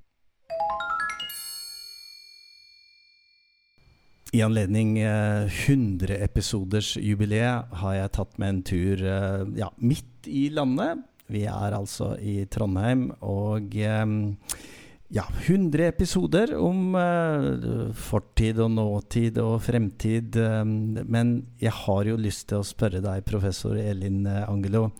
I 4.33 4.41
anledning 4.41 4.97
eh, 4.97 5.45
100 5.69 6.15
episoders 6.25 6.95
jubileet 6.97 7.69
har 7.77 7.93
jeg 7.93 8.13
tatt 8.15 8.39
med 8.41 8.49
en 8.49 8.61
tur 8.65 9.03
eh, 9.05 9.43
ja, 9.59 9.67
midt 9.77 10.25
i 10.25 10.47
landet. 10.49 11.03
Vi 11.33 11.43
er 11.49 11.75
altså 11.75 12.13
i 12.21 12.43
Trondheim, 12.51 13.07
og 13.25 13.73
eh, 13.73 14.15
ja, 15.13 15.27
100 15.43 15.89
episoder 15.89 16.55
om 16.57 16.95
uh, 16.97 17.91
fortid 17.93 18.61
og 18.63 18.71
nåtid 18.77 19.37
og 19.41 19.59
fremtid. 19.65 20.37
Um, 20.37 20.95
men 21.05 21.35
jeg 21.61 21.73
har 21.83 22.09
jo 22.09 22.17
lyst 22.17 22.47
til 22.49 22.61
å 22.61 22.65
spørre 22.65 23.03
deg, 23.03 23.25
professor 23.27 23.77
Elin 23.77 24.25
Angelo 24.25 24.91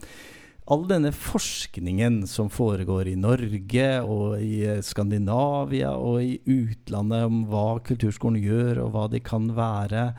all 0.72 0.86
denne 0.88 1.12
forskningen 1.12 2.22
som 2.30 2.50
foregår 2.52 3.10
i 3.12 3.18
Norge 3.20 3.88
og 4.08 4.38
i 4.40 4.64
eh, 4.68 4.84
Skandinavia 4.86 5.92
og 6.00 6.22
i 6.24 6.38
utlandet 6.48 7.28
om 7.28 7.44
hva 7.52 7.82
kulturskolen 7.84 8.40
gjør 8.44 8.86
og 8.86 8.94
hva 8.94 9.10
de 9.12 9.20
kan 9.24 9.50
være, 9.58 10.12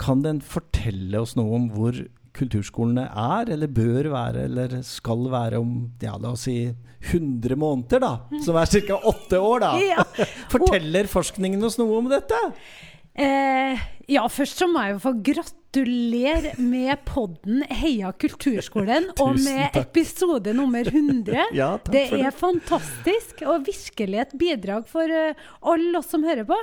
kan 0.00 0.24
den 0.24 0.40
fortelle 0.40 1.20
oss 1.20 1.36
noe 1.36 1.52
om 1.58 1.68
hvor 1.74 1.98
kulturskolene 2.40 3.06
er, 3.08 3.52
eller 3.54 3.70
bør 3.70 4.10
være, 4.14 4.46
eller 4.48 4.80
skal 4.86 5.28
være 5.32 5.60
om 5.60 5.74
ja, 6.02 6.16
la 6.20 6.34
oss 6.34 6.48
si 6.48 6.58
100 7.10 7.56
måneder, 7.56 8.02
da? 8.02 8.40
Som 8.44 8.58
er 8.60 8.68
ca. 8.68 9.00
åtte 9.12 9.40
år, 9.40 9.64
da. 9.64 9.72
Ja. 9.90 10.04
Forteller 10.52 11.08
forskningen 11.10 11.62
oss 11.64 11.78
noe 11.80 12.00
om 12.00 12.10
dette? 12.10 12.36
Eh, 13.20 13.80
ja, 14.10 14.22
først 14.30 14.60
så 14.60 14.68
må 14.70 14.84
jeg 14.84 14.94
jo 14.94 15.00
få 15.02 15.12
gratulere 15.26 16.52
med 16.62 17.02
podden 17.08 17.64
Heia 17.80 18.12
kulturskolen 18.14 19.10
og 19.24 19.40
med 19.42 19.76
episode 19.80 20.54
nummer 20.56 20.86
100. 20.86 21.34
ja, 21.60 21.72
det, 21.90 22.06
det 22.12 22.22
er 22.22 22.36
fantastisk 22.36 23.44
og 23.46 23.66
virkelig 23.68 24.24
et 24.24 24.36
bidrag 24.40 24.88
for 24.90 25.10
uh, 25.10 25.50
alle 25.72 26.00
oss 26.00 26.10
som 26.12 26.26
hører 26.26 26.46
på. 26.48 26.58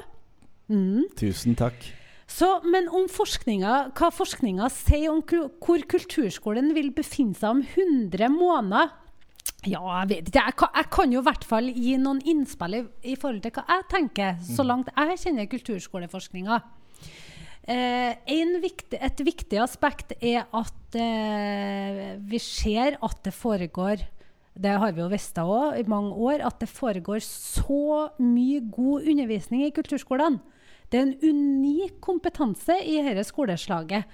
Mm. 0.72 1.08
Tusen 1.20 1.56
takk. 1.60 1.97
Så, 2.28 2.48
men 2.68 2.90
om 2.92 3.08
forskninga, 3.10 3.74
hva 3.96 4.10
forskninga 4.12 4.68
sier 4.74 5.14
om 5.14 5.22
hvor 5.24 5.84
kulturskolen 5.90 6.74
vil 6.76 6.92
befinne 6.96 7.38
seg 7.38 7.54
om 7.56 7.62
100 7.64 8.28
måneder 8.34 8.96
ja, 9.66 9.80
jeg 9.82 10.10
vet 10.12 10.28
ikke. 10.30 10.42
Jeg 10.44 10.56
kan, 10.60 10.70
jeg 10.76 10.88
kan 10.94 11.14
jo 11.14 11.22
i 11.22 11.26
hvert 11.26 11.46
fall 11.48 11.70
gi 11.72 11.94
noen 12.00 12.20
innspill 12.30 12.76
i, 12.78 12.82
i, 13.10 13.16
forhold 13.20 13.40
til 13.44 13.54
hva 13.56 13.64
jeg 13.72 13.86
tenker, 13.92 14.36
så 14.44 14.64
mm. 14.64 14.68
langt 14.70 14.92
jeg 14.92 15.22
kjenner 15.24 15.50
kulturskoleforskninga. 15.52 16.60
Eh, 17.68 18.60
viktig, 18.64 19.00
et 19.04 19.24
viktig 19.28 19.60
aspekt 19.60 20.14
er 20.22 20.46
at 20.56 21.00
eh, 21.00 22.14
vi 22.24 22.40
ser 22.40 23.00
at 23.04 23.18
det 23.26 23.34
foregår 23.36 24.06
det 24.58 24.74
har 24.82 24.94
vi 24.96 25.04
jo 25.04 25.10
visst 25.12 25.38
òg 25.38 25.76
i 25.78 25.84
mange 25.86 26.16
år, 26.16 26.42
at 26.42 26.58
det 26.64 26.70
foregår 26.72 27.22
så 27.22 28.08
mye 28.18 28.64
god 28.74 29.06
undervisning 29.06 29.68
i 29.68 29.74
kulturskolene. 29.76 30.40
Det 30.88 31.00
er 31.00 31.06
en 31.08 31.18
unik 31.20 32.00
kompetanse 32.04 32.78
i 32.86 33.00
dette 33.04 33.26
skoleslaget. 33.28 34.08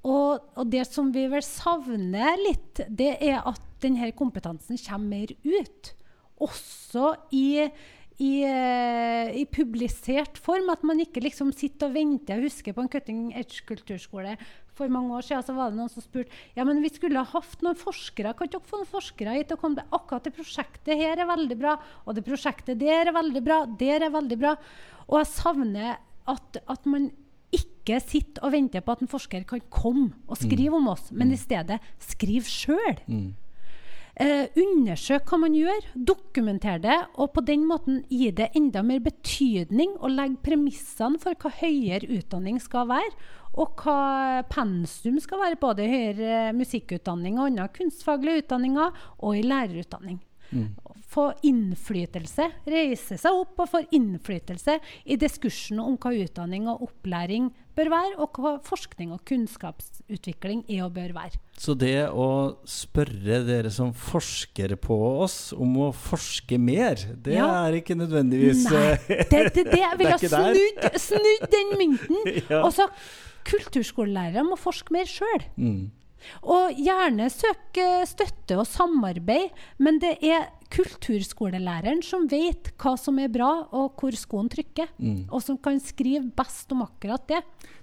Og, 0.00 0.40
og, 0.56 0.64
det 0.72 0.86
som 0.88 1.10
vi 1.12 1.26
vel 1.28 1.44
savner 1.44 2.38
litt, 2.40 2.82
det 2.88 3.18
er 3.20 3.42
at 3.44 3.60
denne 3.84 4.10
kompetansen 4.16 4.80
kommer 4.80 5.20
mer 5.20 5.34
ut. 5.44 5.92
Også 6.40 7.12
i, 7.36 7.68
i, 8.16 8.30
eh, 8.48 9.32
i, 9.42 9.44
publisert 9.44 10.40
form. 10.40 10.72
At 10.72 10.86
man 10.88 11.02
ikke 11.04 11.22
liksom 11.24 11.52
sitter 11.52 11.90
og 11.90 11.98
venter. 11.98 12.38
Jeg 12.40 12.48
husker 12.48 12.76
på 12.76 12.84
en 12.84 12.92
cutting 12.92 13.22
edge 13.36 13.60
kulturskole 13.68 14.38
for 14.80 14.92
mange 14.92 15.14
år 15.16 15.26
siden 15.26 15.46
så 15.46 15.54
var 15.56 15.70
det 15.70 15.80
noen 15.80 15.92
som 15.92 16.04
spurte 16.04 16.34
ja, 16.56 16.66
men 16.66 16.82
vi 16.84 16.90
skulle 16.92 17.20
ha 17.20 17.28
hatt 17.38 17.64
noen 17.64 17.78
forskere. 17.78 18.34
Kan 18.36 18.48
ikke 18.48 18.58
dere 18.58 18.70
få 18.72 18.80
noen 18.80 18.90
forskere 18.90 19.38
hit 19.38 19.54
og 19.54 19.62
komme 19.62 19.80
til 19.80 19.96
akkurat 20.00 20.26
det 20.26 20.36
prosjektet 20.36 21.00
her 21.00 21.20
er 21.20 21.30
veldig 21.30 21.58
bra, 21.60 21.76
og 22.06 22.16
det 22.16 22.26
prosjektet 22.26 22.80
der 22.80 23.10
er 23.10 23.16
veldig 23.16 23.42
bra, 23.46 23.64
der 23.80 24.06
er 24.06 24.14
veldig 24.14 24.40
bra. 24.40 24.54
Og 25.08 25.20
jeg 25.20 25.32
savner 25.34 25.98
at, 26.30 26.62
at 26.70 26.88
man 26.88 27.10
ikke 27.50 27.98
sitter 28.02 28.44
og 28.46 28.54
venter 28.54 28.82
på 28.84 28.94
at 28.94 29.02
en 29.02 29.10
forsker 29.10 29.46
kan 29.48 29.62
komme 29.72 30.12
og 30.30 30.38
skrive 30.38 30.76
mm. 30.76 30.78
om 30.78 30.90
oss, 30.92 31.08
men 31.10 31.32
i 31.32 31.38
mm. 31.38 31.42
stedet 31.42 31.80
skriv 32.12 32.46
sjøl. 32.46 33.00
Mm. 33.10 33.32
Eh, 34.20 34.50
undersøk 34.60 35.30
hva 35.30 35.38
man 35.40 35.54
gjør, 35.56 35.86
dokumenter 35.94 36.80
det, 36.82 36.96
og 37.16 37.30
på 37.32 37.44
den 37.46 37.62
måten 37.68 38.02
gi 38.12 38.28
det 38.36 38.50
enda 38.58 38.82
mer 38.84 39.00
betydning 39.00 39.94
og 39.96 40.12
legge 40.12 40.42
premissene 40.44 41.20
for 41.22 41.38
hva 41.40 41.52
høyere 41.62 42.10
utdanning 42.18 42.58
skal 42.60 42.90
være, 42.90 43.14
og 43.56 43.80
hva 43.80 44.42
pensum 44.52 45.16
skal 45.24 45.40
være 45.40 45.60
både 45.62 45.86
i 45.86 45.94
høyere 45.94 46.52
musikkutdanning 46.58 47.40
og 47.40 47.48
andre 47.48 47.70
kunstfaglige 47.78 48.44
utdanninger, 48.44 48.92
og 49.24 49.40
i 49.40 49.46
lærerutdanning. 49.46 50.20
Mm 50.50 50.68
få 51.10 51.30
innflytelse, 51.46 52.46
reise 52.70 53.18
seg 53.18 53.34
opp 53.42 53.58
og 53.64 53.70
få 53.72 53.82
innflytelse 53.96 54.76
i 55.10 55.18
diskursen 55.18 55.80
om 55.82 55.96
hva 56.00 56.12
utdanning 56.14 56.68
og 56.70 56.84
opplæring 56.86 57.50
bør 57.76 57.90
være, 57.92 58.16
og 58.22 58.40
hva 58.40 58.52
forskning 58.66 59.12
og 59.14 59.22
kunnskapsutvikling 59.28 60.64
er 60.68 60.84
og 60.86 60.94
bør 60.96 61.14
være. 61.16 61.40
Så 61.60 61.74
det 61.78 62.08
å 62.08 62.28
spørre 62.68 63.40
dere 63.46 63.72
som 63.74 63.92
forsker 63.96 64.74
på 64.80 64.96
oss 65.24 65.52
om 65.56 65.76
å 65.86 65.90
forske 65.94 66.58
mer, 66.60 67.00
det 67.20 67.36
ja. 67.36 67.48
er 67.66 67.78
ikke 67.80 67.98
nødvendigvis 67.98 68.66
Nei, 68.70 68.84
det, 69.08 69.42
det, 69.56 69.66
det 69.70 69.82
vil 70.00 70.12
ha 70.12 70.20
snudd, 70.20 70.86
snudd 71.06 71.48
den 71.54 71.74
mynten. 71.80 72.20
ja. 72.52 72.62
Og 72.64 72.72
så 72.76 72.88
kulturskolelærere 73.48 74.44
må 74.46 74.58
forske 74.60 74.94
mer 74.94 75.08
sjøl. 75.08 75.48
Mm. 75.56 75.88
Og 76.42 76.76
gjerne 76.78 77.28
søk 77.32 77.80
støtte 78.08 78.58
og 78.60 78.66
samarbeid, 78.68 79.52
men 79.78 80.00
det 80.02 80.16
er 80.26 80.48
kulturskolelæreren 80.70 82.02
som 82.04 82.28
vet 82.30 82.70
hva 82.80 82.94
som 83.00 83.18
er 83.22 83.30
bra, 83.32 83.48
og 83.74 83.98
hvor 83.98 84.14
skoen 84.16 84.50
trykker. 84.52 84.90
Mm. 85.02 85.24
Og 85.28 85.42
som 85.44 85.58
kan 85.62 85.80
skrive 85.82 86.28
best 86.36 86.70
om 86.74 86.84
akkurat 86.86 87.26
det. 87.30 87.40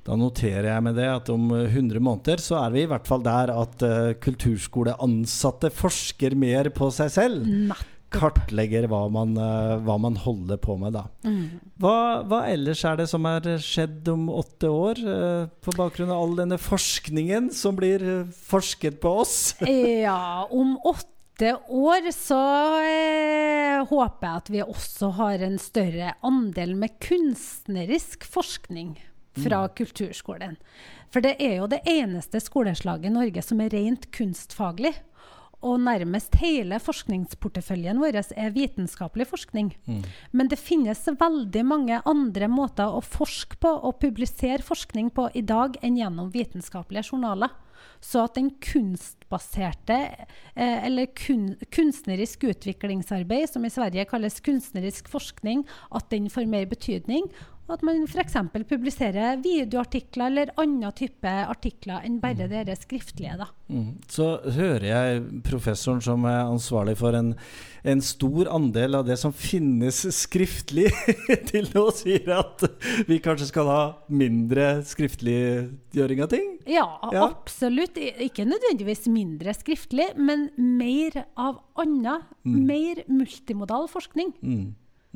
Da 0.08 0.16
noterer 0.20 0.70
jeg 0.72 0.86
med 0.86 0.96
det 1.00 1.10
at 1.12 1.32
om 1.34 1.50
100 1.52 2.00
måneder 2.00 2.44
så 2.44 2.62
er 2.62 2.74
vi 2.76 2.86
i 2.86 2.90
hvert 2.90 3.08
fall 3.10 3.26
der 3.26 3.52
at 3.52 3.84
uh, 3.84 4.16
kulturskoleansatte 4.24 5.72
forsker 5.76 6.38
mer 6.40 6.72
på 6.76 6.90
seg 6.96 7.12
selv. 7.18 7.48
Natt 7.68 7.97
kartlegger 8.14 8.88
hva 8.92 9.04
man, 9.12 9.36
uh, 9.40 9.78
hva 9.84 9.98
man, 10.02 10.18
holder 10.24 10.60
på 10.62 10.78
med, 10.80 10.96
da. 10.96 11.06
Mm. 11.28 11.60
Hva, 11.82 11.98
hva, 12.28 12.44
ellers 12.52 12.84
er 12.88 13.00
det 13.02 13.08
som 13.12 13.28
er 13.30 13.50
skjedd 13.64 14.08
om 14.14 14.28
åtte 14.34 14.72
år, 14.72 15.02
uh, 15.04 15.50
på 15.64 15.76
bakgrunn 15.78 16.14
av 16.14 16.24
all 16.24 16.38
denne 16.40 16.60
forskningen 16.62 17.52
som 17.56 17.78
blir 17.80 18.06
uh, 18.06 18.32
forsket 18.48 19.02
på 19.04 19.18
oss? 19.24 19.38
ja, 20.08 20.48
om 20.50 20.78
åtte 20.88 21.54
år 21.70 22.10
så 22.16 22.40
håper 23.86 24.26
jeg 24.26 24.42
at 24.42 24.48
vi 24.50 24.64
også 24.64 25.12
har 25.20 25.44
en 25.46 25.60
større 25.62 26.16
andel 26.26 26.74
med 26.80 26.96
kunstnerisk 27.04 28.26
forskning 28.26 28.96
fra 29.38 29.68
mm. 29.68 29.76
kulturskolen. 29.78 30.58
For 31.14 31.24
det 31.24 31.38
er 31.44 31.60
jo 31.62 31.70
det 31.72 31.84
eneste 31.88 32.42
skoleslaget 32.44 33.10
i 33.10 33.14
Norge 33.14 33.44
som 33.46 33.62
er 33.64 33.72
rent 33.74 34.10
kunstfaglig. 34.16 34.96
Og 35.66 35.80
nærmest 35.82 36.36
hele 36.38 36.78
forskningsporteføljen 36.78 37.98
vår 37.98 38.20
er 38.22 38.54
vitenskapelig 38.54 39.26
forskning. 39.32 39.72
Mm. 39.88 40.04
Men 40.32 40.52
det 40.52 40.60
finnes 40.62 41.02
veldig 41.08 41.64
mange 41.66 42.02
andre 42.06 42.50
måter 42.52 42.94
å 42.94 43.02
forske 43.02 43.58
på 43.64 43.72
og 43.72 43.98
publisere 44.04 44.62
forskning 44.62 45.10
på 45.16 45.32
i 45.34 45.42
dag 45.42 45.80
enn 45.82 45.98
gjennom 45.98 46.30
vitenskapelige 46.34 47.10
journaler. 47.10 47.50
Så 48.02 48.22
at 48.28 48.38
den 48.38 48.52
kunstbaserte, 48.62 49.98
eh, 50.54 50.86
eller 50.86 51.10
kun, 51.18 51.56
kunstnerisk 51.74 52.46
utviklingsarbeid, 52.52 53.50
som 53.50 53.66
i 53.66 53.74
Sverige 53.74 54.06
kalles 54.10 54.40
kunstnerisk 54.46 55.10
forskning, 55.10 55.66
at 55.92 56.10
den 56.14 56.30
får 56.30 56.46
mer 56.50 56.66
betydning. 56.70 57.30
At 57.68 57.82
man 57.84 58.06
f.eks. 58.08 58.36
publiserer 58.70 59.42
videoartikler 59.44 60.30
eller 60.32 60.52
annen 60.56 60.94
type 60.96 61.28
artikler 61.28 62.06
enn 62.08 62.22
bare 62.24 62.48
mm. 62.48 62.54
det 62.70 62.78
skriftlige. 62.80 63.48
Mm. 63.68 63.98
Så 64.08 64.28
hører 64.56 64.86
jeg 64.88 65.26
professoren 65.44 66.00
som 66.04 66.24
er 66.30 66.46
ansvarlig 66.46 66.96
for 67.02 67.18
en, 67.18 67.34
en 67.84 68.04
stor 68.04 68.48
andel 68.56 69.02
av 69.02 69.10
det 69.10 69.20
som 69.20 69.36
finnes 69.36 70.00
skriftlig, 70.16 70.88
til 71.52 71.68
nå 71.74 71.86
sier 71.98 72.32
at 72.38 72.64
vi 73.10 73.20
kanskje 73.24 73.50
skal 73.52 73.72
ha 73.72 73.84
mindre 74.08 74.86
skriftliggjøring 74.88 76.24
av 76.24 76.32
ting? 76.32 76.50
Ja, 76.72 76.88
ja, 77.12 77.28
absolutt. 77.28 78.00
Ikke 78.00 78.48
nødvendigvis 78.48 79.10
mindre 79.12 79.52
skriftlig, 79.58 80.14
men 80.16 80.50
mer 80.56 81.26
av 81.36 81.60
anna. 81.76 82.22
Mm. 82.48 82.60
Mer 82.64 83.08
multimodal 83.12 83.92
forskning. 83.92 84.38
Mm. 84.40 84.68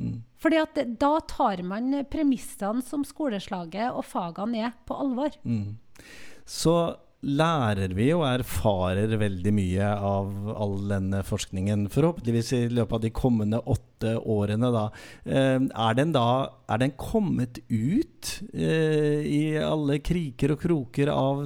Mm. 0.02 0.18
Fordi 0.42 0.58
at 0.58 0.82
da 1.00 1.12
tar 1.30 1.62
man 1.66 1.94
premissene 2.10 2.82
som 2.84 3.06
skoleslaget 3.06 3.94
og 3.94 4.04
fagene 4.08 4.66
er, 4.68 4.76
på 4.88 4.98
alvor. 4.98 5.34
Mm. 5.46 5.78
Så 6.48 6.76
lærer 7.22 7.92
vi 7.94 8.08
og 8.16 8.24
erfarer 8.26 9.14
veldig 9.20 9.52
mye 9.54 9.90
av 9.94 10.50
all 10.56 10.74
denne 10.90 11.22
forskningen. 11.26 11.86
Forhåpentligvis 11.94 12.52
i 12.58 12.62
løpet 12.72 12.96
av 12.98 13.04
de 13.04 13.12
kommende 13.14 13.62
åtte 13.62 13.91
årene. 14.04 14.70
Da. 14.74 14.84
Eh, 15.24 15.58
er, 15.60 15.98
den 15.98 16.14
da, 16.14 16.26
er 16.68 16.82
den 16.82 16.94
kommet 16.98 17.60
ut 17.68 18.32
eh, 18.52 19.22
i 19.26 19.42
alle 19.62 19.98
kriker 20.04 20.54
og 20.54 20.62
kroker 20.62 21.12
av 21.12 21.42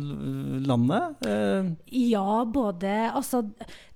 landet? 0.66 1.26
Eh. 1.26 1.72
Ja, 2.06 2.44
både 2.44 2.94
Altså 3.16 3.42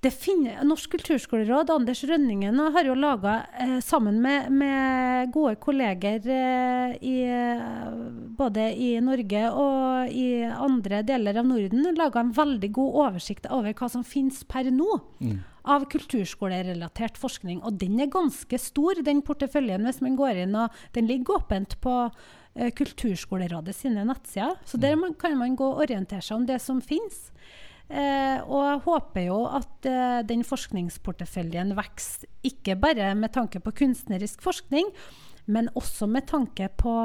finner, 0.09 0.63
Norsk 0.65 0.95
kulturskoleråd, 0.95 1.69
Anders 1.69 2.01
Rønningen, 2.07 2.57
har 2.73 2.87
jo 2.87 2.95
laga, 2.97 3.41
eh, 3.59 3.79
sammen 3.85 4.21
med, 4.21 4.49
med, 4.51 5.31
gode 5.31 5.55
kolleger 5.61 6.25
eh, 6.25 6.95
i, 7.05 7.17
både 8.37 8.71
i 8.73 8.95
Norge 9.03 9.43
og 9.51 10.09
i 10.09 10.43
andre 10.43 11.03
deler 11.05 11.37
av 11.37 11.45
Norden, 11.45 11.85
laga 11.97 12.23
en 12.23 12.33
veldig 12.33 12.71
god 12.73 12.99
oversikt 13.05 13.47
over 13.51 13.75
hva 13.77 13.89
som 13.91 14.03
finnes 14.03 14.43
per 14.49 14.71
nå. 14.73 14.99
Mm. 15.21 15.39
Av 15.61 15.85
kulturskolerelatert 15.91 17.19
forskning. 17.21 17.61
Og 17.61 17.77
den 17.81 17.99
er 18.01 18.11
ganske 18.11 18.57
stor, 18.61 19.01
den 19.05 19.21
porteføljen, 19.25 19.85
hvis 19.85 20.01
man 20.01 20.15
går 20.17 20.43
inn. 20.45 20.55
og 20.57 20.73
Den 20.95 21.09
ligger 21.09 21.37
åpent 21.37 21.77
på 21.83 21.95
eh, 22.55 22.71
Kulturskolerådet 22.73 23.75
sine 23.77 24.05
nettsider. 24.07 24.57
Så 24.65 24.81
der 24.81 24.97
man, 24.97 25.13
kan 25.13 25.37
man 25.37 25.55
gå 25.55 25.67
og 25.67 25.83
orientere 25.85 26.25
seg 26.25 26.39
om 26.39 26.47
det 26.49 26.61
som 26.63 26.81
finnes. 26.81 27.29
Eh, 27.91 28.39
og 28.47 28.61
jeg 28.63 28.83
håper 28.85 29.25
jo 29.25 29.39
at 29.51 29.87
eh, 29.89 30.21
den 30.23 30.45
forskningsporteføljen 30.47 31.75
vokser, 31.75 32.29
ikke 32.47 32.77
bare 32.79 33.09
med 33.19 33.33
tanke 33.35 33.59
på 33.59 33.73
kunstnerisk 33.83 34.41
forskning, 34.45 34.87
men 35.45 35.69
også 35.77 36.07
med 36.09 36.27
tanke 36.29 36.67
på 36.77 36.95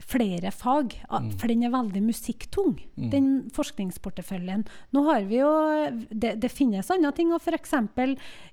flere 0.00 0.50
fag. 0.54 0.94
Mm. 1.10 1.30
For 1.38 1.50
den 1.50 1.64
er 1.66 1.72
veldig 1.74 2.02
musikktung, 2.02 2.76
mm. 2.96 3.08
den 3.12 3.28
forskningsporteføljen. 3.54 4.64
Nå 4.96 5.04
har 5.08 5.26
vi 5.28 5.40
jo 5.42 5.50
Det, 6.10 6.34
det 6.40 6.50
finnes 6.52 6.90
andre 6.90 7.12
ting. 7.12 7.32
og 7.32 7.40
F.eks. 7.40 7.74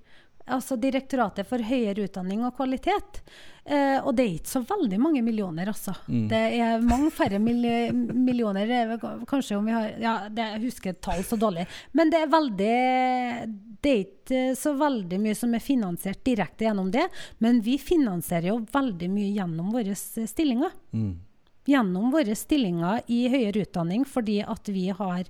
altså 0.53 0.77
Direktoratet 0.81 1.49
for 1.49 1.63
høyere 1.65 2.05
utdanning 2.07 2.43
og 2.45 2.57
kvalitet. 2.59 3.23
Eh, 3.65 3.99
og 4.03 4.17
det 4.19 4.25
er 4.25 4.37
ikke 4.41 4.51
så 4.51 4.63
veldig 4.67 4.99
mange 4.99 5.23
millioner, 5.23 5.71
altså. 5.71 5.95
Mm. 6.11 6.25
Det 6.31 6.41
er 6.59 6.83
mange 6.83 7.13
færre 7.15 7.39
mil 7.43 7.63
millioner. 7.95 8.97
Kanskje 9.31 9.59
om 9.59 9.69
vi 9.69 9.77
har 9.77 9.93
Ja, 10.03 10.15
det, 10.29 10.49
jeg 10.57 10.65
husker 10.67 10.99
tall 10.99 11.23
så 11.27 11.39
dårlig. 11.39 11.69
Men 11.93 12.11
det 12.11 12.25
er 12.25 12.33
veldig 12.33 12.73
Det 13.83 13.93
er 13.93 14.01
ikke 14.03 14.43
så 14.59 14.75
veldig 14.79 15.21
mye 15.23 15.39
som 15.39 15.55
er 15.55 15.63
finansiert 15.63 16.25
direkte 16.27 16.67
gjennom 16.67 16.91
det. 16.91 17.07
Men 17.39 17.63
vi 17.63 17.79
finansierer 17.79 18.51
jo 18.51 18.63
veldig 18.73 19.11
mye 19.15 19.31
gjennom 19.39 19.71
våre 19.75 19.95
stillinger. 19.97 20.75
Mm. 20.91 21.13
Gjennom 21.71 22.11
våre 22.11 22.35
stillinger 22.35 23.05
i 23.07 23.29
høyere 23.31 23.63
utdanning 23.63 24.03
fordi 24.09 24.41
at 24.43 24.67
vi 24.75 24.89
har 24.91 25.29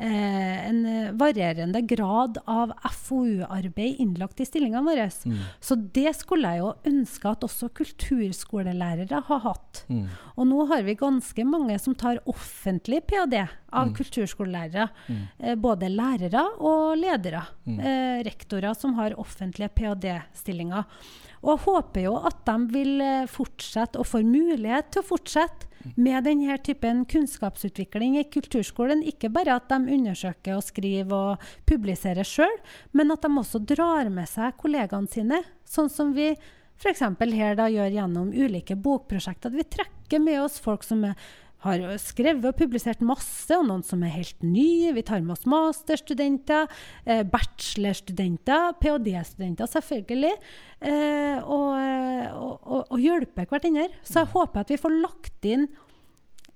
en 0.00 0.78
varierende 1.20 1.82
grad 1.84 2.38
av 2.48 2.72
FoU-arbeid 3.04 4.00
innlagt 4.00 4.40
i 4.40 4.46
stillingene 4.48 4.82
våre. 4.86 5.08
Mm. 5.24 5.38
Så 5.60 5.76
det 5.76 6.14
skulle 6.16 6.54
jeg 6.54 6.62
jo 6.62 6.70
ønske 6.88 7.32
at 7.34 7.44
også 7.44 7.68
kulturskolelærere 7.80 9.22
har 9.28 9.42
hatt. 9.44 9.82
Mm. 9.92 10.06
Og 10.36 10.48
nå 10.48 10.66
har 10.70 10.84
vi 10.86 10.96
ganske 10.98 11.44
mange 11.46 11.76
som 11.82 11.96
tar 11.98 12.20
offentlig 12.30 13.02
ph.d. 13.10 13.44
av 13.70 13.90
mm. 13.90 13.94
kulturskolelærere. 13.98 14.88
Mm. 15.08 15.24
Eh, 15.38 15.56
både 15.60 15.90
lærere 15.92 16.46
og 16.58 16.96
ledere. 17.00 17.44
Mm. 17.66 17.80
Eh, 17.80 18.22
rektorer 18.26 18.76
som 18.78 18.96
har 18.98 19.18
offentlige 19.20 19.72
ph.d.-stillinger. 19.76 20.88
Og 21.40 21.54
jeg 21.54 21.64
håper 21.64 22.04
jo 22.04 22.14
at 22.28 22.40
de 22.48 22.56
vil 22.74 23.02
eh, 23.04 23.28
fortsette, 23.30 24.00
og 24.00 24.08
får 24.08 24.26
mulighet 24.28 24.92
til 24.92 25.02
å 25.04 25.10
fortsette, 25.14 25.66
med 25.96 26.26
denne 26.26 26.58
typen 26.60 27.06
kunnskapsutvikling 27.08 28.18
i 28.20 28.26
kulturskolen. 28.28 29.00
Ikke 29.08 29.30
bare 29.32 29.54
at 29.56 29.70
de 29.70 29.94
undersøker 29.96 30.58
og 30.58 30.66
skriver 30.66 31.14
og 31.32 31.46
publiserer 31.68 32.26
sjøl, 32.28 32.52
men 32.92 33.14
at 33.14 33.24
de 33.24 33.30
også 33.40 33.62
drar 33.64 34.10
med 34.12 34.28
seg 34.28 34.58
kollegaene 34.60 35.08
sine. 35.08 35.40
Sånn 35.64 35.88
som 35.92 36.12
vi 36.16 36.34
f.eks. 36.80 37.02
her 37.32 37.56
da 37.58 37.68
gjør 37.72 37.96
gjennom 37.96 38.32
ulike 38.32 38.76
bokprosjekter. 38.76 39.52
At 39.52 39.56
vi 39.56 39.68
trekker 39.78 40.22
med 40.22 40.40
oss 40.42 40.60
folk 40.60 40.84
som 40.84 41.04
er 41.08 41.16
har 41.64 41.82
skrevet 42.00 42.46
og 42.48 42.56
publisert 42.56 43.02
masse, 43.04 43.50
og 43.56 43.66
noen 43.68 43.84
som 43.86 44.02
er 44.06 44.14
helt 44.14 44.46
nye. 44.46 44.94
Vi 44.96 45.04
tar 45.06 45.20
med 45.24 45.34
oss 45.36 45.46
masterstudenter, 45.50 46.70
eh, 47.04 47.22
bachelorstudenter, 47.28 48.72
ph.d.-studenter 48.80 49.68
selvfølgelig. 49.68 50.32
Eh, 50.80 51.38
og, 51.44 51.68
og, 51.76 52.56
og, 52.64 52.82
og 52.88 52.98
hjelper 53.04 53.48
hverandre. 53.50 53.90
Så 54.02 54.22
jeg 54.22 54.32
håper 54.32 54.64
at 54.64 54.72
vi 54.72 54.80
får 54.80 54.98
lagt 55.02 55.48
inn 55.48 55.68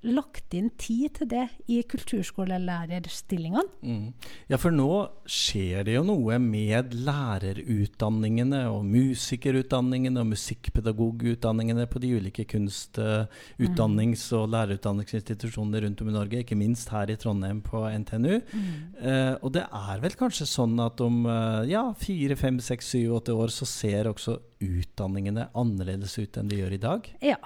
lagt 0.05 0.55
inn 0.57 0.71
tid 0.81 1.15
til 1.19 1.29
det 1.31 1.45
i 1.71 1.81
kulturskolelærerstillingene. 1.89 3.65
Mm. 3.85 4.13
Ja, 4.51 4.59
for 4.61 4.75
nå 4.75 4.89
skjer 5.31 5.87
det 5.87 5.97
jo 5.97 6.05
noe 6.07 6.39
med 6.43 6.95
lærerutdanningene 7.07 8.65
og 8.71 8.85
musikerutdanningene 8.89 10.23
og 10.23 10.31
musikkpedagogutdanningene 10.35 11.87
på 11.91 12.03
de 12.03 12.13
ulike 12.19 12.47
kunstutdannings- 12.51 14.27
og 14.37 14.49
lærerutdanningsinstitusjonene 14.55 15.85
rundt 15.87 16.05
om 16.05 16.13
i 16.13 16.17
Norge, 16.19 16.45
ikke 16.45 16.59
minst 16.59 16.93
her 16.95 17.11
i 17.11 17.19
Trondheim 17.21 17.63
på 17.65 17.85
NTNU. 17.89 18.39
Mm. 18.53 18.71
Eh, 19.01 19.35
og 19.41 19.55
det 19.57 19.67
er 19.67 20.05
vel 20.05 20.19
kanskje 20.19 20.49
sånn 20.49 20.79
at 20.85 21.01
om 21.05 21.25
eh, 21.27 21.73
ja, 21.73 21.87
fire, 21.99 22.39
fem, 22.41 22.61
seks, 22.63 22.95
syv, 22.95 23.19
åtte 23.21 23.37
år 23.37 23.53
så 23.55 23.69
ser 23.69 24.11
også 24.11 24.39
utdanningene 24.65 25.51
annerledes 25.59 26.17
ut 26.21 26.41
enn 26.41 26.51
de 26.51 26.63
gjør 26.63 26.77
i 26.77 26.83
dag? 26.83 27.13
Ja. 27.25 27.41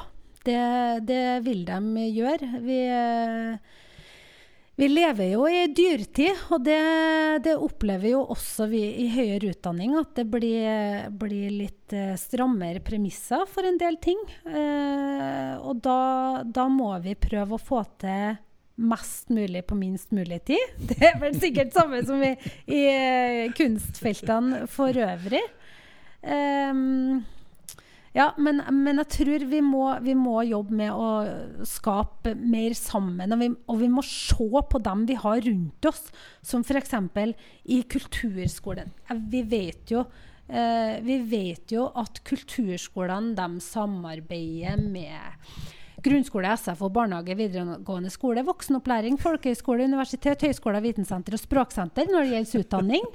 Det, 0.46 0.60
det 1.08 1.40
vil 1.44 1.64
de 1.66 2.06
gjøre. 2.14 2.48
Vi, 2.62 2.78
vi, 4.78 4.88
lever 4.88 5.32
jo 5.32 5.46
i 5.50 5.66
dyrtid, 5.74 6.44
og 6.54 6.64
det, 6.66 6.80
det, 7.44 7.56
opplever 7.58 8.14
jo 8.14 8.24
også 8.34 8.68
vi 8.70 8.82
i 9.04 9.08
høyere 9.12 9.52
utdanning. 9.52 9.96
At 9.98 10.14
det 10.18 10.26
blir, 10.32 11.08
blir 11.20 11.54
litt 11.64 11.96
eh, 11.96 12.14
strammere 12.20 12.82
premisser 12.84 13.46
for 13.50 13.68
en 13.68 13.80
del 13.80 13.98
ting. 14.02 14.20
Eh, 14.46 15.54
og 15.58 15.82
da, 15.84 16.44
da 16.44 16.68
må 16.72 16.94
vi 17.04 17.18
prøve 17.18 17.58
å 17.58 17.62
få 17.62 17.82
til 18.00 18.38
mest 18.78 19.28
mulig 19.28 19.64
på 19.66 19.74
minst 19.74 20.10
mulig 20.14 20.44
tid. 20.44 20.76
Det 20.90 21.00
er 21.10 21.18
vel 21.20 21.34
sikkert 21.38 21.74
samme 21.74 22.02
som 22.06 22.22
i, 22.22 22.34
i 22.70 22.84
eh, 22.92 23.48
kunstfeltene 23.58 24.66
for 24.70 24.94
øvrig. 24.94 25.42
Um, 26.18 27.24
ja, 28.18 28.32
men, 28.42 28.58
men, 28.74 28.98
jeg 29.04 29.10
tror 29.14 29.44
vi 29.46 29.60
må, 29.62 29.82
vi 30.02 30.14
må, 30.18 30.40
jobbe 30.48 30.74
med 30.80 30.90
å 30.90 31.62
skape 31.68 32.32
mer 32.34 32.74
sammen. 32.74 33.34
Og 33.34 33.42
vi, 33.42 33.48
og 33.70 33.78
vi 33.84 33.90
må 33.92 34.02
se 34.06 34.62
på 34.72 34.80
dem 34.82 35.04
vi 35.06 35.18
har 35.22 35.44
rundt 35.44 35.90
oss, 35.90 36.08
som 36.42 36.66
f.eks. 36.66 36.96
i 37.70 37.82
kulturskolen. 37.86 38.90
Vi 39.30 39.44
vet 39.46 39.94
jo 39.94 40.02
eh, 40.50 40.98
vi 41.06 41.20
vet 41.30 41.76
jo 41.76 41.86
at 41.94 42.18
kulturskolene 42.26 43.62
samarbeider 43.62 44.82
med 44.82 45.77
grunnskole, 46.08 46.50
SFO, 46.58 46.88
barnehage, 46.92 47.36
videregående 47.38 48.10
skole, 48.12 48.42
voksenopplæring, 48.46 49.18
folkehøyskole, 49.22 49.86
universitet, 49.88 50.42
høyskoler, 50.48 50.82
vitensenter 50.84 51.36
og 51.36 51.42
språksenter 51.42 52.10
når 52.10 52.24
det 52.26 52.32
gjelder 52.34 52.64
utdanning. 52.64 53.06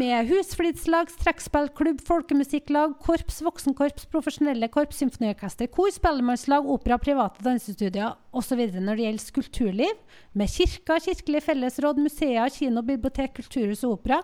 Med 0.00 0.32
husflidslag, 0.32 1.12
trekkspillklubb, 1.22 2.02
folkemusikklag, 2.08 2.98
korps, 3.04 3.40
voksenkorps, 3.46 4.08
profesjonelle 4.12 4.70
korps, 4.72 5.00
symfoniorkester, 5.02 5.70
kor, 5.72 5.92
spellemannslag, 5.94 6.66
opera, 6.66 6.98
private 7.02 7.44
dansestudier 7.46 8.16
osv. 8.32 8.64
når 8.80 8.98
det 8.98 9.08
gjelder 9.08 9.34
kulturliv. 9.40 10.04
Med 10.38 10.52
kirker, 10.52 11.02
kirkelig 11.08 11.44
fellesråd, 11.46 12.00
museer, 12.02 12.48
kino, 12.54 12.84
bibliotek, 12.86 13.36
kulturhus 13.38 13.84
og 13.86 13.98
opera 14.00 14.22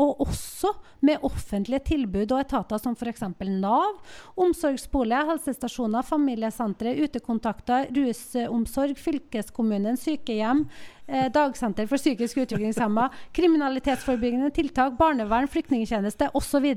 og 0.00 0.20
også 0.24 0.72
med 1.06 1.22
offentlige 1.26 1.82
tilbud 1.90 2.32
og 2.34 2.40
etater 2.40 2.80
som 2.82 2.96
f.eks. 2.98 3.22
Nav, 3.46 4.00
omsorgsbolig, 4.40 5.20
helsestasjoner, 5.30 6.06
familiesentre, 6.06 6.94
utekontakter, 7.04 7.90
rusomsorg, 7.94 8.98
fylkeskommunen, 8.98 9.98
sykehjem, 10.00 10.64
eh, 11.06 11.28
dagsenter 11.34 11.86
for 11.90 12.00
psykisk 12.00 12.42
utviklingshemma, 12.42 13.10
kriminalitetsforebyggende 13.36 14.50
tiltak, 14.56 14.96
barnevern, 14.98 15.50
flyktningtjeneste 15.50 16.32
osv. 16.34 16.72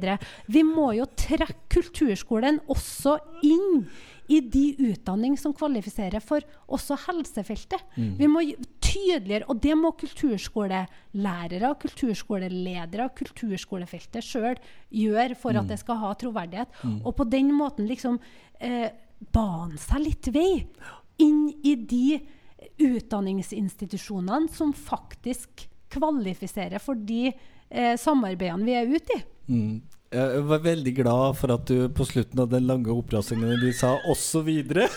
Vi 0.47 0.67
må 0.67 0.91
jo 0.99 1.09
trekke 1.17 1.57
kulturskolen 1.77 2.61
også 2.69 3.17
inn 3.45 3.87
i 4.27 4.41
de 4.43 4.65
utdanning 4.89 5.37
som 5.39 5.53
kvalifiserer 5.55 6.23
for 6.23 6.43
også 6.67 6.97
helsefeltet. 7.07 7.79
Mm. 7.95 8.09
Vi 8.19 8.27
må 8.31 8.43
tydeligere, 8.87 9.47
og 9.51 9.59
det 9.63 9.75
må 9.77 9.91
kulturskolelærere, 9.99 11.73
kulturskoleledere, 11.81 13.09
kulturskolefeltet 13.17 14.25
sjøl 14.25 14.55
gjøre 14.93 15.35
for 15.39 15.55
mm. 15.55 15.61
at 15.61 15.73
det 15.73 15.79
skal 15.81 15.99
ha 16.03 16.13
troverdighet. 16.19 16.79
Mm. 16.83 17.01
Og 17.03 17.15
på 17.17 17.27
den 17.29 17.51
måten 17.57 17.89
liksom 17.89 18.19
eh, 18.63 18.89
bane 19.33 19.79
seg 19.81 20.05
litt 20.05 20.31
vei 20.33 20.51
inn 21.23 21.47
i 21.65 21.75
de 21.89 22.19
utdanningsinstitusjonene 22.81 24.51
som 24.53 24.73
faktisk 24.75 25.67
kvalifiserer 25.93 26.81
for 26.83 26.99
de 26.99 27.29
eh, 27.31 27.95
samarbeidene 27.99 28.67
vi 28.67 28.75
er 28.77 28.91
ute 28.91 29.17
i. 29.17 29.23
Mm. 29.47 29.77
Jeg 30.07 30.43
var 30.47 30.61
veldig 30.63 30.91
glad 30.95 31.35
for 31.35 31.51
at 31.51 31.67
du 31.67 31.89
på 31.91 32.05
slutten 32.07 32.39
av 32.39 32.47
den 32.51 32.67
lange 32.69 32.93
oppramsingen 32.93 33.57
din 33.59 33.73
sa 33.75 33.97
'osv'. 34.07 34.47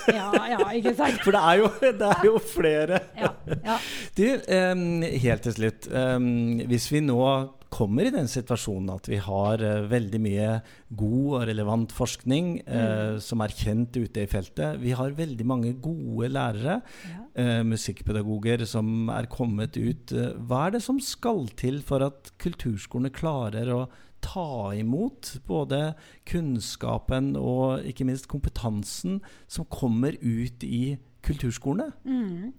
Ja, 0.06 0.30
ja, 0.52 0.66
ikke 0.70 0.94
sant? 0.94 1.18
For 1.24 1.34
det 1.34 1.40
er 1.42 1.56
jo, 1.58 1.70
det 1.82 2.10
er 2.14 2.26
jo 2.28 2.38
flere. 2.38 3.00
Ja, 3.18 3.32
ja. 3.50 3.78
Du, 4.14 4.26
um, 4.54 5.02
helt 5.02 5.42
til 5.42 5.56
slutt. 5.56 5.88
Um, 5.90 6.60
hvis 6.70 6.86
vi 6.92 7.00
nå 7.02 7.24
kommer 7.70 8.06
i 8.06 8.12
den 8.14 8.28
situasjonen 8.30 8.90
at 8.96 9.08
vi 9.10 9.18
har 9.22 9.62
uh, 9.62 9.86
veldig 9.90 10.20
mye 10.22 10.50
god 10.98 11.26
og 11.40 11.44
relevant 11.50 11.94
forskning 11.94 12.52
uh, 12.66 13.16
mm. 13.16 13.20
som 13.24 13.42
er 13.42 13.54
kjent 13.54 13.98
ute 13.98 14.22
i 14.22 14.30
feltet. 14.30 14.78
Vi 14.82 14.94
har 14.94 15.16
veldig 15.18 15.46
mange 15.46 15.72
gode 15.82 16.30
lærere, 16.30 16.80
ja. 17.10 17.24
uh, 17.34 17.62
musikkpedagoger, 17.66 18.62
som 18.62 19.10
er 19.10 19.26
kommet 19.30 19.74
ut. 19.74 20.14
hva 20.46 20.68
er 20.68 20.78
det 20.78 20.84
som 20.86 21.02
skal 21.02 21.48
til 21.58 21.82
for 21.82 22.06
at 22.06 22.30
kulturskolene 22.42 23.10
klarer 23.14 23.74
å 23.74 23.82
ta 24.24 24.72
imot 24.76 25.36
både 25.48 25.94
kunnskapen 26.28 27.34
og 27.40 27.86
ikke 27.88 28.06
minst 28.08 28.28
kompetansen 28.30 29.20
som 29.50 29.68
kommer 29.70 30.16
ut 30.20 30.64
i 30.66 30.98
kulturskolene? 31.26 31.92
Mm. 32.04 32.52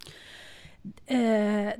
Eh, 1.05 1.73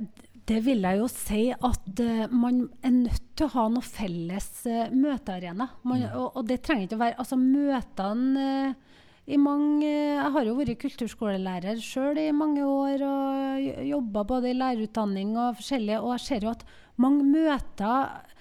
det 0.48 0.58
vil 0.66 0.82
jeg 0.82 0.98
jo 0.98 1.08
si 1.10 1.42
at 1.54 2.00
uh, 2.02 2.30
man 2.34 2.64
er 2.82 2.94
nødt 2.94 3.28
til 3.38 3.46
å 3.46 3.54
ha 3.54 3.66
noe 3.70 3.86
felles 3.86 4.48
uh, 4.66 4.90
møtearena. 4.90 5.68
Man, 5.86 6.02
mm. 6.02 6.16
og, 6.18 6.26
og, 6.40 6.48
det 6.48 6.62
trenger 6.66 6.88
ikke 6.88 6.98
å 6.98 7.02
være 7.04 7.20
Altså, 7.22 7.38
møtene 7.38 8.46
uh, 8.72 8.98
i 9.30 9.38
mange 9.38 9.86
Jeg 9.86 10.30
har 10.34 10.48
jo 10.48 10.56
vært 10.58 10.80
kulturskolelærer 10.82 11.78
sjøl 11.78 12.18
i 12.18 12.32
mange 12.34 12.64
år 12.66 13.04
og 13.06 13.84
jobba 13.86 14.24
både 14.26 14.50
i 14.50 14.56
lærerutdanning 14.58 15.36
og 15.36 15.60
forskjellige, 15.60 16.00
og 16.02 16.16
jeg 16.16 16.24
ser 16.24 16.46
jo 16.48 16.50
at 16.50 16.64
mange 17.00 17.28
møter 17.28 18.31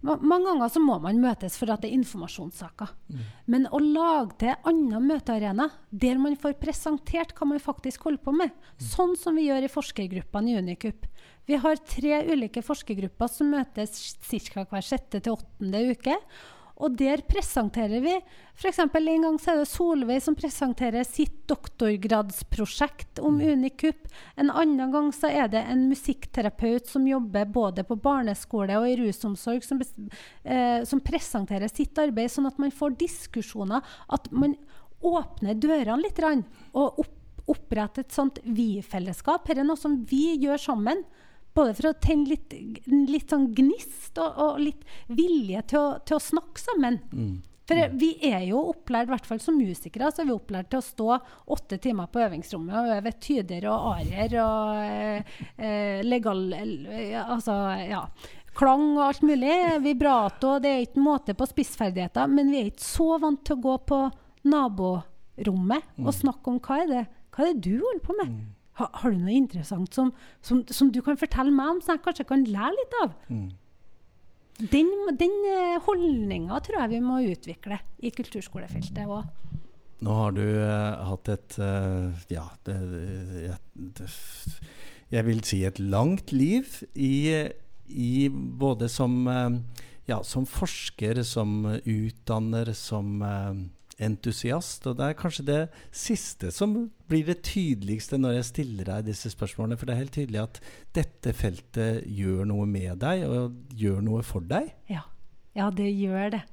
mange 0.00 0.46
ganger 0.46 0.70
så 0.72 0.80
må 0.80 0.96
man 1.02 1.20
møtes 1.20 1.58
for 1.60 1.72
at 1.72 1.82
det 1.82 1.90
er 1.90 1.98
informasjonssaker. 1.98 2.92
Mm. 3.12 3.24
Men 3.52 3.66
å 3.68 3.80
lage 3.84 4.38
til 4.40 4.70
annen 4.70 5.08
møtearena, 5.10 5.68
der 5.90 6.20
man 6.22 6.38
får 6.40 6.56
presentert 6.62 7.34
hva 7.36 7.50
man 7.50 7.60
faktisk 7.60 8.06
holder 8.08 8.22
på 8.24 8.34
med, 8.38 8.54
mm. 8.54 8.86
sånn 8.92 9.12
som 9.20 9.36
vi 9.36 9.48
gjør 9.50 9.66
i 9.66 9.72
forskergruppene 9.72 10.54
i 10.54 10.62
Unicup. 10.62 11.04
Vi 11.50 11.58
har 11.60 11.82
tre 11.84 12.22
ulike 12.30 12.62
forskergrupper 12.64 13.28
som 13.32 13.52
møtes 13.52 14.16
ca. 14.24 14.64
hver 14.64 14.86
sjette 14.86 15.20
til 15.20 15.36
åttende 15.36 15.84
uke. 15.92 16.16
Og 16.80 16.96
der 16.96 17.20
presenterer 17.28 18.00
vi 18.00 18.14
f.eks. 18.56 18.78
en 18.80 19.24
gang 19.24 19.36
så 19.40 19.52
er 19.52 19.60
det 19.60 19.68
Solveig 19.68 20.22
som 20.24 20.36
presenterer 20.36 21.04
sitt 21.04 21.36
doktorgradsprosjekt 21.50 23.20
om 23.24 23.38
mm. 23.38 23.44
Unicup. 23.52 24.08
En 24.40 24.52
annen 24.52 24.92
gang 24.92 25.10
så 25.16 25.28
er 25.28 25.48
det 25.52 25.62
en 25.68 25.86
musikkterapeut 25.90 26.88
som 26.88 27.06
jobber 27.08 27.48
både 27.52 27.84
på 27.88 27.98
barneskole 28.00 28.80
og 28.80 28.88
i 28.88 28.98
rusomsorg, 29.00 29.64
som, 29.64 29.80
eh, 30.44 30.82
som 30.88 31.04
presenterer 31.04 31.72
sitt 31.72 31.96
arbeid, 32.00 32.32
sånn 32.32 32.50
at 32.50 32.60
man 32.60 32.74
får 32.74 32.98
diskusjoner. 33.00 33.84
At 34.08 34.28
man 34.32 34.56
åpner 35.00 35.56
dørene 35.56 36.02
litt 36.04 36.20
og 36.72 37.00
opp, 37.00 37.16
oppretter 37.50 38.04
et 38.04 38.14
sånt 38.14 38.38
vi-fellesskap. 38.44 39.48
Dette 39.48 39.64
er 39.64 39.68
noe 39.68 39.80
som 39.80 39.96
vi 40.06 40.36
gjør 40.38 40.60
sammen 40.60 41.04
både 41.56 41.74
for 41.76 41.90
å 41.90 41.98
tenne 42.02 42.30
litt, 42.30 42.54
litt 42.86 43.30
sånn 43.32 43.50
gnist 43.56 44.18
og, 44.20 44.40
og, 44.40 44.58
litt 44.62 44.84
vilje 45.10 45.62
til 45.72 45.80
å, 45.80 45.86
til 46.06 46.18
å 46.18 46.24
snakke 46.24 46.62
sammen. 46.62 47.00
Mm. 47.12 47.38
For 47.70 47.92
vi 48.00 48.10
er 48.26 48.42
jo 48.48 48.64
opplært, 48.72 49.06
i 49.06 49.12
hvert 49.12 49.28
fall 49.28 49.40
som 49.42 49.58
musikere, 49.58 50.08
så 50.10 50.24
er 50.24 50.30
vi 50.30 50.34
opplært 50.34 50.72
til 50.72 50.80
å 50.80 50.86
stå 50.86 51.18
åtte 51.54 51.78
timer 51.82 52.08
på 52.10 52.22
øvingsrommet 52.24 52.74
og 52.80 52.94
øve 52.96 53.12
tyder 53.22 53.68
og 53.70 53.86
arier 53.92 54.34
og 54.42 54.80
eh, 54.82 55.36
eh 55.54 56.00
legal... 56.02 56.42
Eh, 56.56 57.14
altså, 57.20 57.54
ja. 57.86 58.02
Klang 58.58 58.96
og 58.96 59.04
alt 59.06 59.22
mulig. 59.22 59.54
Vibrato. 59.84 60.56
Det 60.58 60.72
er 60.72 60.82
ikke 60.82 61.04
måte 61.04 61.36
på 61.38 61.46
spissferdigheter. 61.46 62.26
Men 62.26 62.50
vi 62.50 62.58
er 62.58 62.72
ikke 62.72 62.82
så 62.82 63.12
vant 63.22 63.44
til 63.46 63.60
å 63.60 63.62
gå 63.62 63.76
på 63.86 64.00
naborommet 64.50 65.86
mm. 65.94 66.02
og 66.02 66.16
snakke 66.16 66.50
om 66.50 66.58
hva 66.58 66.80
er 66.82 66.90
det 66.90 67.04
hva 67.30 67.46
er 67.46 67.54
det 67.54 67.70
du 67.70 67.78
holder 67.78 68.02
på 68.04 68.16
med. 68.18 68.32
Ha, 68.80 68.88
har 69.02 69.12
du 69.12 69.20
noe 69.20 69.36
interessant 69.36 69.92
som, 69.94 70.12
som, 70.40 70.62
som, 70.72 70.90
du 70.92 71.02
kan 71.04 71.18
fortelle 71.20 71.52
meg 71.52 71.76
om, 71.76 71.82
som 71.84 71.98
jeg 71.98 72.04
kanskje 72.06 72.28
kan 72.30 72.46
lære 72.48 72.72
litt 72.78 72.96
av? 73.02 73.16
Mm. 73.28 73.48
Den, 74.60 74.90
den 75.20 75.36
eh, 75.48 75.76
holdninga 75.86 76.58
tror 76.64 76.82
jeg 76.82 76.92
vi 76.94 77.00
må 77.04 77.20
utvikle 77.30 77.80
i 78.04 78.12
kulturskolefeltet 78.12 79.04
òg. 79.08 79.28
Nå 80.00 80.16
har 80.16 80.32
du 80.32 80.44
uh, 80.44 81.00
hatt 81.10 81.28
et 81.28 81.56
uh, 81.60 82.08
ja, 82.32 82.46
det, 82.64 82.76
det, 83.98 84.08
jeg 85.12 85.26
vil 85.26 85.42
si 85.44 85.60
et 85.68 85.80
langt 85.80 86.32
liv 86.32 86.70
i, 86.94 87.12
i 87.88 88.14
både 88.32 88.88
som, 88.92 89.18
uh, 89.28 89.84
ja, 90.08 90.22
som 90.24 90.48
forsker, 90.48 91.20
som 91.28 91.66
utdanner, 91.84 92.72
som 92.76 93.20
entusiast. 94.00 94.86
Og 94.88 94.98
det 94.98 95.06
er 95.06 95.18
kanskje 95.18 95.46
det 95.46 95.60
siste 95.92 96.50
som 96.54 96.76
blir 97.10 97.26
det 97.28 97.40
tydeligste 97.46 98.18
når 98.20 98.38
jeg 98.38 98.48
stiller 98.50 98.90
deg 98.92 99.10
disse 99.10 99.32
spørsmålene. 99.32 99.78
For 99.78 99.88
det 99.88 99.96
er 99.96 100.02
helt 100.04 100.16
tydelig 100.16 100.42
at 100.42 100.60
dette 100.96 101.34
feltet 101.36 102.08
gjør 102.08 102.48
noe 102.50 102.66
med 102.70 103.00
deg, 103.02 103.26
og 103.28 103.76
gjør 103.76 104.02
noe 104.06 104.24
for 104.26 104.44
deg. 104.46 104.72
Ja, 104.90 105.04
ja 105.58 105.70
det 105.74 105.90
gjør 105.92 106.36
det. 106.36 106.44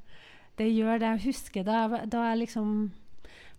Det 0.57 0.71
gjør 0.71 1.01
det. 1.01 1.11
Jeg 1.17 1.27
husker 1.27 1.67
da, 1.67 1.83
da 2.09 2.29
jeg 2.31 2.45
liksom 2.45 2.71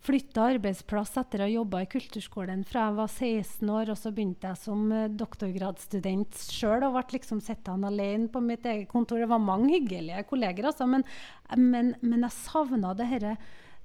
flytta 0.04 0.44
arbeidsplass 0.54 1.16
etter 1.20 1.42
å 1.42 1.46
ha 1.46 1.50
jobba 1.50 1.82
i 1.82 1.88
kulturskolen 1.90 2.62
fra 2.68 2.86
jeg 2.86 2.96
var 2.98 3.10
16 3.10 3.72
år. 3.74 3.92
Og 3.92 4.00
så 4.00 4.12
begynte 4.14 4.50
jeg 4.50 4.60
som 4.62 4.84
uh, 4.92 5.06
doktorgradsstudent 5.10 6.42
sjøl 6.54 6.86
og 6.86 6.96
ble 6.96 7.18
liksom 7.18 7.42
sittende 7.44 7.90
alene 7.90 8.30
på 8.32 8.42
mitt 8.44 8.66
eget 8.68 8.90
kontor. 8.90 9.22
Det 9.22 9.30
var 9.30 9.42
mange 9.42 9.72
hyggelige 9.76 10.26
kolleger, 10.30 10.70
altså, 10.70 10.88
men, 10.90 11.06
men, 11.56 11.94
men 12.02 12.26
jeg 12.26 12.36
savna 12.38 12.94
det 12.98 13.08
herre 13.10 13.38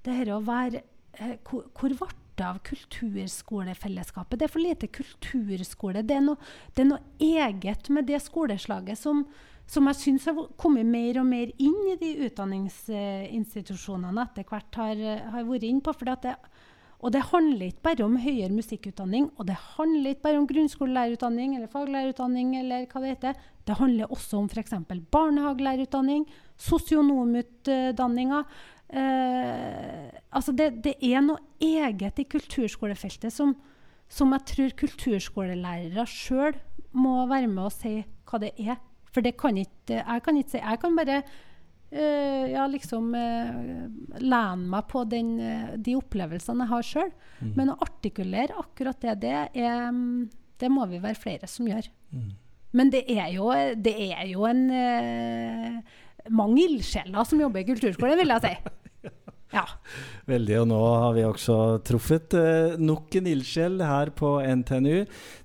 det 0.03 0.17
her 0.17 0.29
å 0.35 0.41
være 0.43 0.83
eh, 1.19 1.37
hvor, 1.47 1.63
ble 1.73 2.07
det 2.37 2.45
av 2.47 2.59
kulturskolefellesskapet? 2.65 4.39
Det 4.39 4.45
er 4.47 4.53
for 4.53 4.63
lite 4.63 4.87
kulturskole. 4.93 6.03
Det 6.03 6.15
er, 6.17 6.23
noe, 6.25 6.37
det 6.73 6.81
er 6.83 6.89
noe 6.89 7.03
eget 7.21 7.89
med 7.93 8.07
det 8.09 8.19
skoleslaget 8.25 8.97
som, 8.99 9.25
som 9.69 9.87
jeg 9.91 9.99
syns 10.01 10.25
har 10.29 10.35
kommet 10.59 10.87
mer 10.89 11.19
og 11.21 11.27
mer 11.29 11.47
inn 11.61 11.81
i 11.93 11.99
de 12.01 12.11
utdanningsinstitusjonene 12.27 14.21
etter 14.27 14.43
hvert 14.49 14.73
har, 14.81 14.97
har 15.35 15.43
vært 15.49 15.67
inn 15.69 15.81
på. 15.85 15.91
Det, 16.25 16.35
og 17.03 17.11
det 17.11 17.23
handler 17.33 17.67
ikke 17.67 17.83
bare 17.83 18.05
om 18.05 18.13
høyere 18.23 18.55
musikkutdanning, 18.55 19.25
og 19.35 19.47
det 19.49 19.57
handler 19.75 20.13
ikke 20.13 20.23
bare 20.29 20.39
om 20.39 20.47
grunnskolelærerutdanning 20.47 21.57
eller 21.57 21.71
faglærerutdanning, 21.71 22.53
eller 22.61 22.85
hva 22.87 23.01
det 23.03 23.11
heter. 23.17 23.33
Det 23.67 23.75
handler 23.75 24.11
også 24.11 24.39
om 24.39 24.47
f.eks. 24.47 24.73
barnehagelærerutdanning, 25.11 26.23
sosionomutdanninga. 26.55 28.43
Eh, 28.93 30.09
altså 30.29 30.53
det, 30.53 30.69
det, 30.85 30.97
er 31.01 31.23
noe 31.25 31.41
eget 31.63 32.19
i 32.21 32.27
kulturskolefeltet 32.29 33.33
som, 33.33 33.55
som 34.11 34.35
jeg 34.35 34.45
tror 34.51 34.75
kulturskolelærere 34.83 36.05
sjøl 36.09 36.59
må 36.93 37.23
være 37.29 37.49
med 37.49 37.65
og 37.69 37.73
si 37.73 37.95
hva 38.29 38.41
det 38.43 38.53
er. 38.61 38.77
For 39.13 39.25
det 39.25 39.35
kan 39.37 39.57
ikke 39.57 39.99
jeg 39.99 40.25
kan 40.25 40.37
ikke 40.37 40.55
si. 40.55 40.61
Jeg 40.61 40.81
kan 40.81 40.95
bare 40.97 41.19
uh, 41.23 42.45
ja, 42.49 42.67
liksom 42.69 43.11
uh, 43.13 43.57
lene 44.21 44.69
meg 44.69 44.87
på 44.89 45.03
den, 45.09 45.35
uh, 45.41 45.73
de 45.77 45.97
opplevelsene 45.97 46.65
jeg 46.65 46.73
har 46.73 46.87
sjøl. 46.87 47.11
Mm. 47.41 47.51
Men 47.57 47.73
å 47.73 47.79
artikulere 47.85 48.57
akkurat 48.61 49.01
det, 49.01 49.19
det, 49.25 49.35
er, 49.53 49.99
det 50.61 50.71
må 50.73 50.87
vi 50.89 51.01
være 51.01 51.21
flere 51.21 51.49
som 51.49 51.69
gjør. 51.69 51.89
Mm. 52.13 52.31
Men 52.73 52.89
det 52.93 53.03
er 53.13 53.29
jo, 53.35 53.51
det 53.77 53.93
er 54.01 54.25
jo 54.31 54.47
en 54.49 54.63
mange 56.33 56.63
ildsjeler 56.63 57.27
som 57.29 57.41
jobber 57.41 57.61
i 57.61 57.67
kulturskolen, 57.67 58.17
vil 58.17 58.33
jeg 58.33 58.47
si. 58.47 58.55
Ja. 59.53 59.67
Veldig. 60.25 60.55
Og 60.63 60.69
nå 60.71 60.79
har 60.81 61.11
vi 61.13 61.25
også 61.27 61.57
truffet 61.85 62.33
eh, 62.39 62.79
nok 62.81 63.13
en 63.19 63.29
ildsjel 63.29 63.77
her 63.85 64.09
på 64.17 64.35
NTNU. 64.41 65.03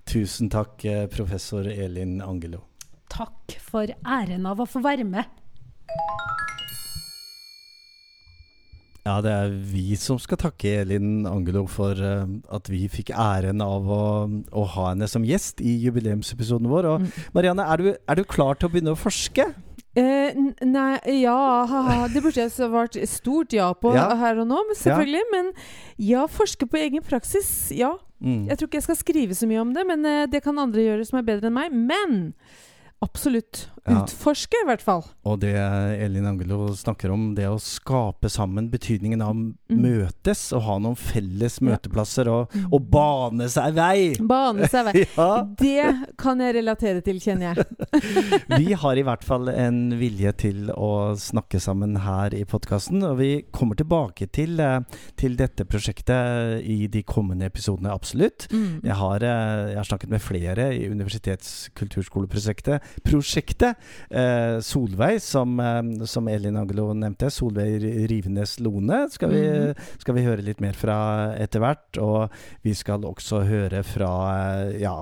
Tusen 0.09 0.49
takk, 0.53 0.81
eh, 0.89 1.05
professor 1.13 1.69
Elin 1.69 2.19
Angelo. 2.25 2.63
Takk 3.13 3.59
for 3.65 3.89
æren 4.05 4.49
av 4.49 4.65
å 4.65 4.69
få 4.69 4.81
være 4.85 5.05
med. 5.09 5.29
Ja, 9.09 9.21
det 9.25 9.31
er 9.33 9.53
vi 9.71 9.97
som 9.97 10.19
skal 10.21 10.41
takke 10.41 10.83
Elin 10.83 11.23
Angelo 11.29 11.63
for 11.71 11.97
uh, 11.97 12.29
at 12.53 12.69
vi 12.69 12.83
fikk 12.93 13.15
æren 13.17 13.63
av 13.65 13.87
å, 13.89 14.03
å, 14.53 14.65
ha 14.75 14.91
henne 14.91 15.09
som 15.09 15.25
gjest 15.25 15.63
i 15.65 15.79
jubileumsepisoden 15.87 16.69
vår. 16.69 16.91
Og 16.91 17.07
mm. 17.07 17.09
Marianne, 17.37 17.65
er 17.65 17.81
du, 17.81 17.89
er 17.97 18.21
du 18.21 18.29
klar 18.29 18.59
til 18.59 18.69
å 18.69 18.75
begynne 18.75 18.93
å 18.93 19.01
forske? 19.01 19.49
Eh, 19.99 20.37
nei, 20.63 20.99
ja 21.25 21.35
haha, 21.67 22.07
Det 22.13 22.23
burde 22.23 22.45
jeg 22.45 22.53
svart 22.55 22.99
stort 23.11 23.55
ja 23.57 23.73
på 23.75 23.95
ja. 23.97 24.07
her 24.21 24.39
og 24.45 24.47
nå, 24.51 24.61
men 24.69 24.79
selvfølgelig. 24.79 25.25
Ja. 25.25 25.33
Men 25.35 25.51
ja, 26.11 26.27
forske 26.31 26.69
på 26.71 26.81
egen 26.81 27.03
praksis. 27.03 27.73
Ja. 27.75 27.97
Mm. 28.23 28.47
Jeg 28.51 28.59
tror 28.59 28.69
ikke 28.69 28.81
jeg 28.81 28.89
skal 28.89 28.99
skrive 28.99 29.35
så 29.39 29.49
mye 29.51 29.63
om 29.63 29.75
det, 29.75 29.85
men 29.87 30.07
eh, 30.07 30.27
det 30.31 30.43
kan 30.45 30.59
andre 30.59 30.87
gjøre 30.87 31.07
som 31.09 31.21
er 31.21 31.29
bedre 31.29 31.51
enn 31.51 31.59
meg. 31.59 31.75
Men 31.75 32.17
Absolutt. 33.01 33.71
Ja. 33.89 34.03
Utforske, 34.03 34.57
i 34.63 34.67
hvert 34.69 34.83
fall. 34.85 35.03
Og 35.29 35.39
det 35.41 35.55
Elin 35.57 36.27
Angelo 36.29 36.69
snakker 36.77 37.13
om, 37.15 37.31
det 37.37 37.47
å 37.49 37.59
skape 37.63 38.29
sammen 38.33 38.69
betydningen 38.73 39.23
av 39.25 39.37
mm. 39.37 39.53
møtes 39.71 40.49
og 40.57 40.65
ha 40.67 40.77
noen 40.83 40.97
felles 40.99 41.61
møteplasser 41.65 42.29
og, 42.29 42.53
mm. 42.53 42.67
og 42.75 42.89
bane 42.93 43.49
seg 43.53 43.77
vei. 43.79 44.01
Bane 44.21 44.69
seg 44.69 44.91
vei. 44.91 45.05
ja. 45.17 45.29
Det 45.59 45.85
kan 46.21 46.43
jeg 46.45 46.57
relatere 46.59 47.03
til, 47.07 47.21
kjenner 47.23 47.53
jeg. 47.53 47.57
vi 48.59 48.77
har 48.83 49.01
i 49.01 49.07
hvert 49.07 49.25
fall 49.25 49.49
en 49.53 49.81
vilje 50.01 50.33
til 50.45 50.73
å 50.75 51.15
snakke 51.19 51.61
sammen 51.63 51.97
her 52.05 52.37
i 52.37 52.45
podkasten, 52.49 53.03
og 53.07 53.19
vi 53.23 53.31
kommer 53.55 53.79
tilbake 53.79 54.29
til, 54.35 54.59
eh, 54.61 54.81
til, 55.17 55.37
dette 55.39 55.65
prosjektet 55.69 56.67
i 56.67 56.89
de 56.91 57.03
kommende 57.07 57.47
episodene, 57.49 57.95
absolutt. 57.95 58.49
Mm. 58.53 58.83
Jeg, 58.83 58.97
har, 59.01 59.25
eh, 59.25 59.73
jeg, 59.73 59.81
har, 59.81 59.89
snakket 59.89 60.13
med 60.13 60.25
flere 60.25 60.71
i 60.77 60.89
Universitetskulturskoleprosjektet 60.91 62.88
prosjektet. 63.05 63.79
Eh, 64.11 64.59
Solveig, 64.65 65.23
som, 65.23 65.59
eh, 65.61 66.07
som, 66.07 66.29
Elin 66.29 66.57
Angelo 66.57 66.93
nevnte. 66.95 67.31
Solveig 67.31 67.83
Rivenes 68.11 68.59
Lone 68.61 69.05
skal 69.11 69.33
vi, 69.33 69.43
mm. 69.49 69.85
skal 70.03 70.19
vi 70.19 70.27
høre 70.27 70.45
litt 70.45 70.63
mer 70.65 70.77
fra 70.79 70.99
etter 71.39 71.63
hvert. 71.65 72.01
Og 72.03 72.35
vi 72.67 72.75
skal 72.77 73.07
også 73.09 73.43
høre 73.49 73.83
fra 73.87 74.13
eh, 74.35 74.79
Ja, 74.83 74.97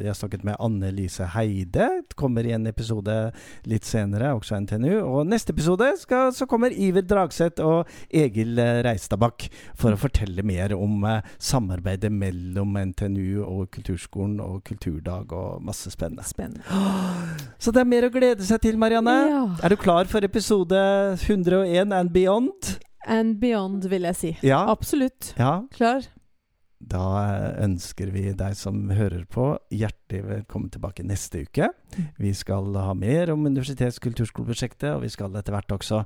jeg 0.00 0.16
snakket 0.16 0.46
med 0.46 0.58
Anne 0.60 0.92
Lise 0.94 1.28
Heide. 1.34 1.88
Kommer 2.18 2.46
i 2.46 2.54
en 2.56 2.68
episode 2.70 3.16
litt 3.68 3.88
senere, 3.88 4.34
også 4.36 4.60
NTNU. 4.64 5.00
Og 5.04 5.28
neste 5.28 5.54
episode 5.54 5.92
skal, 6.00 6.34
så 6.36 6.48
kommer 6.50 6.74
Iver 6.74 7.04
Dragseth 7.06 7.62
og 7.64 7.88
Egil 8.10 8.58
Reistadbakk 8.84 9.48
for 9.78 9.94
å 9.94 10.00
fortelle 10.00 10.44
mer 10.46 10.74
om 10.76 11.04
eh, 11.08 11.26
samarbeidet 11.38 12.12
mellom 12.12 12.76
NTNU 12.90 13.42
og 13.44 13.70
Kulturskolen 13.74 14.40
og 14.44 14.62
Kulturdag 14.68 15.32
og 15.36 15.64
masse 15.64 15.92
spennende. 15.92 16.24
spennende. 16.26 16.64
Så 17.60 17.72
det 17.76 17.82
er 17.82 17.88
mer 17.88 18.06
å 18.06 18.12
glede 18.12 18.44
seg 18.46 18.62
til, 18.64 18.78
Marianne. 18.80 19.16
Ja. 19.28 19.42
Er 19.66 19.74
du 19.74 19.76
klar 19.80 20.08
for 20.08 20.24
episode 20.24 20.78
101 21.20 21.92
and 21.92 22.12
beyond? 22.14 22.70
And 23.04 23.36
beyond, 23.40 23.84
vil 23.90 24.08
jeg 24.08 24.16
si. 24.16 24.30
Ja. 24.46 24.62
Absolutt. 24.72 25.34
Ja. 25.36 25.58
Klar. 25.74 26.08
Da 26.80 27.04
ønsker 27.60 28.08
vi 28.14 28.30
deg 28.32 28.56
som 28.56 28.86
hører 28.96 29.26
på, 29.28 29.52
hjertelig 29.76 30.22
velkommen 30.24 30.72
tilbake 30.72 31.04
neste 31.04 31.44
uke. 31.44 31.68
Vi 32.20 32.32
skal 32.36 32.74
ha 32.76 32.94
mer 32.94 33.32
om 33.34 33.46
Universitets- 33.48 34.00
og 34.00 34.08
kulturskoleprosjektet, 34.08 34.90
og 34.94 35.04
vi 35.04 35.10
skal 35.12 35.34
etter 35.38 35.54
hvert 35.54 35.74
også 35.74 36.02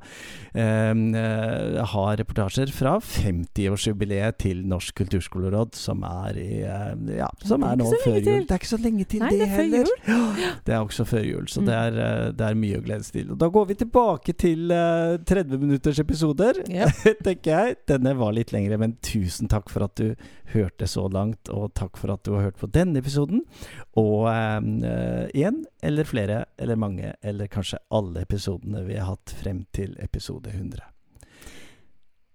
ehm, 0.55 1.07
eh, 1.19 1.81
ha 1.93 2.05
reportasjer 2.21 2.73
fra 2.75 2.97
50-årsjubileet 3.03 4.39
til 4.45 4.63
Norsk 4.69 4.97
kulturskoleråd, 5.03 5.75
som 5.79 6.05
er, 6.07 6.39
i, 6.41 6.61
eh, 6.63 7.19
ja, 7.19 7.29
som 7.45 7.65
er 7.67 7.79
nå 7.81 7.91
før 8.05 8.19
jul. 8.19 8.45
Det 8.47 8.55
er 8.55 8.61
ikke 8.61 8.71
så 8.71 8.81
lenge 8.81 9.07
til 9.11 9.25
Nei, 9.25 9.33
det, 9.35 9.41
det 9.45 9.51
heller. 9.55 9.93
Ja, 10.09 10.21
det 10.67 10.77
er 10.77 10.81
også 10.81 11.07
før 11.09 11.27
jul, 11.27 11.49
så 11.51 11.63
mm. 11.63 11.69
det, 11.69 11.79
er, 11.81 11.99
eh, 12.07 12.29
det, 12.33 12.49
er, 12.49 12.61
mye 12.65 12.81
å 12.81 12.85
glede 12.85 13.07
seg 13.07 13.19
til. 13.21 13.33
Og 13.35 13.41
da 13.43 13.51
går 13.57 13.69
vi 13.71 13.79
tilbake 13.85 14.37
til 14.45 14.75
eh, 14.75 15.17
30 15.35 15.65
minutters 15.67 16.01
episoder, 16.03 16.63
yep. 16.69 17.05
tenker 17.27 17.51
jeg. 17.51 17.79
Denne 17.91 18.15
var 18.19 18.35
litt 18.37 18.55
lengre, 18.55 18.81
men 18.81 18.97
tusen 19.05 19.51
takk 19.53 19.73
for 19.73 19.87
at 19.89 19.99
du 20.01 20.15
hørte 20.55 20.89
så 20.91 21.07
langt, 21.11 21.51
og 21.53 21.73
takk 21.79 21.99
for 21.99 22.15
at 22.15 22.25
du 22.27 22.35
har 22.37 22.49
hørt 22.49 22.61
på 22.61 22.71
denne 22.71 23.01
episoden. 23.03 23.43
Og 24.01 24.29
igjen, 25.35 25.65
uh, 25.65 25.74
eller 25.85 26.05
flere 26.09 26.45
eller 26.57 26.77
mange, 26.81 27.15
eller 27.21 27.47
kanskje 27.47 27.79
alle 27.93 28.25
episodene 28.25 28.85
vi 28.87 28.97
har 28.97 29.11
hatt 29.13 29.35
frem 29.43 29.65
til 29.77 29.97
episode 30.01 30.49
100. 30.49 30.81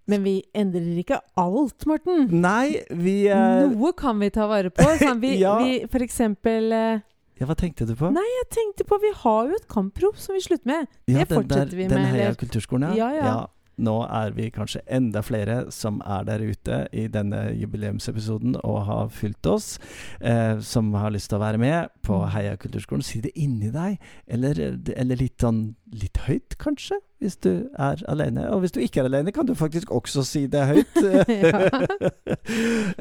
Men 0.10 0.24
vi 0.26 0.36
endrer 0.58 1.02
ikke 1.02 1.20
alt, 1.38 1.86
Morten. 1.90 2.28
Nei, 2.42 2.80
vi 2.90 3.16
uh, 3.30 3.68
Noe 3.70 3.94
kan 3.98 4.18
vi 4.22 4.32
ta 4.34 4.48
vare 4.50 4.72
på. 4.74 4.86
Sånn, 5.02 5.22
vi, 5.22 5.36
ja. 5.44 5.58
vi 5.62 5.84
for 5.90 6.06
eksempel 6.06 6.74
uh, 6.74 7.02
Ja, 7.40 7.46
Hva 7.50 7.58
tenkte 7.58 7.86
du 7.90 7.94
på? 7.98 8.10
Nei, 8.14 8.26
jeg 8.40 8.50
tenkte 8.56 8.86
på 8.90 8.98
Vi 9.04 9.14
har 9.22 9.52
jo 9.52 9.58
et 9.58 9.70
kamprop 9.72 10.18
som 10.22 10.38
vi 10.38 10.42
slutter 10.46 10.70
med. 10.70 10.90
Ja, 11.10 11.22
det 11.22 11.30
fortsetter 11.30 11.70
der, 11.70 11.78
vi 11.78 11.88
med. 11.88 11.94
Den 11.94 12.10
Heia 12.14 12.34
kulturskolen, 12.38 12.92
ja. 12.98 13.10
ja, 13.10 13.16
ja. 13.18 13.32
ja 13.34 13.40
nå 13.80 13.96
er 14.06 14.34
vi 14.36 14.50
kanskje 14.54 14.82
enda 14.92 15.22
flere 15.26 15.72
som 15.74 16.02
er 16.06 16.26
der 16.28 16.44
ute 16.44 16.82
i 16.96 17.08
denne 17.12 17.50
jubileumsepisoden 17.58 18.58
og 18.64 18.86
har 18.90 19.10
fulgt 19.14 19.48
oss, 19.50 19.80
eh, 20.20 20.60
som 20.60 20.94
har 20.94 21.14
lyst 21.16 21.32
til 21.32 21.40
å 21.40 21.44
være 21.44 21.62
med 21.62 21.90
på 22.06 22.20
mm. 22.20 22.30
Heia 22.36 22.56
kulturskolen. 22.60 23.06
Si 23.06 23.22
det 23.24 23.34
inni 23.40 23.72
deg, 23.74 23.98
eller, 24.28 24.60
eller 24.96 25.20
litt 25.20 25.40
sånn 25.42 25.76
litt 25.90 26.20
høyt, 26.28 26.58
kanskje, 26.62 27.00
hvis 27.24 27.40
du 27.42 27.52
er 27.80 28.04
alene. 28.12 28.46
Og 28.54 28.64
hvis 28.64 28.76
du 28.76 28.82
ikke 28.84 29.04
er 29.04 29.10
alene, 29.10 29.34
kan 29.36 29.48
du 29.48 29.56
faktisk 29.58 29.92
også 29.96 30.24
si 30.28 30.46
det 30.52 30.66
høyt. 30.70 30.96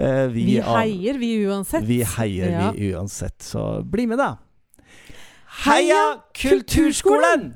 eh, 0.07 0.26
vi, 0.33 0.45
vi, 0.45 0.59
heier, 0.64 1.20
vi 1.20 1.33
uansett. 1.47 1.89
Vi 1.89 2.03
heier, 2.16 2.51
ja. 2.55 2.68
vi 2.72 2.93
uansett. 2.95 3.39
Så 3.45 3.70
bli 3.89 4.05
med, 4.11 4.22
da. 4.22 4.31
Heia 5.64 6.03
Kulturskolen! 6.39 7.53